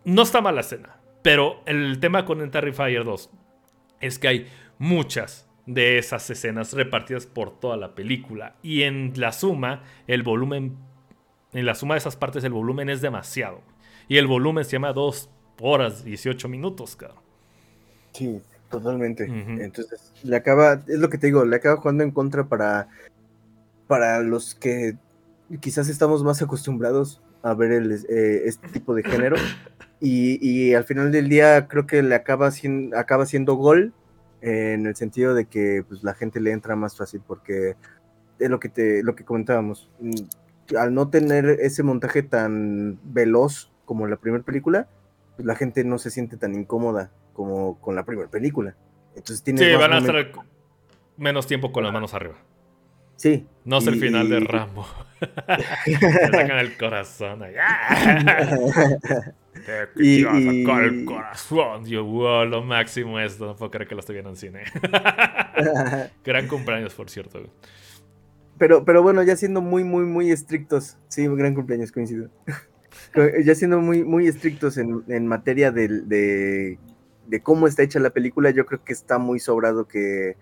[0.03, 0.97] no está mal la escena.
[1.21, 3.29] Pero el tema con Fire 2
[4.01, 4.47] es que hay
[4.83, 8.55] muchas de esas escenas repartidas por toda la película.
[8.61, 10.75] Y en la suma, el volumen.
[11.53, 13.61] En la suma de esas partes, el volumen es demasiado.
[14.07, 15.29] Y el volumen se llama 2
[15.61, 17.19] horas 18 minutos, cabrón.
[18.11, 18.41] Sí.
[18.69, 19.25] Totalmente.
[19.25, 22.87] Entonces, le acaba, es lo que te digo, le acaba jugando en contra para,
[23.85, 24.95] para los que
[25.59, 29.35] quizás estamos más acostumbrados a ver el, eh, este tipo de género.
[30.05, 33.93] Y, al final del día creo que le acaba siendo, acaba siendo gol
[34.43, 37.75] en el sentido de que pues, la gente le entra más fácil porque
[38.39, 39.89] es lo que te, lo que comentábamos.
[39.99, 44.89] Mm, al no tener ese montaje tan veloz como la primera película,
[45.37, 48.75] pues la gente no se siente tan incómoda como con la primera película.
[49.15, 50.31] Entonces tiene sí, van a estar
[51.15, 52.35] menos tiempo con las manos arriba.
[53.15, 53.47] Sí.
[53.63, 54.85] No es el final de Rambo.
[56.31, 57.43] Sacan el corazón.
[59.65, 61.85] Te y, a sacar el corazón.
[61.85, 63.45] Yo, wow, lo máximo esto.
[63.45, 64.63] No puedo creer que lo estoy viendo en cine.
[66.23, 67.41] gran cumpleaños, por cierto.
[68.57, 70.97] Pero, pero bueno, ya siendo muy, muy, muy estrictos.
[71.07, 72.29] Sí, gran cumpleaños, coincido.
[73.43, 76.79] ya siendo muy, muy estrictos en, en materia de, de,
[77.27, 80.35] de, cómo está hecha la película, yo creo que está muy sobrado que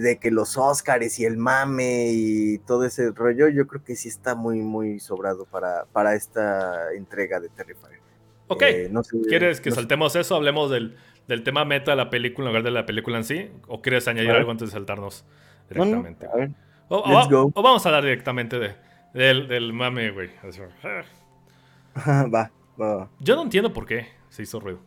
[0.00, 4.08] de que los Oscars y el mame y todo ese rollo, yo creo que sí
[4.08, 8.03] está muy, muy sobrado para, para esta entrega de Terrifier.
[8.48, 8.90] Ok, eh,
[9.28, 10.36] ¿quieres que saltemos eso?
[10.36, 10.96] Hablemos del,
[11.28, 13.50] del, tema meta de la película en lugar de la película en sí.
[13.68, 15.24] ¿O quieres añadir algo antes de saltarnos
[15.68, 16.26] directamente?
[16.26, 16.50] a ver.
[16.88, 18.74] O, vamos a hablar directamente de,
[19.14, 20.30] del, del mame, güey.
[21.96, 22.50] va,
[22.80, 23.10] va.
[23.20, 24.80] Yo no entiendo por qué se hizo ruido.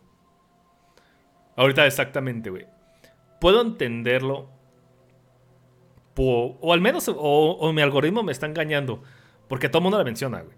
[1.56, 2.66] Ahorita exactamente, güey.
[3.40, 4.48] Puedo entenderlo
[6.20, 9.02] o al menos, o, mi algoritmo me está engañando.
[9.48, 10.56] Porque todo el mundo la menciona, güey.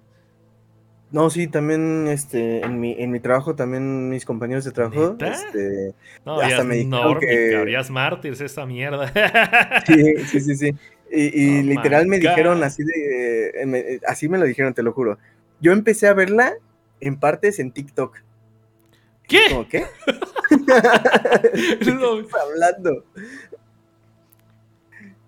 [1.13, 5.17] No, sí, también este, en, mi, en mi trabajo, también mis compañeros de trabajo.
[5.19, 5.93] Este,
[6.25, 7.83] no, hasta me dijeron que...
[7.91, 9.13] mártires esa mierda.
[9.87, 10.75] sí, sí, sí, sí.
[11.13, 14.01] Y, literal me dijeron así de.
[14.07, 15.19] así me lo dijeron, te lo juro.
[15.61, 16.55] Yo empecé a verla
[17.01, 18.19] en partes en TikTok.
[19.27, 19.47] ¿Qué?
[19.49, 19.87] ¿Cómo qué?
[20.51, 23.05] ¿Qué estás hablando?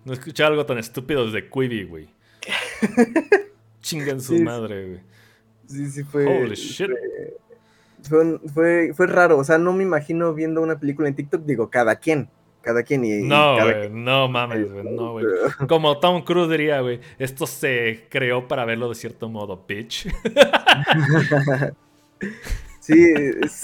[0.05, 2.09] No escuché algo tan estúpido desde Quibi, güey.
[3.81, 5.12] Chingan su madre, güey.
[5.67, 6.25] Sí, sí, fue.
[6.25, 6.89] Holy shit.
[8.03, 9.37] Fue, fue, raro.
[9.37, 11.43] O sea, no me imagino viendo una película en TikTok.
[11.43, 12.29] Digo, cada quien.
[12.61, 13.21] Cada quien y.
[13.21, 13.89] No, güey.
[13.89, 14.83] No mames, güey.
[14.83, 15.25] No, güey.
[15.67, 16.99] Como Tom Cruise diría, güey.
[17.17, 20.07] Esto se creó para verlo de cierto modo, bitch.
[22.83, 23.63] Sí, es,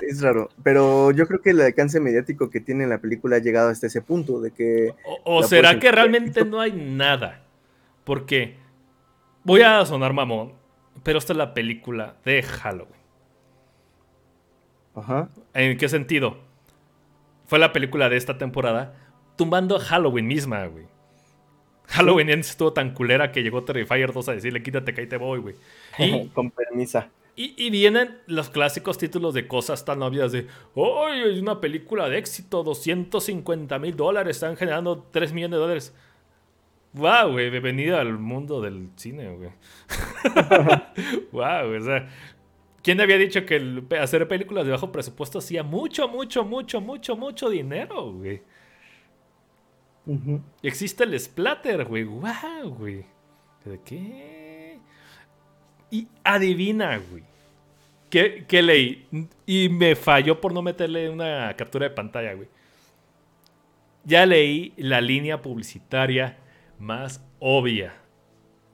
[0.00, 0.48] es, raro.
[0.62, 4.00] Pero yo creo que el alcance mediático que tiene la película ha llegado hasta ese
[4.00, 4.94] punto de que.
[5.24, 7.42] O, será que realmente no hay nada.
[8.04, 8.58] Porque
[9.42, 10.52] voy a sonar mamón,
[11.02, 13.00] pero esta es la película de Halloween.
[14.94, 15.28] Ajá.
[15.54, 16.38] ¿En qué sentido?
[17.46, 18.94] Fue la película de esta temporada
[19.36, 20.86] tumbando a Halloween misma, güey.
[21.86, 25.40] Halloween estuvo tan culera que llegó Terrifier 2 a decirle quítate que ahí te voy,
[25.40, 25.54] güey.
[25.98, 27.08] Y, Con permisa.
[27.36, 30.46] Y, vienen los clásicos títulos de cosas tan obvias de,
[30.76, 32.62] ¡ay, es una película de éxito!
[32.62, 35.94] 250 mil dólares, están generando 3 millones de dólares.
[36.92, 37.50] ¡Wow, güey!
[37.50, 39.50] Bienvenida al mundo del cine, güey.
[41.32, 41.76] ¡Wow!
[41.76, 42.08] O sea,
[42.82, 47.48] ¿quién había dicho que hacer películas de bajo presupuesto hacía mucho, mucho, mucho, mucho, mucho
[47.48, 48.42] dinero, güey?
[50.64, 52.02] Existe el splatter, güey.
[52.02, 53.04] ¡Wow, güey!
[53.64, 54.78] ¿De qué?
[55.92, 57.22] Y adivina, güey.
[58.08, 59.06] ¿Qué, leí?
[59.46, 62.48] Y me falló por no meterle una captura de pantalla, güey.
[64.04, 66.39] Ya leí la línea publicitaria
[66.80, 67.94] más obvia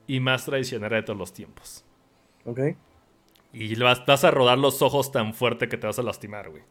[0.07, 1.85] y más tradicional de todos los tiempos.
[2.45, 2.61] Ok.
[3.53, 6.63] Y vas, vas a rodar los ojos tan fuerte que te vas a lastimar, güey.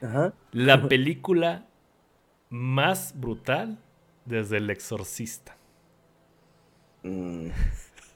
[0.00, 0.32] Ajá.
[0.52, 1.66] La película
[2.48, 3.78] más brutal
[4.24, 5.56] desde El Exorcista.
[7.02, 7.48] Mm.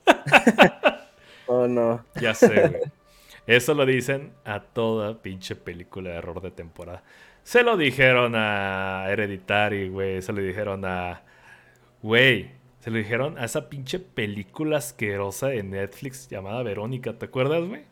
[1.48, 2.05] Oh, no.
[2.20, 2.82] Ya sé, güey.
[3.47, 7.05] Eso lo dicen a toda pinche película de error de temporada.
[7.47, 10.20] Se lo dijeron a Hereditary, güey.
[10.20, 11.23] Se lo dijeron a.
[12.02, 12.51] Güey.
[12.81, 17.16] Se lo dijeron a esa pinche película asquerosa de Netflix llamada Verónica.
[17.16, 17.85] ¿Te acuerdas, güey?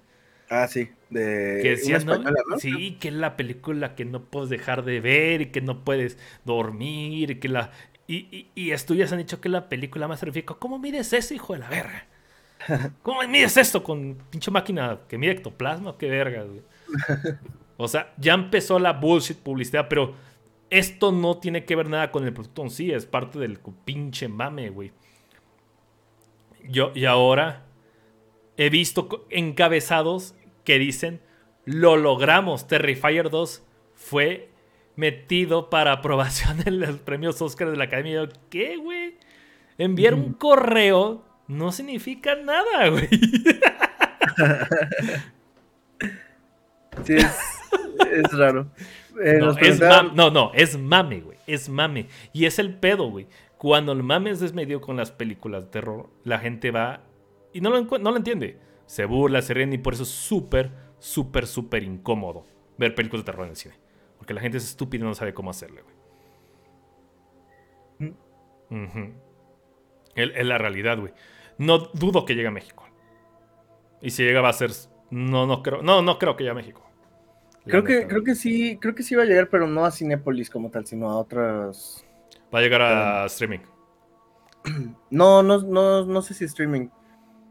[0.51, 0.91] Ah, sí.
[1.09, 2.21] De que decía, ¿no?
[2.59, 6.19] Sí, que es la película que no puedes dejar de ver y que no puedes
[6.45, 7.71] dormir y que la.
[8.09, 10.55] Y, y, estudios han dicho que es la película más terrorífica.
[10.55, 12.07] ¿Cómo mides eso, hijo de la verga?
[13.05, 15.97] ¿Cómo mides esto con pinche máquina que mide ectoplasma?
[15.97, 16.45] ¿Qué verga,
[17.77, 20.15] O sea, ya empezó la bullshit publicidad, pero
[20.71, 24.29] esto no tiene que ver nada con el producto en sí, es parte del pinche
[24.29, 24.93] mame, güey.
[26.69, 27.67] Yo, y ahora
[28.57, 30.35] he visto encabezados
[30.65, 31.21] que dicen,
[31.65, 33.63] lo logramos, Terrifier 2
[33.95, 34.51] fue
[34.97, 38.29] metido para aprobación en los premios Oscar de la Academia.
[38.51, 39.19] ¿Qué, güey?
[39.77, 43.09] Enviar un correo no significa nada, güey.
[47.03, 47.54] Sí, es,
[48.33, 48.67] raro.
[49.23, 49.41] Eh,
[50.15, 51.39] no, no, es mame, güey.
[51.47, 52.09] Es mame.
[52.33, 53.27] Y es el pedo, güey.
[53.59, 57.01] Cuando el mame es desmedido con las películas de terror, la gente va
[57.53, 58.59] y no lo, no lo entiende.
[58.87, 62.45] Se burla, se ríen y por eso es súper, súper, súper incómodo
[62.77, 63.75] ver películas de terror en el cine.
[64.19, 65.95] Porque la gente es estúpida y no sabe cómo hacerle, güey.
[70.15, 71.13] Es la realidad, güey.
[71.59, 72.85] No dudo que llegue a México.
[74.03, 74.71] Y si llega va a ser.
[75.11, 75.83] No, no creo.
[75.83, 76.85] No, no creo que llegue a México.
[77.67, 80.51] Creo que, creo que sí, creo que sí va a llegar, pero no a Cinepolis
[80.51, 82.05] como tal, sino a otras.
[82.55, 83.61] Va a llegar a streaming.
[85.11, 86.89] No, no, no, no sé si streaming.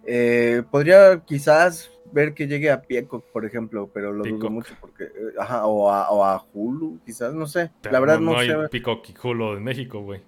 [0.06, 5.06] Eh, podría quizás ver que llegue a Peacock, por ejemplo, pero lo dudo mucho porque,
[5.06, 7.72] eh, ajá, o a, Hulu, quizás, no sé.
[7.84, 10.22] la verdad no, no hay Peacock y Hulu en México, güey.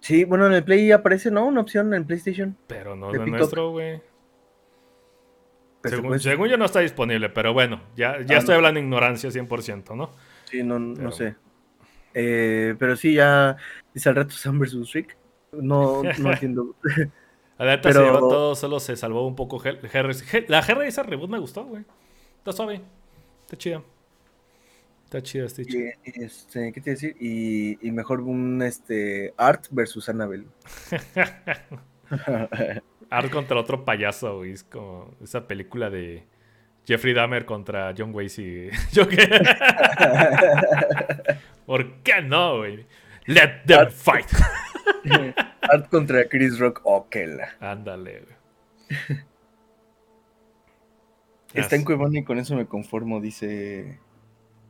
[0.00, 1.46] Sí, bueno, en el Play aparece, ¿no?
[1.46, 2.56] Una opción en PlayStation.
[2.66, 4.02] Pero no es nuestro, güey.
[6.18, 9.96] Según, yo no está disponible, pero bueno, ya, ya ah, estoy hablando de ignorancia 100%,
[9.96, 10.10] ¿no?
[10.44, 11.34] Sí, no, no sé.
[12.14, 13.56] Eh, pero sí, ya
[13.92, 14.92] dice al rato Sam vs.
[14.92, 15.16] Rick.
[15.52, 16.76] No, no entiendo.
[17.58, 20.14] La neta se llevó todo, solo se salvó un poco Harry.
[20.48, 21.84] La Harry esa reboot me gustó, güey.
[22.38, 22.80] Está suave.
[23.42, 23.82] Está chida.
[25.04, 25.90] Está chida, está chida.
[26.04, 27.16] Este, ¿Qué te a decir?
[27.20, 30.46] Y, y, mejor un este Art versus Annabelle.
[33.12, 34.52] Art contra otro payaso, güey.
[34.52, 36.24] Es como esa película de
[36.86, 38.70] Jeffrey Dahmer contra John Wasey.
[41.66, 42.86] ¿Por qué no, güey?
[43.26, 44.26] Let them fight.
[45.60, 47.50] Art contra Chris Rock Okela.
[47.60, 48.36] Ándale, güey.
[51.54, 53.98] Está en Cuevana y con eso me conformo, dice.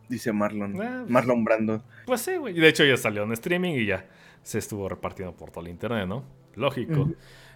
[0.08, 0.82] Dice Marlon.
[0.82, 1.84] Ah, pues Marlon Brando.
[2.06, 2.54] Pues sí, güey.
[2.54, 4.04] De hecho, ya salió en streaming y ya
[4.42, 6.24] se estuvo repartiendo por todo el internet, ¿no?
[6.56, 7.08] Lógico.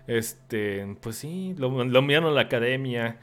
[0.07, 3.19] Este, pues sí, lo, lo enviaron a la academia.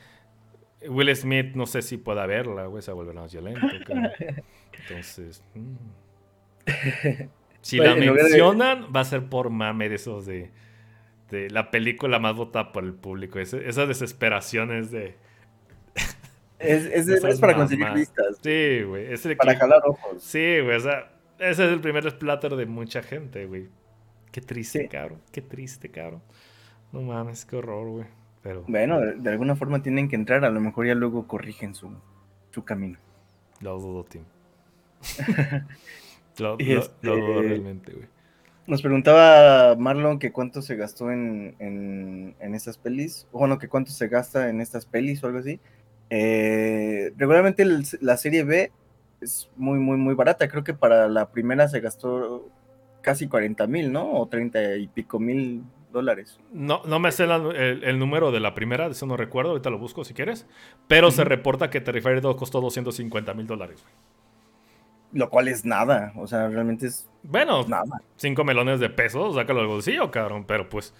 [0.87, 3.67] Will Smith, no sé si pueda verla, güey, se vuelve más violento.
[4.79, 5.43] Entonces.
[5.55, 5.75] Mm.
[7.61, 10.51] Si la mencionan, va a ser por mame de esos de,
[11.29, 13.39] de la película más votada por el público.
[13.39, 15.15] esas desesperaciones de.
[16.59, 18.37] Es, es, para conseguir vistas.
[18.41, 19.07] Sí, güey.
[19.37, 20.21] Para jalar ojos.
[20.21, 20.75] Sí, güey.
[20.75, 23.67] O sea, ese es el primer splatter de mucha gente, güey.
[24.31, 25.21] Qué triste, cabrón.
[25.31, 26.21] Qué triste, cabrón.
[26.93, 28.05] No mames, qué horror, güey.
[28.43, 28.63] Pero...
[28.67, 30.45] Bueno, de, alguna forma tienen que entrar.
[30.45, 31.89] A lo mejor ya luego corrigen su,
[32.51, 32.99] su camino.
[33.61, 34.23] Lo dudo, Tim.
[36.37, 38.07] Lo, este, realmente, güey.
[38.65, 43.27] Nos preguntaba Marlon que cuánto se gastó en, en, estas pelis.
[43.31, 45.59] O bueno, que cuánto se gasta en estas pelis o algo así.
[46.09, 47.65] Eh, regularmente
[48.01, 48.71] la serie B
[49.19, 50.47] es muy, muy, muy barata.
[50.47, 52.47] Creo que para la primera se gastó
[53.01, 54.13] casi 40 mil, ¿no?
[54.13, 55.63] O 30 y pico mil
[55.93, 56.37] dólares.
[56.51, 60.03] No, no me sé el, número de la primera, eso no recuerdo, ahorita lo busco
[60.03, 60.45] si quieres.
[60.89, 63.85] Pero se reporta que Terrifier 2 costó 250 mil dólares,
[65.13, 68.01] lo cual es nada, o sea, realmente es bueno, nada.
[68.17, 70.93] Cinco melones de pesos, sácalo del bolsillo, cabrón, pero pues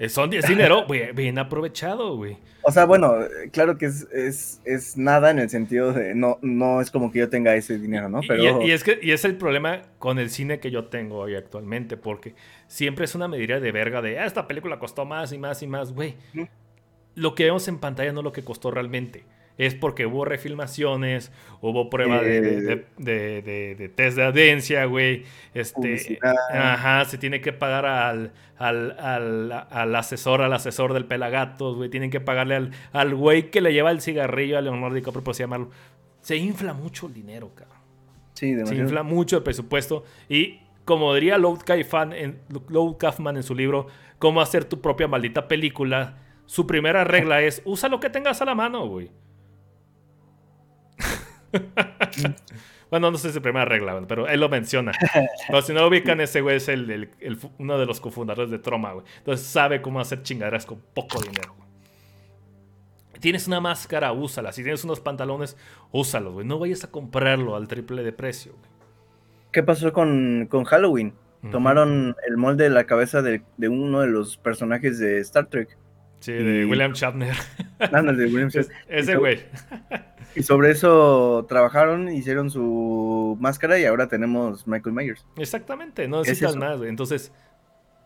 [0.00, 2.38] eh, son dinero bien aprovechado, güey.
[2.62, 3.14] O sea, bueno,
[3.52, 7.20] claro que es, es, es, nada en el sentido de no, no es como que
[7.20, 8.20] yo tenga ese dinero, ¿no?
[8.28, 8.62] Pero...
[8.62, 11.96] Y, es que, y es el problema con el cine que yo tengo hoy actualmente,
[11.96, 12.34] porque
[12.66, 15.66] siempre es una medida de verga de, ah, esta película costó más y más y
[15.66, 16.16] más, güey.
[17.14, 19.24] Lo que vemos en pantalla no es lo que costó realmente
[19.60, 21.30] es porque hubo refilmaciones,
[21.60, 25.24] hubo prueba de, de, test de audiencia, güey.
[25.52, 26.18] Este,
[26.50, 31.90] ajá, se tiene que pagar al, al, asesor, al asesor del pelagatos, güey.
[31.90, 35.32] Tienen que pagarle al, al güey que le lleva el cigarrillo a Leonardo DiCaprio, por
[35.32, 35.68] así llamarlo.
[36.22, 37.76] Se infla mucho el dinero, cabrón.
[38.32, 40.04] Sí, Se infla mucho el presupuesto.
[40.30, 42.38] Y como diría Lord Kaufman en,
[42.98, 43.88] Kaufman en su libro,
[44.18, 46.16] Cómo hacer tu propia maldita película,
[46.46, 49.10] su primera regla es usa lo que tengas a la mano, güey.
[52.90, 54.92] bueno, no sé si es primera regla, pero él lo menciona.
[55.48, 57.10] Pero si no lo ubican, ese güey es el,
[57.58, 59.06] uno de los cofundadores de Troma, güey.
[59.18, 61.54] Entonces sabe cómo hacer chingaderas con poco dinero,
[63.20, 64.50] Tienes una máscara, úsala.
[64.50, 65.54] Si tienes unos pantalones,
[65.92, 66.46] úsalos, güey.
[66.46, 68.70] No vayas a comprarlo al triple de precio, güey.
[69.52, 71.12] ¿Qué pasó con, Halloween?
[71.50, 75.76] Tomaron el molde de la cabeza de, uno de los personajes de Star Trek.
[76.20, 77.34] Sí, de William Shatner.
[77.78, 78.76] De William Shatner.
[78.88, 79.40] Ese güey.
[80.34, 85.26] Y sobre eso trabajaron, hicieron su máscara y ahora tenemos Michael Myers.
[85.36, 86.86] Exactamente, no necesitas nada.
[86.86, 87.32] Entonces,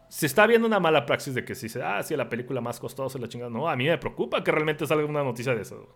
[0.09, 2.81] se está viendo una mala praxis de que si se, ah, sí, la película más
[2.81, 3.51] costosa, la chingada.
[3.51, 5.87] No, a mí me preocupa que realmente salga una noticia de eso.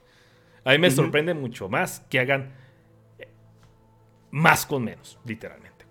[0.64, 2.52] A mí me sorprende mucho más que hagan
[4.30, 5.86] más con menos, literalmente.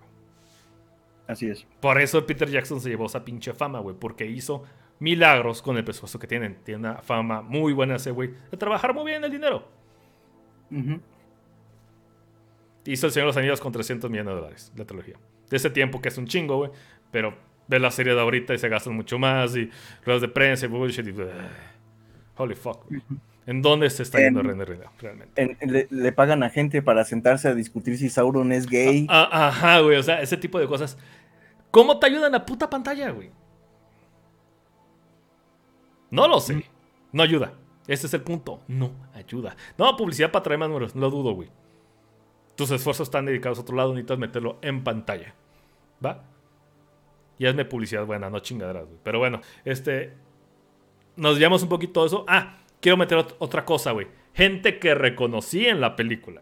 [1.27, 1.65] Así es.
[1.79, 4.63] Por eso Peter Jackson se llevó esa pinche fama, güey, porque hizo
[4.99, 6.57] milagros con el presupuesto que tienen.
[6.64, 9.68] Tiene una fama muy buena ese güey de trabajar muy bien el dinero.
[12.86, 15.15] Hizo El Señor de los Anillos con 300 millones de dólares, la trilogía.
[15.49, 16.72] De ese tiempo que es un chingo, güey.
[17.11, 17.36] Pero
[17.68, 19.56] ve la serie de ahorita y se gastan mucho más.
[19.56, 19.69] Y
[20.06, 21.07] ruedas de prensa y bullshit.
[21.07, 21.14] Y,
[22.38, 22.86] holy fuck,
[23.45, 24.65] ¿En dónde se está yendo René
[24.99, 25.88] realmente?
[25.90, 29.07] le, pagan a gente para sentarse a discutir si Sauron es gay.
[29.10, 29.95] Ah, ah, ajá, güey.
[29.95, 30.98] O sea, ese tipo de cosas.
[31.72, 33.32] ¿Cómo te ayuda en la puta pantalla, güey?
[36.09, 36.65] No lo sé.
[37.11, 37.53] No ayuda.
[37.88, 38.61] Ese es el punto.
[38.67, 39.55] No ayuda.
[39.77, 40.95] No, publicidad para traer más números.
[40.95, 41.49] No lo dudo, güey.
[42.55, 43.93] Tus esfuerzos están dedicados a otro lado.
[43.93, 45.34] Necesitas meterlo en pantalla.
[46.03, 46.23] ¿Va?
[47.39, 48.97] Y hazme publicidad buena, no chingaderas, güey.
[49.03, 50.13] Pero bueno, este.
[51.15, 52.25] Nos llamamos un poquito de eso.
[52.27, 54.07] Ah, quiero meter otra cosa, güey.
[54.34, 56.41] Gente que reconocí en la película.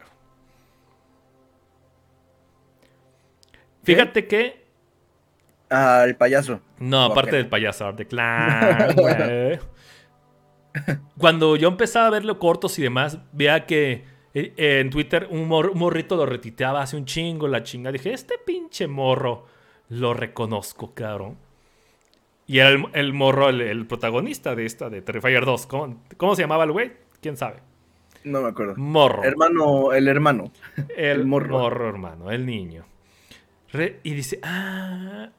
[3.83, 4.64] Fíjate que.
[5.69, 6.59] Ah, el payaso.
[6.79, 9.59] No, aparte del payaso, de clan, güey.
[11.17, 16.17] Cuando yo empezaba a verlo cortos y demás, veía que eh, en Twitter un, morrito
[16.17, 17.91] lo retiteaba hace un chingo, la chinga.
[17.91, 19.45] Dije, este pinche morro
[19.89, 21.37] lo reconozco, cabrón.
[22.47, 25.67] Y era el, morro, el, protagonista de esta, de Terrifier 2.
[26.17, 26.91] ¿Cómo, se llamaba el güey?
[27.21, 27.57] ¿Quién sabe?
[28.23, 28.75] No me acuerdo.
[28.77, 29.23] Morro.
[29.23, 30.51] Hermano, el hermano.
[30.95, 31.57] El, morro.
[31.57, 31.89] morro.
[31.89, 32.85] hermano, el niño.
[34.03, 35.29] y dice, ah,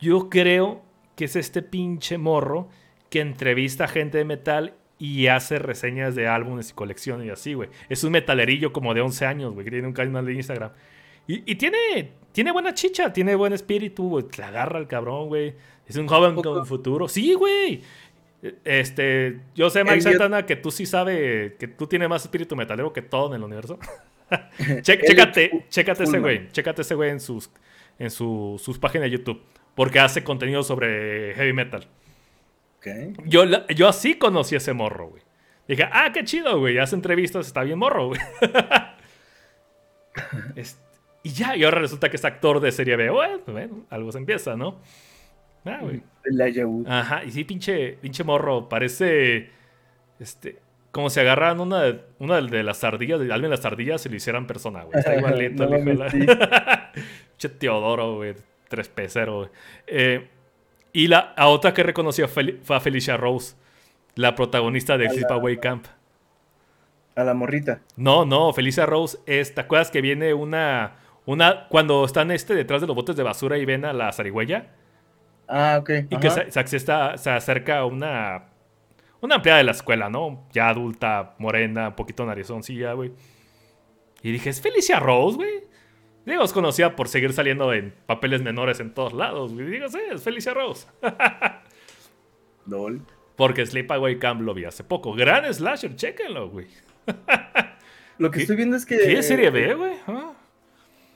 [0.00, 0.82] yo creo
[1.16, 2.68] que es este pinche morro
[3.10, 7.54] que entrevista a gente de metal y hace reseñas de álbumes y colecciones y así,
[7.54, 7.70] güey.
[7.88, 10.72] Es un metalerillo como de 11 años, güey, que tiene un canal de Instagram.
[11.26, 14.24] Y, tiene, tiene buena chicha, tiene buen espíritu, güey.
[14.36, 15.54] La agarra el cabrón, güey.
[15.86, 17.06] Es un joven con futuro.
[17.06, 17.82] Sí, güey.
[18.64, 22.92] Este, yo sé, Mike Santana, que tú sí sabes que tú tienes más espíritu metalero
[22.92, 23.78] que todo en el universo.
[24.82, 26.48] chécate, chécate ese güey.
[26.48, 27.50] Chécate ese güey en sus,
[27.98, 29.40] en sus páginas de YouTube.
[29.74, 31.86] Porque hace contenido sobre heavy metal.
[33.26, 35.22] Yo, yo así conocí a ese morro, güey.
[35.68, 36.78] Dije, ah, qué chido, güey.
[36.78, 38.20] Hace entrevistas, está bien morro, güey.
[41.22, 43.10] y ya, y ahora resulta que es actor de serie B.
[43.10, 44.80] Bueno, algo se empieza, ¿no?
[45.64, 46.02] Ah, güey.
[46.88, 48.68] Ajá, y sí, pinche, pinche morro.
[48.68, 49.50] Parece.
[50.18, 50.58] Este.
[50.90, 54.08] Como si agarraran una, de, una de las ardillas, de alguien de las ardillas y
[54.08, 54.98] lo hicieran persona, güey.
[54.98, 55.78] Está igualito, no,
[57.38, 58.34] Pinche Teodoro, güey.
[58.70, 59.50] Tres peceros, güey.
[59.88, 60.28] Eh,
[60.92, 63.56] y la otra que reconoció fue a Felicia Rose,
[64.14, 65.86] la protagonista de Sleepaway Camp.
[67.16, 67.80] A la morrita.
[67.96, 70.92] No, no, Felicia Rose es, ¿te acuerdas que viene una,
[71.26, 74.68] una, cuando están este detrás de los botes de basura y ven a la zarigüeya?
[75.48, 75.90] Ah, ok.
[76.08, 78.50] Y que se, se, acerca a una,
[79.20, 80.46] una empleada de la escuela, ¿no?
[80.52, 83.12] Ya adulta, morena, un poquito narizoncilla, güey.
[84.22, 85.69] Y dije, ¿es Felicia Rose, güey?
[86.30, 89.50] Digo, es conocida por seguir saliendo en papeles menores en todos lados.
[89.50, 90.86] Y digo, sí, es Felicia Rose.
[92.66, 93.02] Lol.
[93.34, 95.12] Porque Sleepaway Camp lo vi hace poco.
[95.12, 96.68] Gran slasher, chéquenlo, güey.
[98.18, 98.96] Lo que estoy viendo es que.
[98.96, 99.94] ¿Qué es serie B, güey?
[100.06, 100.34] Ah.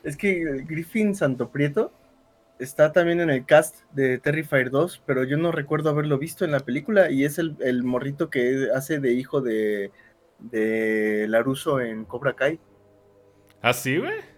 [0.02, 1.92] Es que Griffin Santo Prieto
[2.58, 6.50] está también en el cast de Terrifier 2, pero yo no recuerdo haberlo visto en
[6.50, 9.92] la película y es el, el morrito que hace de hijo de,
[10.40, 12.58] de Laruso en Cobra Kai.
[13.62, 14.33] ¿Ah, sí, güey?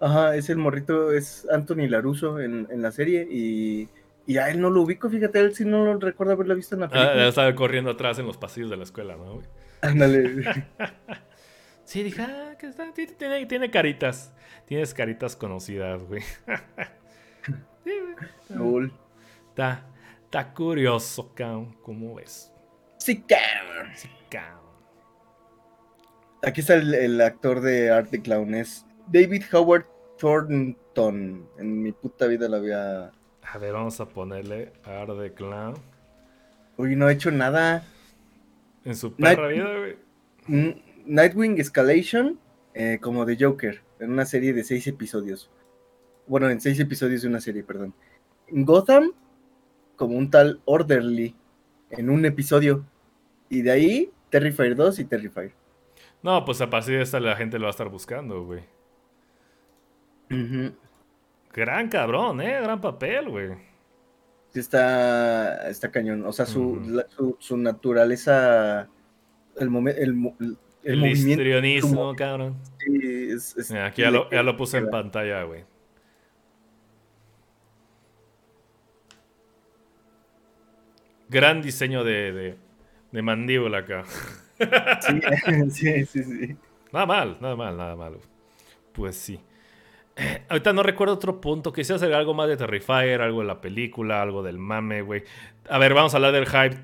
[0.00, 3.88] Ajá, es el morrito, es Anthony Laruso en, la serie y,
[4.26, 6.82] y, a él no lo ubico, fíjate, él sí no lo recuerdo haberlo visto en
[6.82, 7.12] la película.
[7.12, 9.40] Ah, estaba corriendo atrás en los pasillos de la escuela, ¿no?
[9.80, 10.66] Ándale.
[11.84, 14.32] sí, dije, ah, que está, tiene, tiene caritas,
[14.66, 16.22] tienes caritas conocidas, güey.
[17.84, 17.92] sí,
[18.50, 18.90] güey.
[19.50, 19.86] Está,
[20.24, 22.52] está curioso, cabrón, ¿cómo ves?
[22.98, 23.92] Sí, cabrón.
[23.94, 24.64] Sí, cabrón.
[26.42, 29.86] Aquí está el, el actor de Art the Clown, es David Howard
[30.18, 31.46] Thornton.
[31.58, 33.12] En mi puta vida la había.
[33.42, 35.74] A ver, vamos a ponerle Art the Clown.
[36.76, 37.84] Uy, no he hecho nada.
[38.84, 40.82] En su perra vida, güey.
[41.06, 42.38] Nightwing Escalation,
[42.74, 45.50] eh, como de Joker, en una serie de seis episodios.
[46.26, 47.94] Bueno, en seis episodios de una serie, perdón.
[48.50, 49.12] Gotham,
[49.96, 51.34] como un tal Orderly,
[51.90, 52.84] en un episodio.
[53.48, 55.52] Y de ahí, Terrifier 2 y Terrifier.
[56.22, 58.62] No, pues a partir de esta la gente lo va a estar buscando, güey.
[61.52, 62.60] Gran cabrón, ¿eh?
[62.60, 63.50] Gran papel, güey.
[64.50, 66.24] Sí, está, está cañón.
[66.26, 67.04] O sea, su,
[67.38, 68.88] su, naturaleza.
[69.56, 72.56] El, el, el, el histrionismo, cabrón.
[72.78, 75.64] Sí, es, aquí ya lo, ya lo puse en pantalla, güey.
[81.28, 82.58] Gran diseño de, de,
[83.10, 84.04] de mandíbula acá.
[85.00, 85.20] Sí,
[85.70, 86.56] sí, sí, sí.
[86.92, 88.18] Nada mal, nada mal, nada mal.
[88.92, 89.40] Pues sí.
[90.48, 91.72] ahorita no recuerdo otro punto.
[91.72, 95.24] Quisiera hacer algo más de Terrifier, algo de la película, algo del mame, güey.
[95.68, 96.76] A ver, vamos a hablar del hype.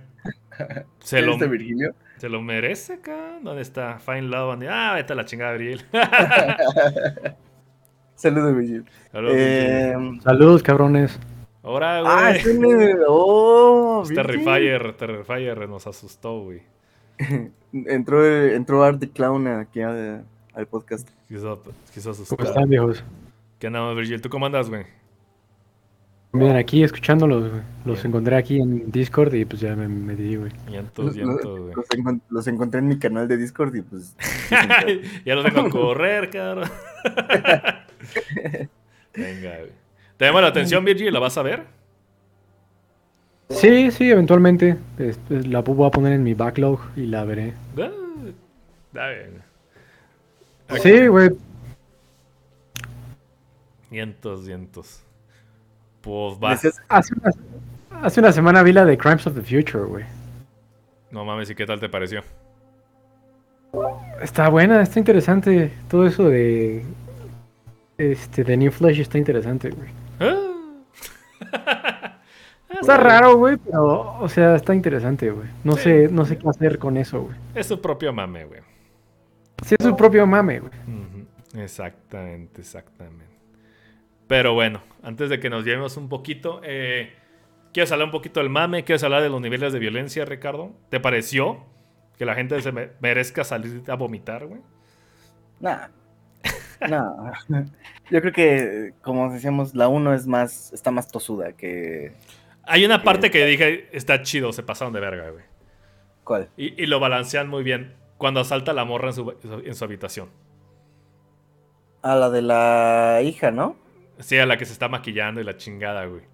[1.00, 1.94] Se lo, Virgilio?
[2.18, 3.38] Se lo merece acá.
[3.42, 3.98] ¿Dónde está?
[3.98, 4.62] Fine Love.
[4.68, 5.84] Ah, vete a la chingada, Virgil.
[8.14, 8.84] Saludos, Virgil.
[9.10, 11.18] Saludos, eh, Saludos, cabrones.
[11.62, 12.92] Ahora, ah, güey.
[12.92, 16.62] Ah, oh, Terrifier, Terrifier nos asustó, güey.
[17.72, 20.26] entró, entró Art the Clown aquí al
[20.70, 21.08] podcast.
[21.30, 21.62] Quiso,
[21.94, 23.04] quiso ¿Cómo están, viejos?
[23.60, 24.20] ¿Qué andamos, Virgil?
[24.20, 24.82] ¿Tú cómo andas, güey?
[26.32, 27.52] Bien, aquí escuchándolos,
[27.84, 30.50] Los encontré aquí en Discord y pues ya me, me di, güey.
[30.96, 31.16] Los,
[32.30, 34.16] los, encontré en mi canal de Discord y pues.
[35.24, 36.68] ya los vengo a correr, cabrón.
[39.14, 39.70] Venga, güey.
[40.16, 41.12] ¿Te llama la atención, Virgil?
[41.12, 41.62] ¿La vas a ver?
[43.50, 44.78] Sí, sí, eventualmente.
[44.98, 47.54] Este, la voy a poner en mi backlog y la veré.
[47.78, 49.49] Ah, bien.
[50.78, 51.30] Sí, güey.
[53.88, 55.02] Cientos, cientos.
[56.00, 56.52] Pues va.
[56.52, 60.04] Hace una, semana vi la de Crimes of the Future, güey.
[61.10, 62.22] No mames, ¿y qué tal te pareció?
[64.22, 65.72] Está buena, está interesante.
[65.88, 66.84] Todo eso de.
[67.98, 69.88] Este, de New Flesh está interesante, güey.
[70.20, 70.60] Ah.
[72.80, 75.48] está raro, güey, pero, o sea, está interesante, güey.
[75.64, 77.36] No sé, no sé qué hacer con eso, güey.
[77.54, 78.60] Es su propio mame, güey.
[79.64, 80.72] Sí, es su propio mame, güey.
[81.54, 83.26] Exactamente, exactamente.
[84.26, 87.12] Pero bueno, antes de que nos llevemos un poquito, eh,
[87.72, 88.84] ¿quieres hablar un poquito del mame?
[88.84, 90.72] ¿Quieres hablar de los niveles de violencia, Ricardo?
[90.88, 91.64] ¿Te pareció
[92.16, 94.60] que la gente se merezca salir a vomitar, güey?
[95.58, 95.88] Nah.
[96.88, 97.32] No.
[98.10, 102.12] Yo creo que, como decíamos, la 1 es más, está más tosuda que...
[102.62, 105.44] Hay una parte que dije, está chido, se pasaron de verga, güey.
[106.24, 106.48] ¿Cuál?
[106.56, 109.34] Y, lo balancean muy bien cuando asalta la morra en su,
[109.64, 110.28] en su habitación.
[112.02, 113.76] A la de la hija, ¿no?
[114.18, 116.24] Sí, a la que se está maquillando y la chingada, güey.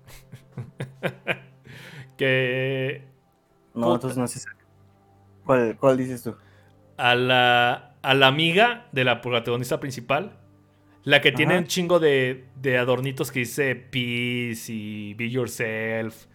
[2.18, 3.04] que.
[3.72, 4.40] No, entonces no sé.
[5.44, 6.34] ¿Cuál, ¿Cuál dices tú?
[6.96, 10.40] A la, a la amiga de la protagonista principal.
[11.04, 16.26] La que tiene un chingo de, de, adornitos que dice Peace y Be Yourself.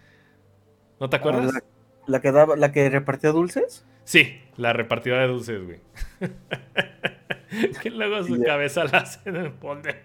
[0.98, 1.62] ¿No te acuerdas?
[2.08, 3.86] ¿La, que, daba, la que repartía dulces?
[4.04, 5.80] Sí, la repartidora de dulces, güey.
[7.82, 10.02] que luego su cabeza la hace en el polde.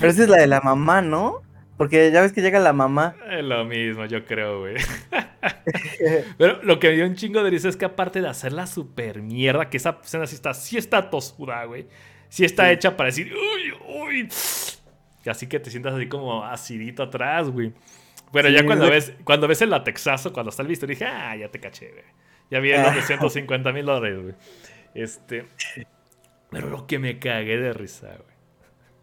[0.00, 1.42] Pero esa es la de la mamá, ¿no?
[1.76, 3.16] Porque ya ves que llega la mamá.
[3.30, 4.76] Es lo mismo, yo creo, güey.
[6.38, 9.20] Pero lo que me dio un chingo de risa es que aparte de hacerla super
[9.22, 11.88] mierda, que esa escena sí está, sí está tosuda, güey.
[12.28, 14.28] Sí está hecha para decir, uy, uy.
[15.26, 17.72] Así que te sientas así como acidito atrás, güey.
[18.32, 21.48] Pero ya cuando ves, cuando ves el latexazo, cuando está el visto, dije, ah, ya
[21.48, 22.04] te caché, güey.
[22.50, 24.34] Ya vi los de 150 mil dólares, güey.
[24.94, 25.46] Este.
[26.50, 28.32] Pero lo que me cagué de risa, güey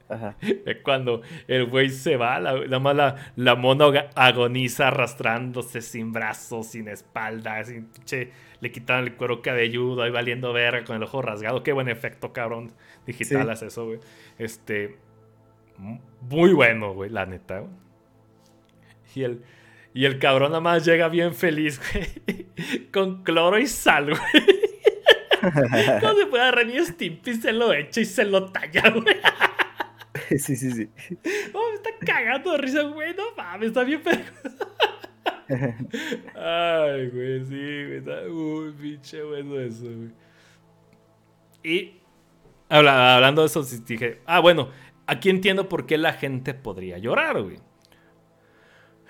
[0.66, 6.88] Es cuando el güey se va, la, la, la, mona agoniza arrastrándose sin brazos, sin
[6.88, 7.90] espalda, sin,
[8.60, 11.64] le quitaron el cuero cabelludo, ahí valiendo verga con el ojo rasgado.
[11.64, 12.72] Qué buen efecto, cabrón,
[13.06, 14.00] digital es eso, güey.
[14.38, 14.98] Este,
[16.22, 17.64] muy bueno, güey, la neta.
[19.16, 19.44] Y el,
[19.94, 22.48] y el cabrón nada más llega bien feliz, güey,
[22.92, 24.60] con cloro y sal, güey.
[26.02, 29.16] No se puede agarrar ni Stimpy se lo echa y se lo talla, güey.
[30.38, 30.90] Sí, sí, sí.
[31.54, 33.16] Oh, me está cagando de risa, güey.
[33.16, 34.22] No mames, está bien pero.
[36.36, 37.98] Ay, güey, sí, güey.
[37.98, 40.12] Está muy pinche bueno eso, güey.
[41.64, 42.00] Y
[42.70, 44.70] hablando de eso, dije, ah, bueno,
[45.08, 47.58] aquí entiendo por qué la gente podría llorar, güey.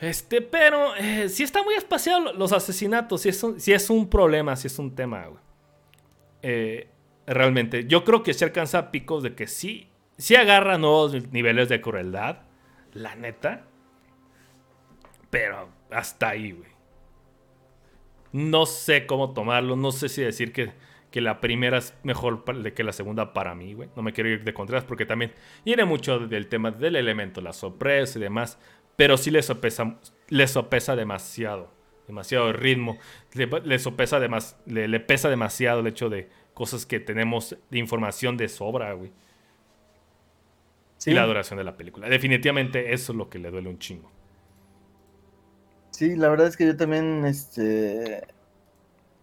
[0.02, 4.56] Este, pero eh, si está muy espaciado los asesinatos, si es, un, es un problema,
[4.56, 5.42] si es un tema, güey.
[6.42, 6.88] Eh,
[7.28, 9.90] realmente, yo creo que se alcanza picos de que sí
[10.20, 12.40] si agarra nuevos niveles de crueldad,
[12.94, 13.66] la neta.
[15.30, 16.70] Pero hasta ahí, güey.
[18.34, 20.74] No sé cómo tomarlo, no sé si decir que,
[21.10, 22.44] que la primera es mejor
[22.74, 23.90] que la segunda para mí, güey.
[23.96, 27.54] No me quiero ir de contras porque también viene mucho del tema del elemento, la
[27.54, 28.60] sorpresa y demás.
[29.00, 29.96] Pero sí le sopesa,
[30.28, 31.72] le sopesa demasiado,
[32.06, 32.98] demasiado el ritmo.
[33.32, 34.20] Le, sopesa
[34.66, 39.14] le, le pesa demasiado el hecho de cosas que tenemos de información de sobra, güey.
[41.06, 42.10] Y la duración de la película.
[42.10, 44.12] Definitivamente eso es lo que le duele un chingo.
[45.92, 48.28] Sí, la verdad es que yo también, este,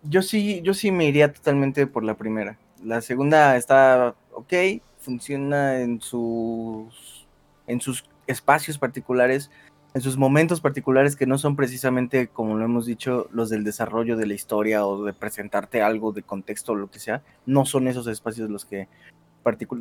[0.05, 2.57] yo sí, yo sí me iría totalmente por la primera.
[2.83, 4.55] La segunda está ok,
[5.01, 7.27] funciona en sus,
[7.67, 9.51] en sus espacios particulares,
[9.97, 14.19] en sus momentos particulares que no son precisamente, como lo hemos dicho, los del desarrollo
[14.19, 17.23] de la historia o de presentarte algo de contexto o lo que sea.
[17.47, 18.89] No son esos espacios los que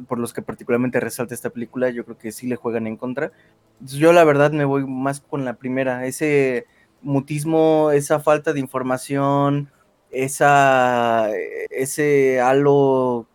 [0.07, 3.33] por los que particularmente resalta esta película, yo creo que sí le juegan en contra.
[3.81, 6.65] yo la verdad me voy más con la primera, ese
[7.01, 9.69] mutismo, esa falta de información,
[10.11, 11.29] esa,
[11.71, 13.27] ese halo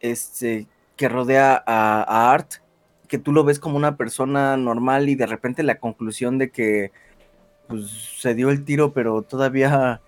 [0.00, 2.54] este, que rodea a, Art,
[3.14, 6.90] que tú lo ves como una persona normal y de repente la conclusión de que
[7.68, 7.88] pues,
[8.20, 10.00] se dio el tiro, pero todavía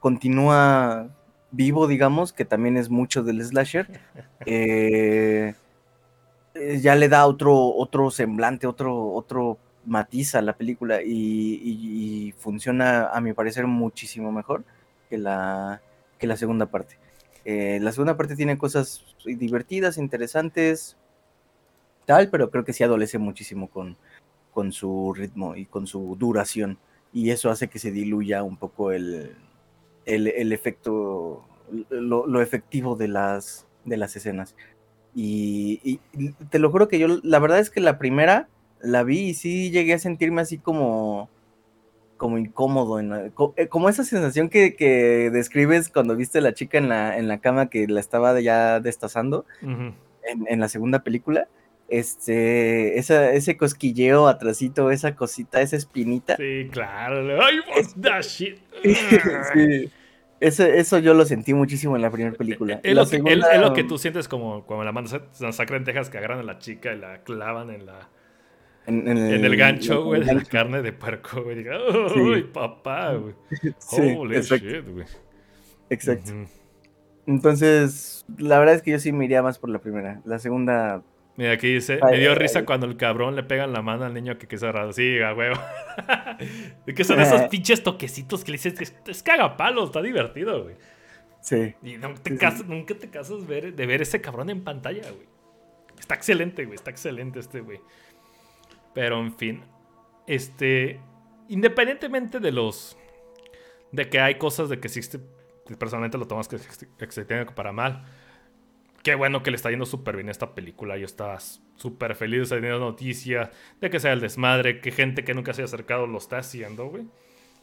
[0.00, 1.08] continúa
[1.52, 3.88] vivo, digamos, que también es mucho del slasher,
[4.46, 5.54] eh,
[6.54, 11.10] eh, ya le da otro, otro semblante, otro, otro matiza la película y,
[11.62, 14.64] y- y funciona, a mi parecer, muchísimo mejor
[15.08, 15.80] que la,
[16.18, 16.98] que la segunda parte.
[17.44, 20.96] Eh, la segunda parte tiene cosas divertidas, interesantes,
[22.08, 23.96] tal, pero creo que sí adolece muchísimo con,
[24.52, 26.78] con su ritmo y con su duración.
[27.12, 29.36] Y eso hace que se diluya un poco el,
[30.06, 31.44] el, el efecto,
[31.90, 34.56] lo, lo efectivo de las, de las escenas.
[35.14, 36.00] Y,
[36.50, 38.48] te lo juro que yo, la verdad es que la primera
[38.80, 41.28] la vi y sí llegué a sentirme así como,
[42.16, 46.42] como incómodo, en la- co- eh, como esa sensación que, que describes cuando viste a
[46.42, 49.44] la chica en la, en la cama que la estaba ya destazando
[50.22, 51.48] en la segunda película.
[51.88, 56.36] Este, esa, ese cosquilleo atrasito, esa cosita, esa espinita.
[56.36, 57.42] Sí, claro.
[57.42, 57.60] ¡Ay,
[58.00, 58.58] that shit!
[59.54, 59.90] Sí.
[60.40, 62.78] Eso, eso yo lo sentí muchísimo en la primera película.
[62.84, 66.38] Es lo, segunda- lo que tú sientes como cuando la a sacran Texas que agarran
[66.38, 68.08] a la chica y la clavan en la
[68.86, 71.64] en, en en el gancho, en güey, de la carne de puerco, güey.
[71.64, 72.20] Sí.
[72.20, 73.34] ¡Uy, papá, güey!
[73.78, 75.06] Sí, Holy exacto, shit, güey.
[75.90, 76.32] exacto.
[77.26, 80.20] Entonces, la verdad es que yo sí me iría más por la primera.
[80.24, 81.02] La segunda,
[81.38, 82.64] Mira, aquí dice, Ay, me dio ay, risa ay.
[82.66, 84.92] cuando el cabrón le pegan la mano al niño que quiso raro.
[84.92, 85.56] Sí, a huevo.
[86.86, 88.80] ¿De qué son esos pinches toquecitos que le dices?
[88.80, 90.74] Es, es cagapalo, está divertido, güey.
[91.40, 91.74] sí.
[91.82, 92.38] Y no te Sí, sí.
[92.38, 95.28] casas- nunca te casas ver, de ver ese cabrón en pantalla, güey.
[95.98, 96.74] Está excelente, güey.
[96.74, 97.80] Está excelente este, güey.
[98.92, 99.62] Pero, en fin.
[100.26, 101.00] Este.
[101.48, 102.96] Independientemente de los.
[103.92, 105.20] De que hay cosas de que existe.
[105.78, 108.04] Personalmente lo tomas que, se- que se tiene para mal.
[109.08, 110.98] Qué bueno que le está yendo súper bien esta película.
[110.98, 113.48] Yo estaba súper feliz teniendo noticias
[113.80, 114.82] de que sea el desmadre.
[114.82, 117.06] Que gente que nunca se haya acercado lo está haciendo, güey.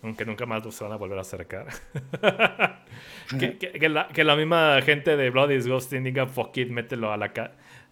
[0.01, 1.67] Aunque nunca más se van a volver a acercar.
[3.39, 7.31] que, la, que la misma gente de Bloody Disgusting diga fuck it, mételo a la,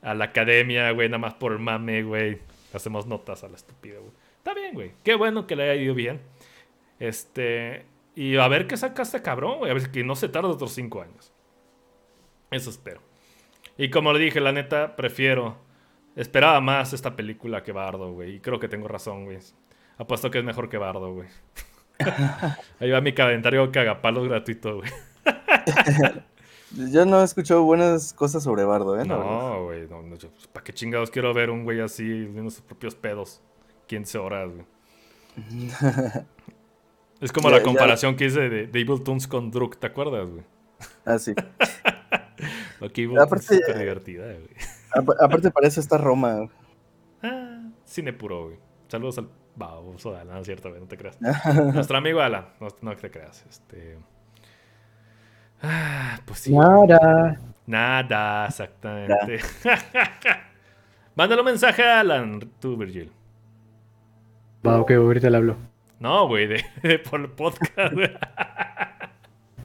[0.01, 2.39] a la academia, güey, nada más por mame, güey.
[2.73, 4.13] Hacemos notas a la estúpida, güey.
[4.39, 4.93] Está bien, güey.
[5.03, 6.21] Qué bueno que le haya ido bien.
[6.99, 7.85] Este.
[8.15, 9.69] Y a ver qué saca este cabrón, güey.
[9.69, 11.31] A ver que no se tarda otros cinco años.
[12.49, 13.12] Eso espero.
[13.77, 15.57] Y como le dije, la neta, prefiero.
[16.15, 18.35] Esperaba más esta película que Bardo, güey.
[18.35, 19.39] Y creo que tengo razón, güey.
[19.97, 21.27] Apuesto que es mejor que Bardo, güey.
[22.79, 24.91] Ahí va mi calendario cagapalos gratuito, güey.
[26.91, 29.05] Yo no he escuchado buenas cosas sobre Bardo, ¿eh?
[29.05, 29.87] No, güey.
[29.87, 30.15] No, no,
[30.51, 33.41] ¿Para qué chingados quiero ver un güey así viendo sus propios pedos?
[33.87, 34.65] 15 horas, güey.
[37.21, 39.87] Es como Ya- la ya- comparación que hice de, de Evil Toons con Druk, ¿te
[39.87, 40.43] acuerdas, güey?
[41.05, 41.33] Ah, sí.
[42.83, 44.49] Aquí Aparte- es súper divertida, güey.
[44.95, 46.49] Apa- Aparte para eso está Roma.
[47.21, 48.57] Ah, cine puro, güey.
[48.87, 51.17] Saludos al baboso de Alan, cierto, güey, no te creas.
[51.73, 53.45] Nuestro amigo Alan, no, no te creas.
[53.49, 53.97] Este.
[55.61, 56.53] Ah, pues sí.
[56.55, 57.39] Nada.
[57.65, 59.39] Nada, exactamente.
[61.15, 63.11] Mándale un mensaje a Alan, tú, Virgil.
[64.65, 65.57] Va, ok, ahorita le hablo.
[65.99, 68.11] No, güey, de, de por el podcast, güey.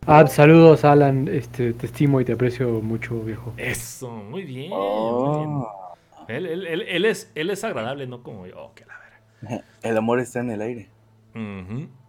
[0.09, 1.29] Ah, saludos, Alan.
[1.29, 3.53] Este, te estimo y te aprecio mucho, viejo.
[3.57, 4.71] Eso, muy bien.
[4.71, 5.51] muy bien.
[5.51, 5.95] Oh,
[6.29, 8.55] Él, él- él- él es, él es agradable, no como yo.
[8.59, 9.65] Oh, que la verga.
[9.83, 10.89] el amor está en el aire.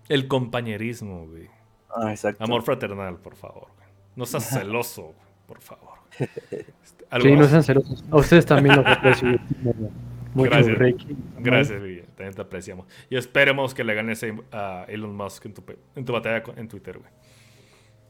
[0.10, 1.48] El compañerismo, güey.
[1.96, 2.44] Ah, exacto.
[2.44, 3.68] Amor fraternal, por favor.
[3.76, 3.88] güey.
[4.16, 5.16] No seas celoso, güey,
[5.48, 6.00] por favor.
[6.20, 8.04] Este, ¿algo Sí, no sean celosos.
[8.10, 9.30] A ustedes también los aprecio.
[10.34, 10.78] Mucho Gracias.
[10.78, 11.18] Reiki.
[11.40, 11.82] Gracias.
[12.16, 12.86] También te apreciamos.
[13.10, 15.64] Y esperemos que le ganes a Elon Musk en tu,
[15.96, 17.10] en tu batalla en Twitter, güey.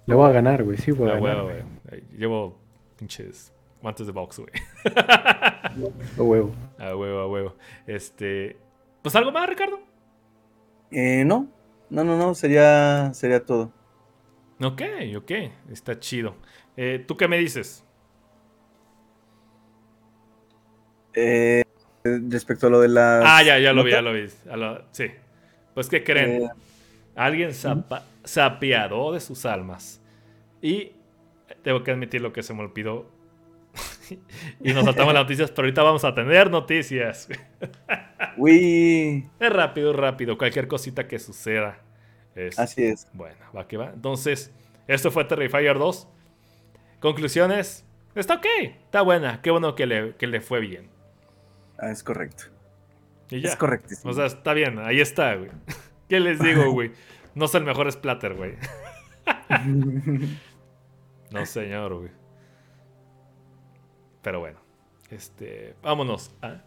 [0.10, 0.78] Le voy a ganar, güey.
[0.78, 1.36] Sí, voy a Ah, ganar.
[1.38, 1.64] huevo, güey.
[1.92, 2.58] Ay, Llevo
[2.98, 4.52] pinches guantes de box, güey.
[4.96, 5.72] A
[6.18, 6.52] huevo.
[6.80, 7.56] A huevo, a huevo.
[7.88, 8.58] Este.
[9.02, 9.80] Pues algo más, Ricardo.
[10.92, 11.48] Eh, no,
[11.90, 13.72] no, no, no, sería, sería todo.
[14.62, 14.82] Ok,
[15.18, 15.32] ok.
[15.72, 16.36] Está chido.
[16.76, 17.86] Eh, ¿Tú qué me dices?
[21.14, 21.64] Eh,
[22.04, 23.22] respecto a lo de la...
[23.38, 24.28] Ah, ya, ya lo vi, ya lo vi.
[24.50, 25.06] A lo- sí.
[25.74, 26.44] Pues, ¿qué creen?
[26.44, 26.50] Eh,
[27.20, 30.02] Alguien se apiadó de sus almas.
[30.62, 30.94] Y
[31.64, 33.12] tengo que admitir lo que se me olvidó.
[34.64, 37.28] y nos saltamos las noticias, pero ahorita vamos a tener noticias.
[38.38, 40.38] Uy, Es rápido, rápido.
[40.38, 41.82] Cualquier cosita que suceda.
[42.36, 43.10] Es, así es.
[43.12, 43.92] Bueno, va que va.
[43.94, 44.54] Entonces,
[44.88, 46.08] esto fue Terrifier 2.
[47.02, 47.86] Conclusiones.
[48.16, 48.46] Está ok.
[48.86, 49.42] Está buena.
[49.42, 50.90] Qué bueno que le, que le fue bien.
[51.78, 52.46] Ah, es correcto.
[53.30, 53.50] Y ya.
[53.50, 54.10] Es correctísimo.
[54.10, 54.80] O sea, está bien.
[54.80, 55.52] Ahí está, güey.
[56.10, 56.92] ¿Qué les digo, güey?
[57.36, 58.56] No es el mejor splatter, güey.
[61.32, 62.10] No, señor, güey.
[64.24, 64.60] Pero bueno.
[65.12, 65.76] Este.
[65.84, 66.64] Vámonos a.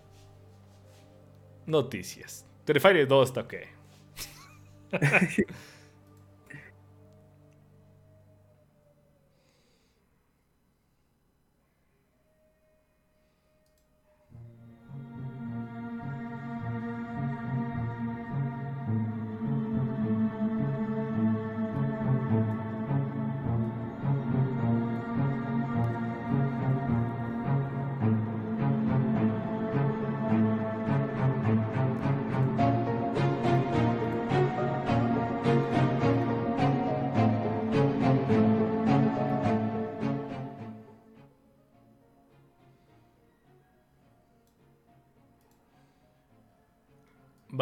[1.66, 2.46] Noticias.
[2.64, 3.54] Terrifier 2 está ok.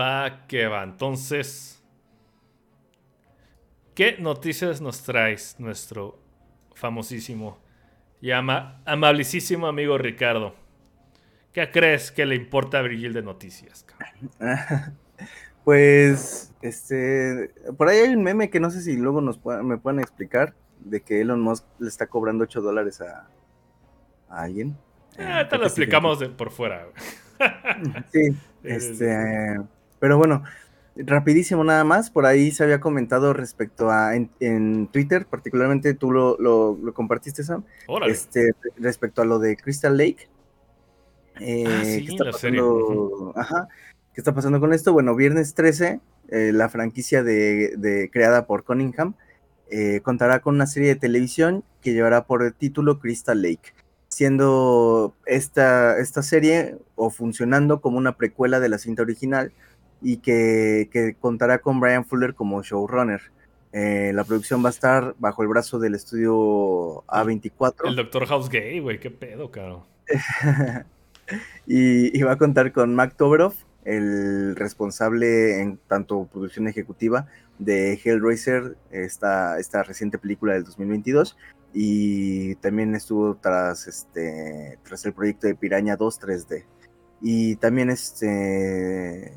[0.01, 0.83] Va que va.
[0.83, 1.83] Entonces,
[3.95, 6.19] ¿qué noticias nos traes nuestro
[6.75, 7.59] famosísimo
[8.21, 10.55] y ama amabilísimo amigo Ricardo?
[11.53, 13.87] ¿Qué crees que le importa a Virgil de noticias?
[15.63, 20.01] Pues, este, por ahí hay un meme que no sé si luego nos me puedan
[20.01, 23.29] explicar de que Elon Musk le está cobrando 8 dólares a,
[24.31, 24.75] alguien.
[25.19, 26.89] Eh, te lo explicamos por fuera.
[28.13, 29.59] sí, este,
[30.01, 30.43] pero bueno,
[30.97, 36.37] rapidísimo nada más, por ahí se había comentado respecto a, en, Twitter, particularmente tú lo,
[36.39, 37.65] lo, compartiste, Sam,
[38.09, 40.29] este, respecto a lo de Crystal Lake.
[41.41, 43.33] Eh, ah, sí, ¿qué está pasando?
[43.37, 43.69] Ajá,
[44.15, 44.93] ¿Qué está pasando con esto?
[44.93, 49.15] Bueno, viernes 13, eh, la franquicia de, creada por Cunningham
[49.71, 53.73] eh, contará con una serie de televisión que llevará por el título Crystal Lake,
[54.09, 59.53] siendo esta, esta serie o funcionando como una precuela de la cinta original
[60.03, 63.21] y que, contará con Brian Fuller como showrunner.
[63.73, 67.89] Eh, la producción va a estar bajo el brazo del estudio A24.
[67.89, 69.87] El Doctor House Gay, güey, qué pedo, caro.
[71.67, 73.55] y, y, va a contar con Mac Toberoff
[73.85, 77.27] el responsable en tanto producción ejecutiva
[77.59, 81.37] de Hellraiser, esta, esta reciente película del 2022,
[81.73, 86.65] y también estuvo tras, este, tras el proyecto de Piraña 2 3D.
[87.23, 89.33] Y también este,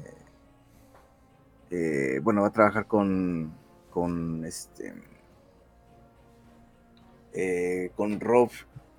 [1.75, 3.51] eh, bueno, va a trabajar con,
[3.89, 4.93] con este,
[7.33, 8.51] eh, con Rob,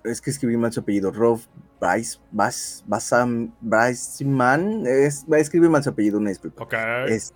[0.03, 1.39] es que escribí mal su apellido, Rob
[1.79, 6.67] Bryce, Bas, Basam, Man, es, va a escribir mal su apellido, una disculpa.
[7.07, 7.33] Es,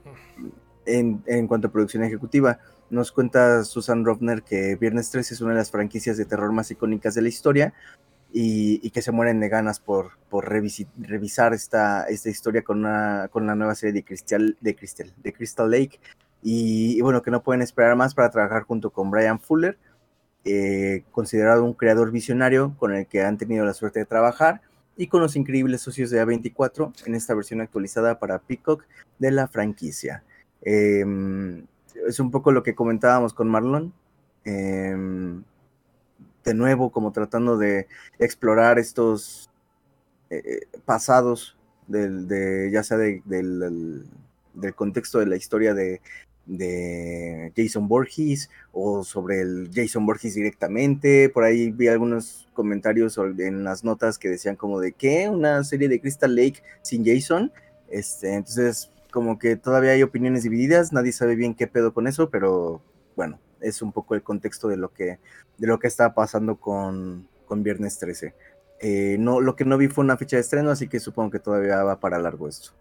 [0.85, 2.59] en, en, cuanto a producción ejecutiva,
[2.89, 6.69] nos cuenta Susan Rovner que Viernes 13 es una de las franquicias de terror más
[6.69, 7.73] icónicas de la historia
[8.33, 13.27] y, y que se mueren de ganas por, por revisar esta, esta historia con, una,
[13.31, 15.99] con la nueva serie de Crystal, de Crystal, de Crystal Lake.
[16.41, 19.77] Y, y bueno, que no pueden esperar más para trabajar junto con Brian Fuller
[20.45, 24.61] eh, considerado un creador visionario con el que han tenido la suerte de trabajar
[24.95, 28.85] y con los increíbles socios de A24 en esta versión actualizada para Peacock
[29.19, 30.23] de la franquicia.
[30.61, 31.65] Em,
[32.07, 33.93] es un poco lo que comentábamos con Marlon.
[34.45, 35.43] Em,
[36.43, 37.87] de nuevo, como tratando de
[38.17, 39.49] explorar estos
[40.29, 41.57] eh, pasados
[41.87, 42.27] del,
[42.71, 44.05] ya sea del,
[44.75, 46.01] contexto de la historia de,
[46.45, 51.29] de Jason Borges o sobre el Jason Borges directamente.
[51.29, 55.87] Por ahí vi algunos comentarios en las notas que decían como de que una serie
[55.87, 57.51] de Crystal Lake sin Jason.
[57.89, 62.29] Este, entonces, como que todavía hay opiniones divididas, nadie sabe bien qué pedo con eso,
[62.29, 62.81] pero
[63.15, 65.19] bueno, es un poco el contexto de lo que,
[65.57, 68.33] de lo que está pasando con, con Viernes 13.
[68.81, 71.39] Eh, no, lo que no vi fue una fecha de estreno, así que supongo que
[71.39, 72.73] todavía va para largo esto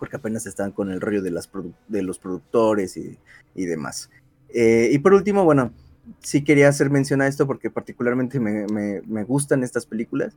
[0.00, 1.48] porque apenas están con el rollo de, las
[1.86, 3.18] de los productores y,
[3.54, 4.10] demás.
[4.48, 5.72] Eh, y por último, bueno,
[6.20, 10.34] sí quería hacer mención a esto porque particularmente me, gustan estas películas.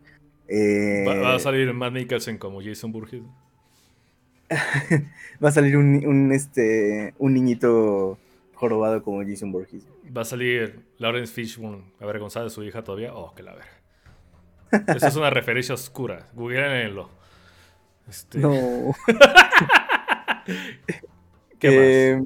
[0.50, 3.24] Eh, ¿Va, a salir Matt Mikkelsen como Jason Burgess?
[5.44, 8.20] va a salir un, este, un niñito
[8.64, 9.85] jorobado como Jason Burgess.
[10.15, 13.14] Va a salir Lawrence Fishburne avergonzada de su hija todavía.
[13.14, 14.95] Oh, que la verga.
[14.95, 16.30] Esa es una referencia oscura.
[16.34, 17.10] Googleenlo.
[18.10, 18.40] Este...
[18.40, 18.53] No.
[21.60, 21.77] ¿Qué más?
[21.77, 22.23] Eh,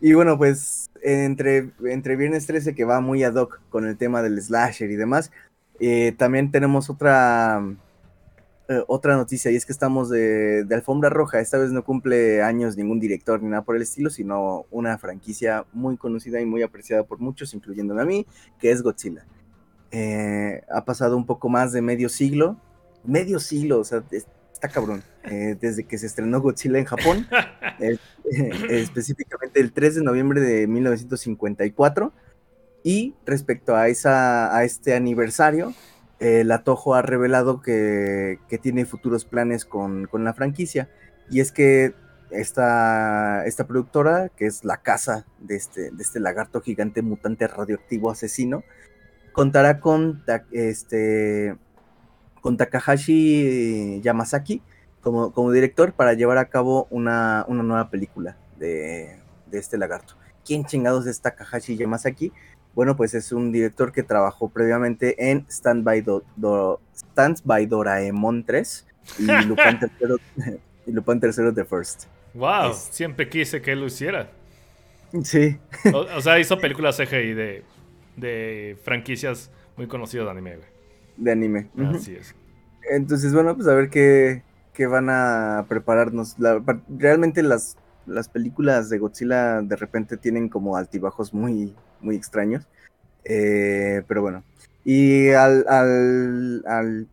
[0.00, 4.22] y bueno, pues entre, entre Viernes 13, que va muy ad hoc con el tema
[4.22, 5.32] del slasher y demás,
[5.80, 7.64] eh, también tenemos otra,
[8.68, 11.40] eh, otra noticia, y es que estamos de, de, alfombra roja.
[11.40, 15.64] Esta vez no cumple años ningún director ni nada por el estilo, sino una franquicia
[15.72, 18.26] muy conocida y muy apreciada por muchos, incluyéndome a mí,
[18.58, 19.26] que es Godzilla.
[20.70, 22.58] ha pasado un poco más de medio siglo,
[23.04, 24.02] medio siglo, o sea,
[24.58, 25.02] está cabrón.
[25.24, 27.26] Eh, desde que se estrenó Godzilla en Japón,
[27.80, 27.98] eh,
[28.70, 32.12] específicamente el 3 de noviembre de 1954.
[32.82, 35.74] Y respecto a, esa, a este aniversario,
[36.20, 40.88] eh, la Toho ha revelado que, tiene futuros planes con, la franquicia.
[41.30, 41.94] Y es que
[42.30, 48.10] esta, esta productora, que es la casa de este, de este lagarto gigante mutante radioactivo
[48.10, 48.62] asesino,
[49.32, 51.56] contará con este,
[52.40, 54.62] con Takahashi Yamazaki
[55.00, 59.18] como, como director para llevar a cabo una, nueva película de,
[59.52, 60.14] este lagarto.
[60.44, 62.32] ¿Quién chingados es Takahashi Yamazaki?
[62.74, 66.80] Bueno, pues es un director que trabajó previamente en Stand by, Do,
[67.44, 68.86] by Doraemon 3
[69.18, 70.54] y Lupin III,
[70.86, 72.04] y Lupin The First.
[72.34, 74.30] Wow, siempre quise que él lo hiciera.
[75.22, 75.58] Sí.
[75.92, 77.64] O, sea, hizo películas CGI de,
[78.16, 80.58] de franquicias muy conocidas de anime,
[81.16, 81.70] de anime.
[81.94, 82.34] Así es.
[82.90, 84.42] Entonces, bueno, pues a ver qué,
[84.72, 86.38] qué van a prepararnos.
[86.38, 87.76] La- realmente las,
[88.06, 92.66] las películas de Godzilla de repente tienen como altibajos muy, muy extraños.
[93.24, 94.44] Eh, pero bueno.
[94.84, 97.08] Y al, al, al,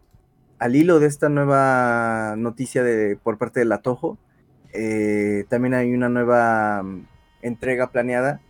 [0.60, 4.18] al hilo de esta nueva noticia de, por parte de la Toho,
[4.74, 7.08] eh, también hay una nueva mm,
[7.42, 8.42] entrega planeada.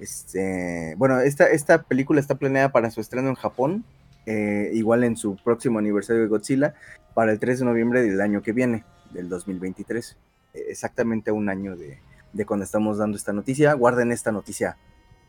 [0.00, 3.84] Este, bueno, esta, esta película está planeada para su estreno en Japón,
[4.26, 6.74] eh, igual en su próximo aniversario de Godzilla,
[7.14, 10.16] para el 3 de noviembre del año que viene, del 2023.
[10.54, 11.98] Eh, exactamente un año de,
[12.32, 13.72] de cuando estamos dando esta noticia.
[13.74, 14.76] Guarden esta noticia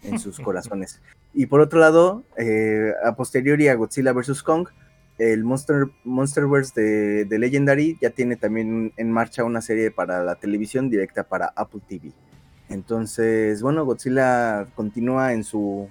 [0.04, 1.02] en sus corazones.
[1.34, 4.44] Y por otro lado, eh, a posteriori a Godzilla vs.
[4.44, 4.68] Kong,
[5.18, 10.36] el Monster, Monsterverse de, de Legendary ya tiene también en marcha una serie para la
[10.36, 12.12] televisión directa para Apple TV.
[12.70, 15.90] Entonces, bueno, Godzilla continúa en su,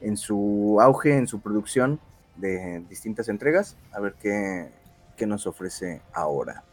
[0.00, 2.00] en su auge, en su producción
[2.36, 3.76] de distintas entregas.
[3.92, 4.70] A ver qué,
[5.16, 6.64] qué nos ofrece ahora.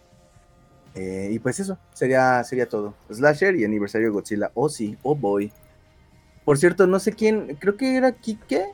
[0.95, 2.95] Eh, y pues eso, sería, sería todo.
[3.11, 4.51] Slasher y aniversario de Godzilla.
[4.53, 5.51] Oh sí, oh boy.
[6.47, 8.67] Por cierto, no sé quién, creo que era Kike.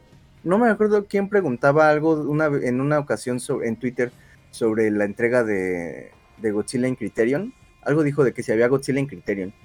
[0.43, 2.21] No me acuerdo quién preguntaba algo
[2.61, 4.11] en una ocasión en Twitter
[4.51, 7.51] sobre la entrega de, de Godzilla en Criterion.
[7.81, 9.55] Algo dijo de que si había Godzilla en Criterion.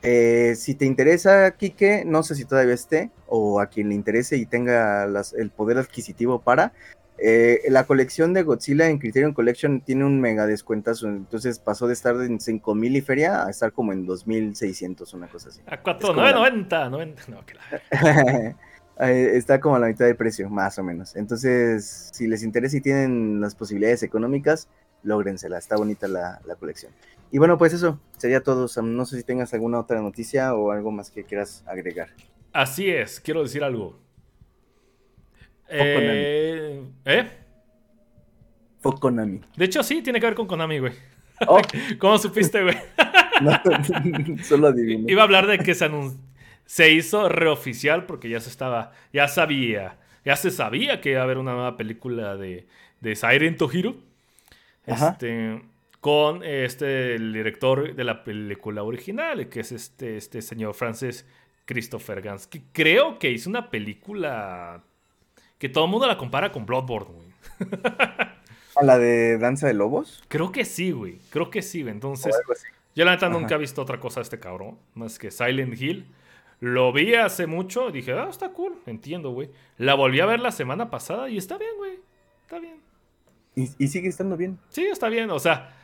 [0.00, 4.38] Eh, si te interesa, Kike, no sé si todavía esté, o a quien le interese
[4.38, 5.04] y tenga
[5.36, 6.72] el poder adquisitivo para.
[7.24, 11.92] Eh, la colección de Godzilla en Criterion Collection tiene un mega descuentazo, entonces pasó de
[11.92, 15.60] estar en 5000 y feria a estar como en 2600, una cosa así.
[15.66, 17.22] A Es 4, como la- 90, 90.
[17.28, 18.56] No, que la...
[19.00, 21.16] Eh, Está como a la mitad de precio, más o menos.
[21.16, 24.68] Entonces, si les interesa y tienen las posibilidades económicas,
[25.02, 25.58] lógrensela.
[25.58, 26.92] Está bonita la, la colección.
[27.30, 28.68] Y bueno, pues eso sería todo.
[28.68, 28.94] Sam.
[28.94, 32.10] No sé si tengas alguna otra noticia o algo más que quieras agregar.
[32.52, 33.98] Así es, quiero decir algo.
[35.72, 37.30] Eh, ¿Eh?
[38.80, 39.40] Fue Konami.
[39.56, 40.92] De hecho, sí, tiene que ver con Konami, güey.
[41.46, 41.60] Oh,
[41.98, 42.76] ¿Cómo supiste, güey?
[43.40, 43.52] no,
[44.44, 45.08] solo adivino.
[45.08, 45.88] Iba a hablar de que se,
[46.66, 51.24] se hizo reoficial porque ya se estaba, ya sabía, ya se sabía que iba a
[51.24, 52.66] haber una nueva película de,
[53.00, 53.96] de Siren Tohiro.
[54.86, 55.10] Ajá.
[55.10, 55.62] Este,
[56.00, 61.24] con este, el director de la película original, que es este, este señor francés
[61.64, 64.82] Christopher Gans, que creo que hizo una película
[65.62, 67.28] que todo el mundo la compara con Bloodborne, güey.
[68.74, 70.24] ¿A la de Danza de Lobos?
[70.26, 71.18] Creo que sí, güey.
[71.30, 71.94] Creo que sí, güey.
[71.94, 72.34] Entonces,
[72.96, 73.38] yo la neta Ajá.
[73.38, 76.06] nunca he visto otra cosa de este cabrón, más que Silent Hill.
[76.58, 79.50] Lo vi hace mucho y dije, ah, está cool, entiendo, güey.
[79.78, 82.00] La volví a ver la semana pasada y está bien, güey.
[82.42, 82.80] Está bien.
[83.54, 84.58] Y, y sigue estando bien.
[84.68, 85.76] Sí, está bien, o sea,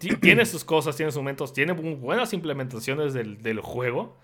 [0.00, 4.16] ti- tiene sus cosas, tiene sus momentos, tiene buenas implementaciones del, del juego.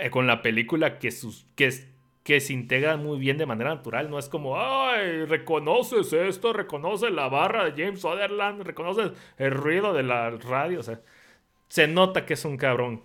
[0.00, 1.86] eh, con la película que, sus, que, es-
[2.26, 4.10] que se integra muy bien de manera natural.
[4.10, 9.92] No es como, ay, reconoces esto, reconoces la barra de James Sutherland, reconoces el ruido
[9.92, 10.80] de la radio.
[11.68, 13.04] Se nota que es un cabrón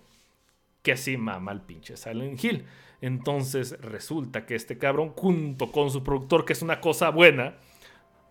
[0.82, 2.64] que sí mama al pinche Silent Hill.
[3.00, 7.54] Entonces resulta que este cabrón, junto con su productor, que es una cosa buena,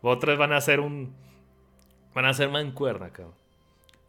[0.01, 1.15] otras van a hacer un.
[2.13, 3.35] Van a hacer mancuerna, cabrón.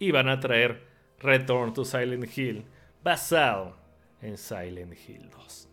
[0.00, 0.84] Y van a traer
[1.20, 2.64] Return to Silent Hill
[3.04, 3.76] basado
[4.20, 5.68] en Silent Hill 2.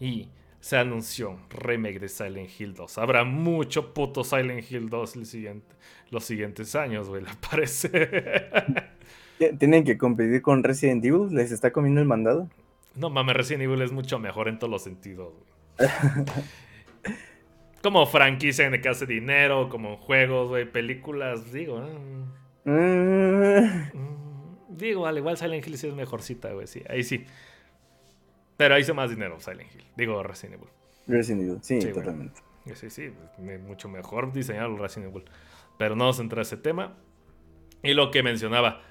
[0.00, 0.28] Y
[0.60, 2.98] se anunció un remake de Silent Hill 2.
[2.98, 5.74] Habrá mucho puto Silent Hill 2 el siguiente,
[6.10, 7.90] los siguientes años, güey, le parece.
[9.58, 11.28] Tienen que competir con Resident Evil.
[11.30, 12.48] ¿Les está comiendo el mandado?
[12.96, 15.88] No mames, Resident Evil es mucho mejor en todos los sentidos, güey.
[17.82, 21.80] Como franquicia en el que hace dinero, como juegos, güey, películas, digo.
[22.64, 27.24] eh, mm, digo, al igual Silent Hill sí es mejorcita, güey, sí, ahí sí.
[28.58, 29.84] Pero hizo más dinero Silent Hill.
[29.96, 30.68] Digo, Resident Evil.
[31.06, 32.42] Resident Evil, sí, Sí, totalmente.
[32.74, 35.24] Sí, sí, me- mucho mejor diseñado el Resident Evil.
[35.78, 36.92] Pero no vamos a entrar a ese tema.
[37.82, 38.82] Y lo que mencionaba,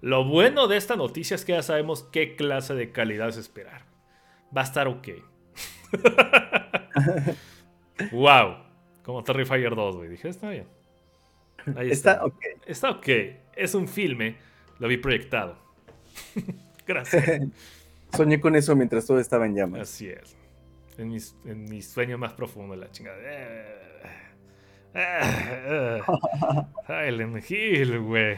[0.00, 3.82] lo bueno de esta noticia es que ya sabemos qué clase de calidad es esperar.
[4.56, 5.08] Va a estar ok.
[8.12, 8.56] wow.
[9.02, 10.08] Como Terrifier 2, güey.
[10.08, 10.66] Dije, está bien.
[11.76, 12.12] Ahí está.
[12.12, 12.38] Está ok.
[12.66, 13.08] Está ok.
[13.54, 14.36] Es un filme.
[14.78, 15.56] Lo vi proyectado.
[16.86, 17.40] Gracias.
[18.16, 19.82] Soñé con eso mientras todo estaba en llamas.
[19.82, 20.36] Así es.
[20.98, 23.18] En mis, en mi sueño más profundo, la chingada.
[26.86, 28.36] Silent Hill, güey.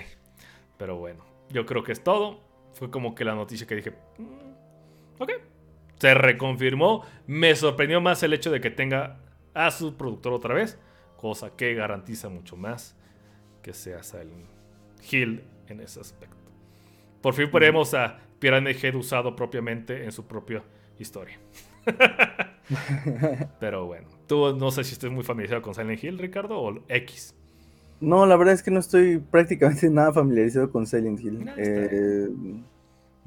[0.76, 2.40] Pero bueno, yo creo que es todo.
[2.74, 3.92] Fue como que la noticia que dije.
[4.18, 5.30] "Mm, ok.
[5.98, 7.04] Se reconfirmó.
[7.26, 9.18] Me sorprendió más el hecho de que tenga
[9.54, 10.78] a su productor otra vez.
[11.16, 12.96] Cosa que garantiza mucho más
[13.62, 14.46] que sea Silent
[15.10, 16.36] Hill en ese aspecto.
[17.20, 20.62] Por fin veremos a Pyramid Head usado propiamente en su propia
[20.98, 21.38] historia.
[23.60, 27.34] Pero bueno, tú no sé si estés muy familiarizado con Silent Hill, Ricardo, o X.
[28.00, 31.44] No, la verdad es que no estoy prácticamente nada familiarizado con Silent Hill.
[31.44, 32.28] No, Eh,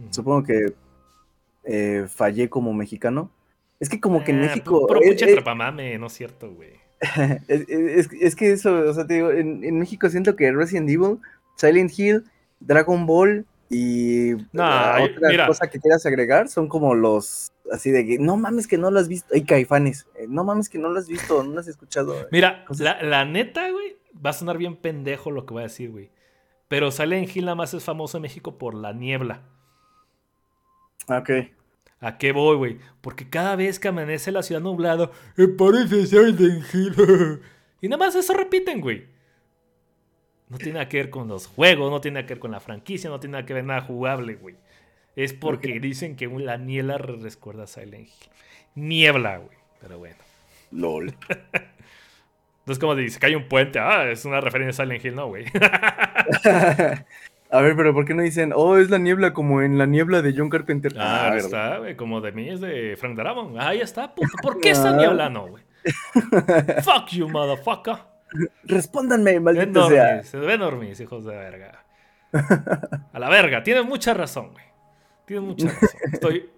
[0.10, 0.74] supongo que
[1.64, 3.32] eh, fallé como mexicano.
[3.80, 4.88] Es que como que en Ah, México...
[4.88, 6.74] Pinche eh, atrapamame, no es cierto, güey.
[7.48, 10.90] es, es- es que eso, o sea, te digo, en, en México siento que Resident
[10.90, 11.20] Evil,
[11.58, 12.24] Silent Hill,
[12.60, 15.48] Dragon Ball y No, ay, otra mira.
[15.48, 19.00] cosa que quieras agregar son como los así de que no mames que no lo
[19.00, 19.34] has visto.
[19.34, 22.14] Hay caifanes, eh, no mames que no lo has visto, no lo has escuchado.
[22.32, 25.90] Mira, la, la neta, güey, va a sonar bien pendejo lo que voy a decir,
[25.90, 26.12] güey.
[26.68, 29.44] Pero Silent Hill nada más es famoso en México por la niebla.
[31.08, 31.30] Ah, Ok.
[32.04, 32.80] ¿A qué voy, güey?
[33.02, 36.40] Porque cada vez que amanece la ciudad nublada, "Eh, parece Silent
[36.74, 36.96] Hill.
[37.82, 39.06] y nada más eso repiten, güey.
[40.52, 42.60] No tiene nada que ver con los juegos, no tiene nada que ver con la
[42.60, 44.56] franquicia, no tiene nada que ver nada jugable, güey.
[45.16, 48.30] Es porque dicen que la niebla re- recuerda a Silent Hill.
[48.76, 49.58] Niebla, güey.
[49.80, 50.18] Pero bueno.
[50.72, 51.14] LOL.
[52.60, 55.28] Entonces, como dice que hay un puente, ah, es una referencia a Silent Hill, no,
[55.28, 55.46] güey.
[57.54, 60.22] A ver, pero ¿por qué no dicen, oh, es la niebla como en la niebla
[60.22, 60.94] de John Carpenter?
[60.98, 61.38] Ah, ¿verdad?
[61.46, 61.96] está, güey.
[61.98, 63.58] Como de mí es de Frank Darabont.
[63.60, 64.30] Ahí está, puto.
[64.42, 64.98] ¿Por qué esa Ah.
[64.98, 65.64] niebla no, güey?
[66.84, 67.96] Fuck you, motherfucker.
[68.64, 70.16] Respóndanme, Ven maldito sea.
[70.16, 71.86] dormis, ven dormis, hijos de verga.
[73.14, 74.66] A la verga, tienes mucha razón, güey.
[75.26, 75.90] Tienes mucha razón.
[76.14, 76.50] Estoy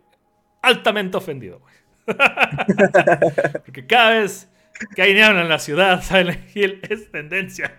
[0.61, 1.73] altamente ofendido, güey.
[3.65, 4.49] Porque cada vez
[4.95, 7.75] que hay niebla en la ciudad, Silent Hill es tendencia.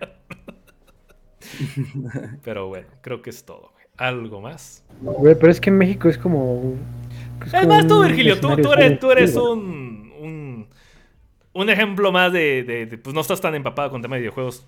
[2.43, 3.85] Pero bueno, creo que es todo, güey.
[3.97, 4.83] ¿Algo más?
[4.99, 6.75] Güey, pero es que en México es como.
[7.45, 10.67] Es como más, tú, Virgilio, tú, tú eres, tú eres un,
[11.55, 14.63] un ejemplo más de, de- de, Pues no estás tan empapado con tema de videojuegos.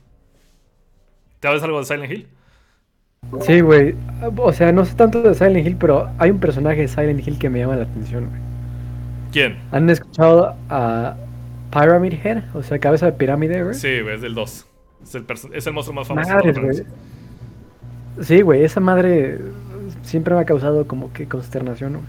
[1.39, 2.27] ¿Te sabes algo de Silent Hill?
[3.41, 3.93] Sí, güey.
[4.37, 7.37] O sea, no sé tanto de Silent Hill, pero hay un personaje de Silent Hill
[7.37, 8.41] que me llama la atención, güey.
[9.31, 9.57] ¿Quién?
[9.71, 11.15] ¿Han escuchado a
[11.71, 12.43] Pyramid Head?
[12.55, 13.75] O sea, cabeza de pirámide, güey.
[13.75, 14.65] Sí, güey, es del 2.
[15.03, 16.29] Es el, es el monstruo más famoso.
[16.29, 16.83] Madres, güey.
[18.21, 19.39] Sí, güey, esa madre
[20.01, 22.03] siempre me ha causado como que consternación, güey.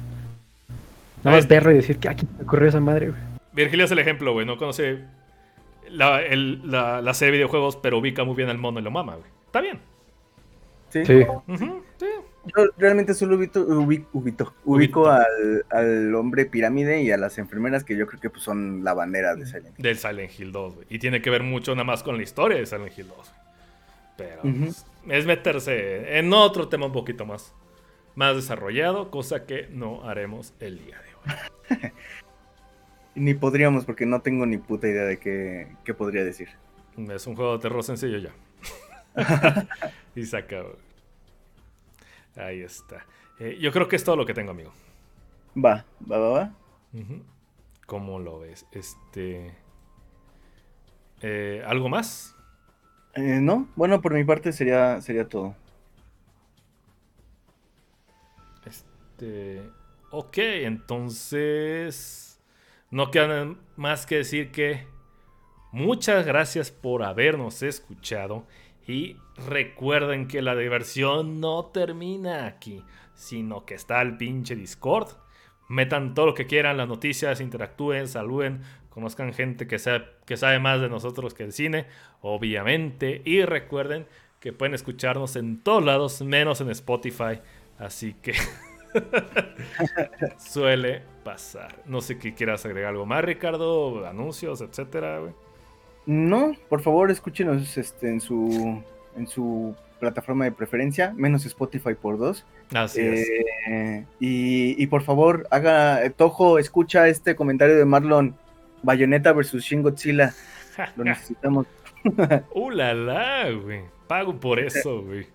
[1.24, 3.20] Nada más Es- verlo y decir que aquí me ocurrió esa madre, güey.
[3.58, 4.46] Virgilio es el ejemplo, güey.
[4.46, 4.98] No conoce
[5.88, 8.90] la, el- la, la serie de videojuegos, pero ubica muy bien al mono y lo
[8.90, 9.30] mama, güey.
[9.46, 9.80] Está bien.
[10.90, 11.04] Sí.
[11.04, 11.14] Sí.
[12.56, 15.10] Yo realmente solo ubito, ubi- ubito- ubico Ubito.
[15.10, 18.94] al, al hombre pirámide y a las enfermeras que yo creo que pues, son la
[18.94, 19.82] bandera de Silent Hill.
[19.82, 20.86] Del Silent Hill 2, güey.
[20.88, 23.16] Y tiene que ver mucho nada más con la historia de Silent Hill 2.
[23.16, 23.30] güey.
[24.16, 27.54] Pero pues, es meterse en otro tema un poquito más,
[28.14, 31.14] más desarrollado, cosa que no haremos el día de
[31.86, 31.92] hoy.
[33.18, 36.48] Ni podríamos porque no tengo ni puta idea de qué, qué podría decir.
[37.10, 38.32] Es un juego de terror sencillo ya.
[40.14, 40.76] y se acabó.
[42.36, 43.04] Ahí está.
[43.38, 44.72] Eh, yo creo que es todo lo que tengo, amigo.
[45.56, 46.52] Va, va, va, va.
[47.86, 48.66] ¿Cómo lo ves?
[48.72, 49.54] Este.
[51.22, 52.34] eh, ¿Algo más?
[53.14, 55.54] Eh, no, bueno, por mi parte sería, sería todo.
[58.66, 59.62] Este.
[60.10, 62.27] Ok, entonces.
[62.90, 64.86] No queda más que decir que.
[65.70, 68.46] Muchas gracias por habernos escuchado.
[68.86, 72.82] Y recuerden que la diversión no termina aquí,
[73.14, 75.08] sino que está el pinche Discord.
[75.68, 80.58] Metan todo lo que quieran, las noticias, interactúen, saluden, conozcan gente que, sea, que sabe
[80.58, 81.86] más de nosotros que el cine,
[82.22, 83.20] obviamente.
[83.26, 84.06] Y recuerden
[84.40, 87.40] que pueden escucharnos en todos lados, menos en Spotify.
[87.78, 88.32] Así que
[90.38, 91.82] suele pasar.
[91.86, 95.32] No sé qué quieras agregar algo más, Ricardo, anuncios, etcétera, güey.
[96.06, 98.82] No, por favor, escúchenos este, en su
[99.16, 102.46] en su plataforma de preferencia, menos Spotify por dos.
[102.72, 103.28] Así es.
[103.68, 108.36] Eh, y, y por favor, haga eh, Tojo, escucha este comentario de Marlon.
[108.82, 110.32] Bayonetta versus Shin Godzilla.
[110.96, 111.66] Lo necesitamos.
[112.54, 113.82] Uh, la, la, güey.
[114.06, 115.26] Pago por eso, güey.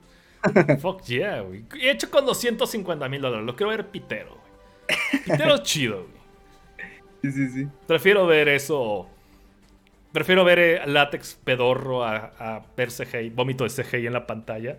[0.82, 1.65] Fuck yeah, güey.
[1.80, 3.45] He hecho con 250 mil dólares.
[3.45, 5.22] Lo quiero ver pitero, güey.
[5.24, 6.24] Pitero chido, güey.
[7.22, 7.68] Sí, sí, sí.
[7.88, 9.10] Prefiero ver eso.
[10.11, 14.78] Prefiero ver eh, látex pedorro a, a ver CGI, vómito de CGI en la pantalla.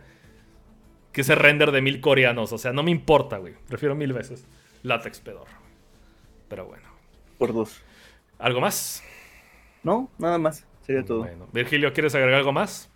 [1.13, 2.53] Que ese render de mil coreanos.
[2.53, 3.55] O sea, no me importa, güey.
[3.69, 4.45] Prefiero mil veces
[4.83, 5.45] látex pedorro.
[5.45, 5.73] güey.
[6.49, 6.89] Pero bueno.
[7.39, 7.81] Por dos.
[8.39, 9.03] ¿Algo más?
[9.83, 10.67] No, nada más.
[10.83, 11.21] Sería todo.
[11.21, 11.49] Bueno.
[11.53, 12.91] Virgilio, ¿quieres agregar algo más?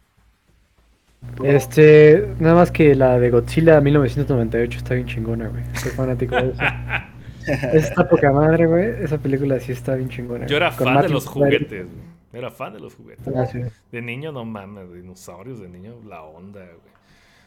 [1.42, 5.62] Este, nada más que la de Godzilla 1998 está bien chingona, güey.
[5.74, 6.62] Soy fanático de eso.
[7.72, 9.02] Está poca madre, güey.
[9.02, 10.46] Esa película sí está bien chingona.
[10.46, 12.08] Yo era fan de los juguetes, güey.
[12.32, 13.26] Era fan de los juguetes.
[13.34, 13.46] Ah.
[13.90, 16.94] De niño, no mames, dinosaurios, de niño, la onda, güey.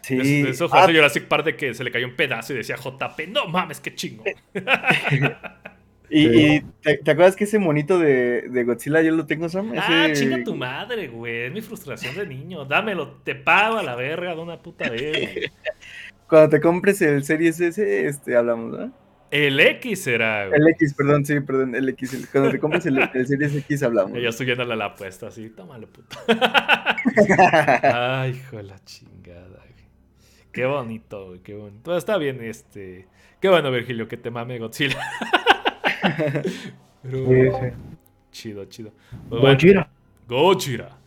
[0.02, 0.18] Sí.
[0.18, 2.54] De, de eso fue Ah, ese Jurassic Park de que se le cayó un pedazo
[2.54, 4.24] y decía JP, no mames, qué chingo.
[6.12, 6.28] Y,
[6.58, 9.74] y ¿te, te acuerdas que ese monito de, de Godzilla yo lo tengo, Sam?
[9.78, 11.44] Ah, chinga tu madre, güey.
[11.46, 12.66] Es mi frustración de niño.
[12.66, 15.52] Dámelo, te pago a la verga de una puta vez.
[16.28, 18.94] Cuando te compres el Series S, este, hablamos, ¿no?
[19.32, 20.60] El X será, güey.
[20.60, 22.14] El X, perdón, sí, perdón, el X.
[22.14, 24.20] el- Cuando te compres el, el Series X, hablamos.
[24.22, 25.50] Yo estoy viéndole la apuesta así.
[25.50, 26.18] Tómale, puta.
[28.22, 29.86] Ay, hijo de la chingada, güey.
[30.52, 31.84] Qué bonito, güey, qué bonito.
[31.84, 33.08] Todo está bien, este.
[33.40, 35.00] Qué bueno, Virgilio, que te mame Godzilla.
[37.04, 37.68] Pero, Sí, sí.
[38.32, 38.92] Chido, chido.
[39.28, 39.90] Bueno, Gojira.
[40.28, 40.98] Gojira.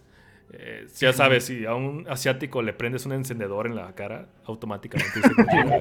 [0.52, 5.12] Eh, ya sabes, si a un asiático le prendes un encendedor en la cara, automáticamente
[5.16, 5.80] dice Gojira.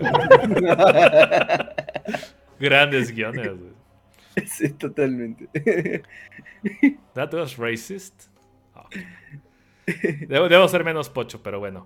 [2.60, 3.74] Grandes guiones, güey.
[4.48, 5.48] Sí, totalmente.
[7.14, 8.30] That was racist.
[10.28, 11.86] Debo, debo ser menos pocho, pero bueno.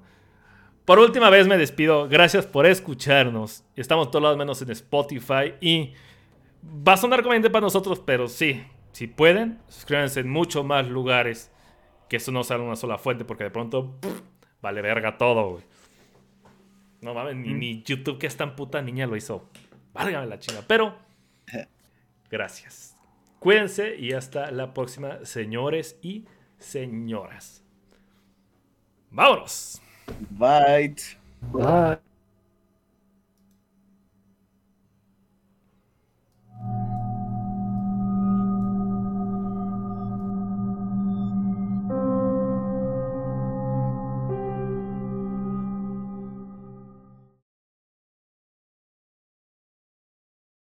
[0.85, 2.07] Por última vez me despido.
[2.07, 3.65] Gracias por escucharnos.
[3.75, 5.55] Estamos todos lados menos en Spotify.
[5.59, 5.93] Y
[6.63, 8.63] va a sonar conveniente para nosotros, pero sí.
[8.91, 11.51] Si pueden, suscríbanse en muchos más lugares.
[12.09, 14.21] Que eso no sea una sola fuente, porque de pronto pff,
[14.61, 15.63] vale verga todo, güey.
[17.01, 19.49] No mames, ni, ni YouTube, que es tan puta niña, lo hizo.
[19.93, 20.63] Válgame la chinga.
[20.67, 20.97] Pero,
[22.31, 22.95] gracias.
[23.39, 26.25] Cuídense y hasta la próxima, señores y
[26.57, 27.63] señoras.
[29.11, 29.81] ¡Vámonos!
[30.31, 30.95] Bye.
[31.51, 32.06] Bye.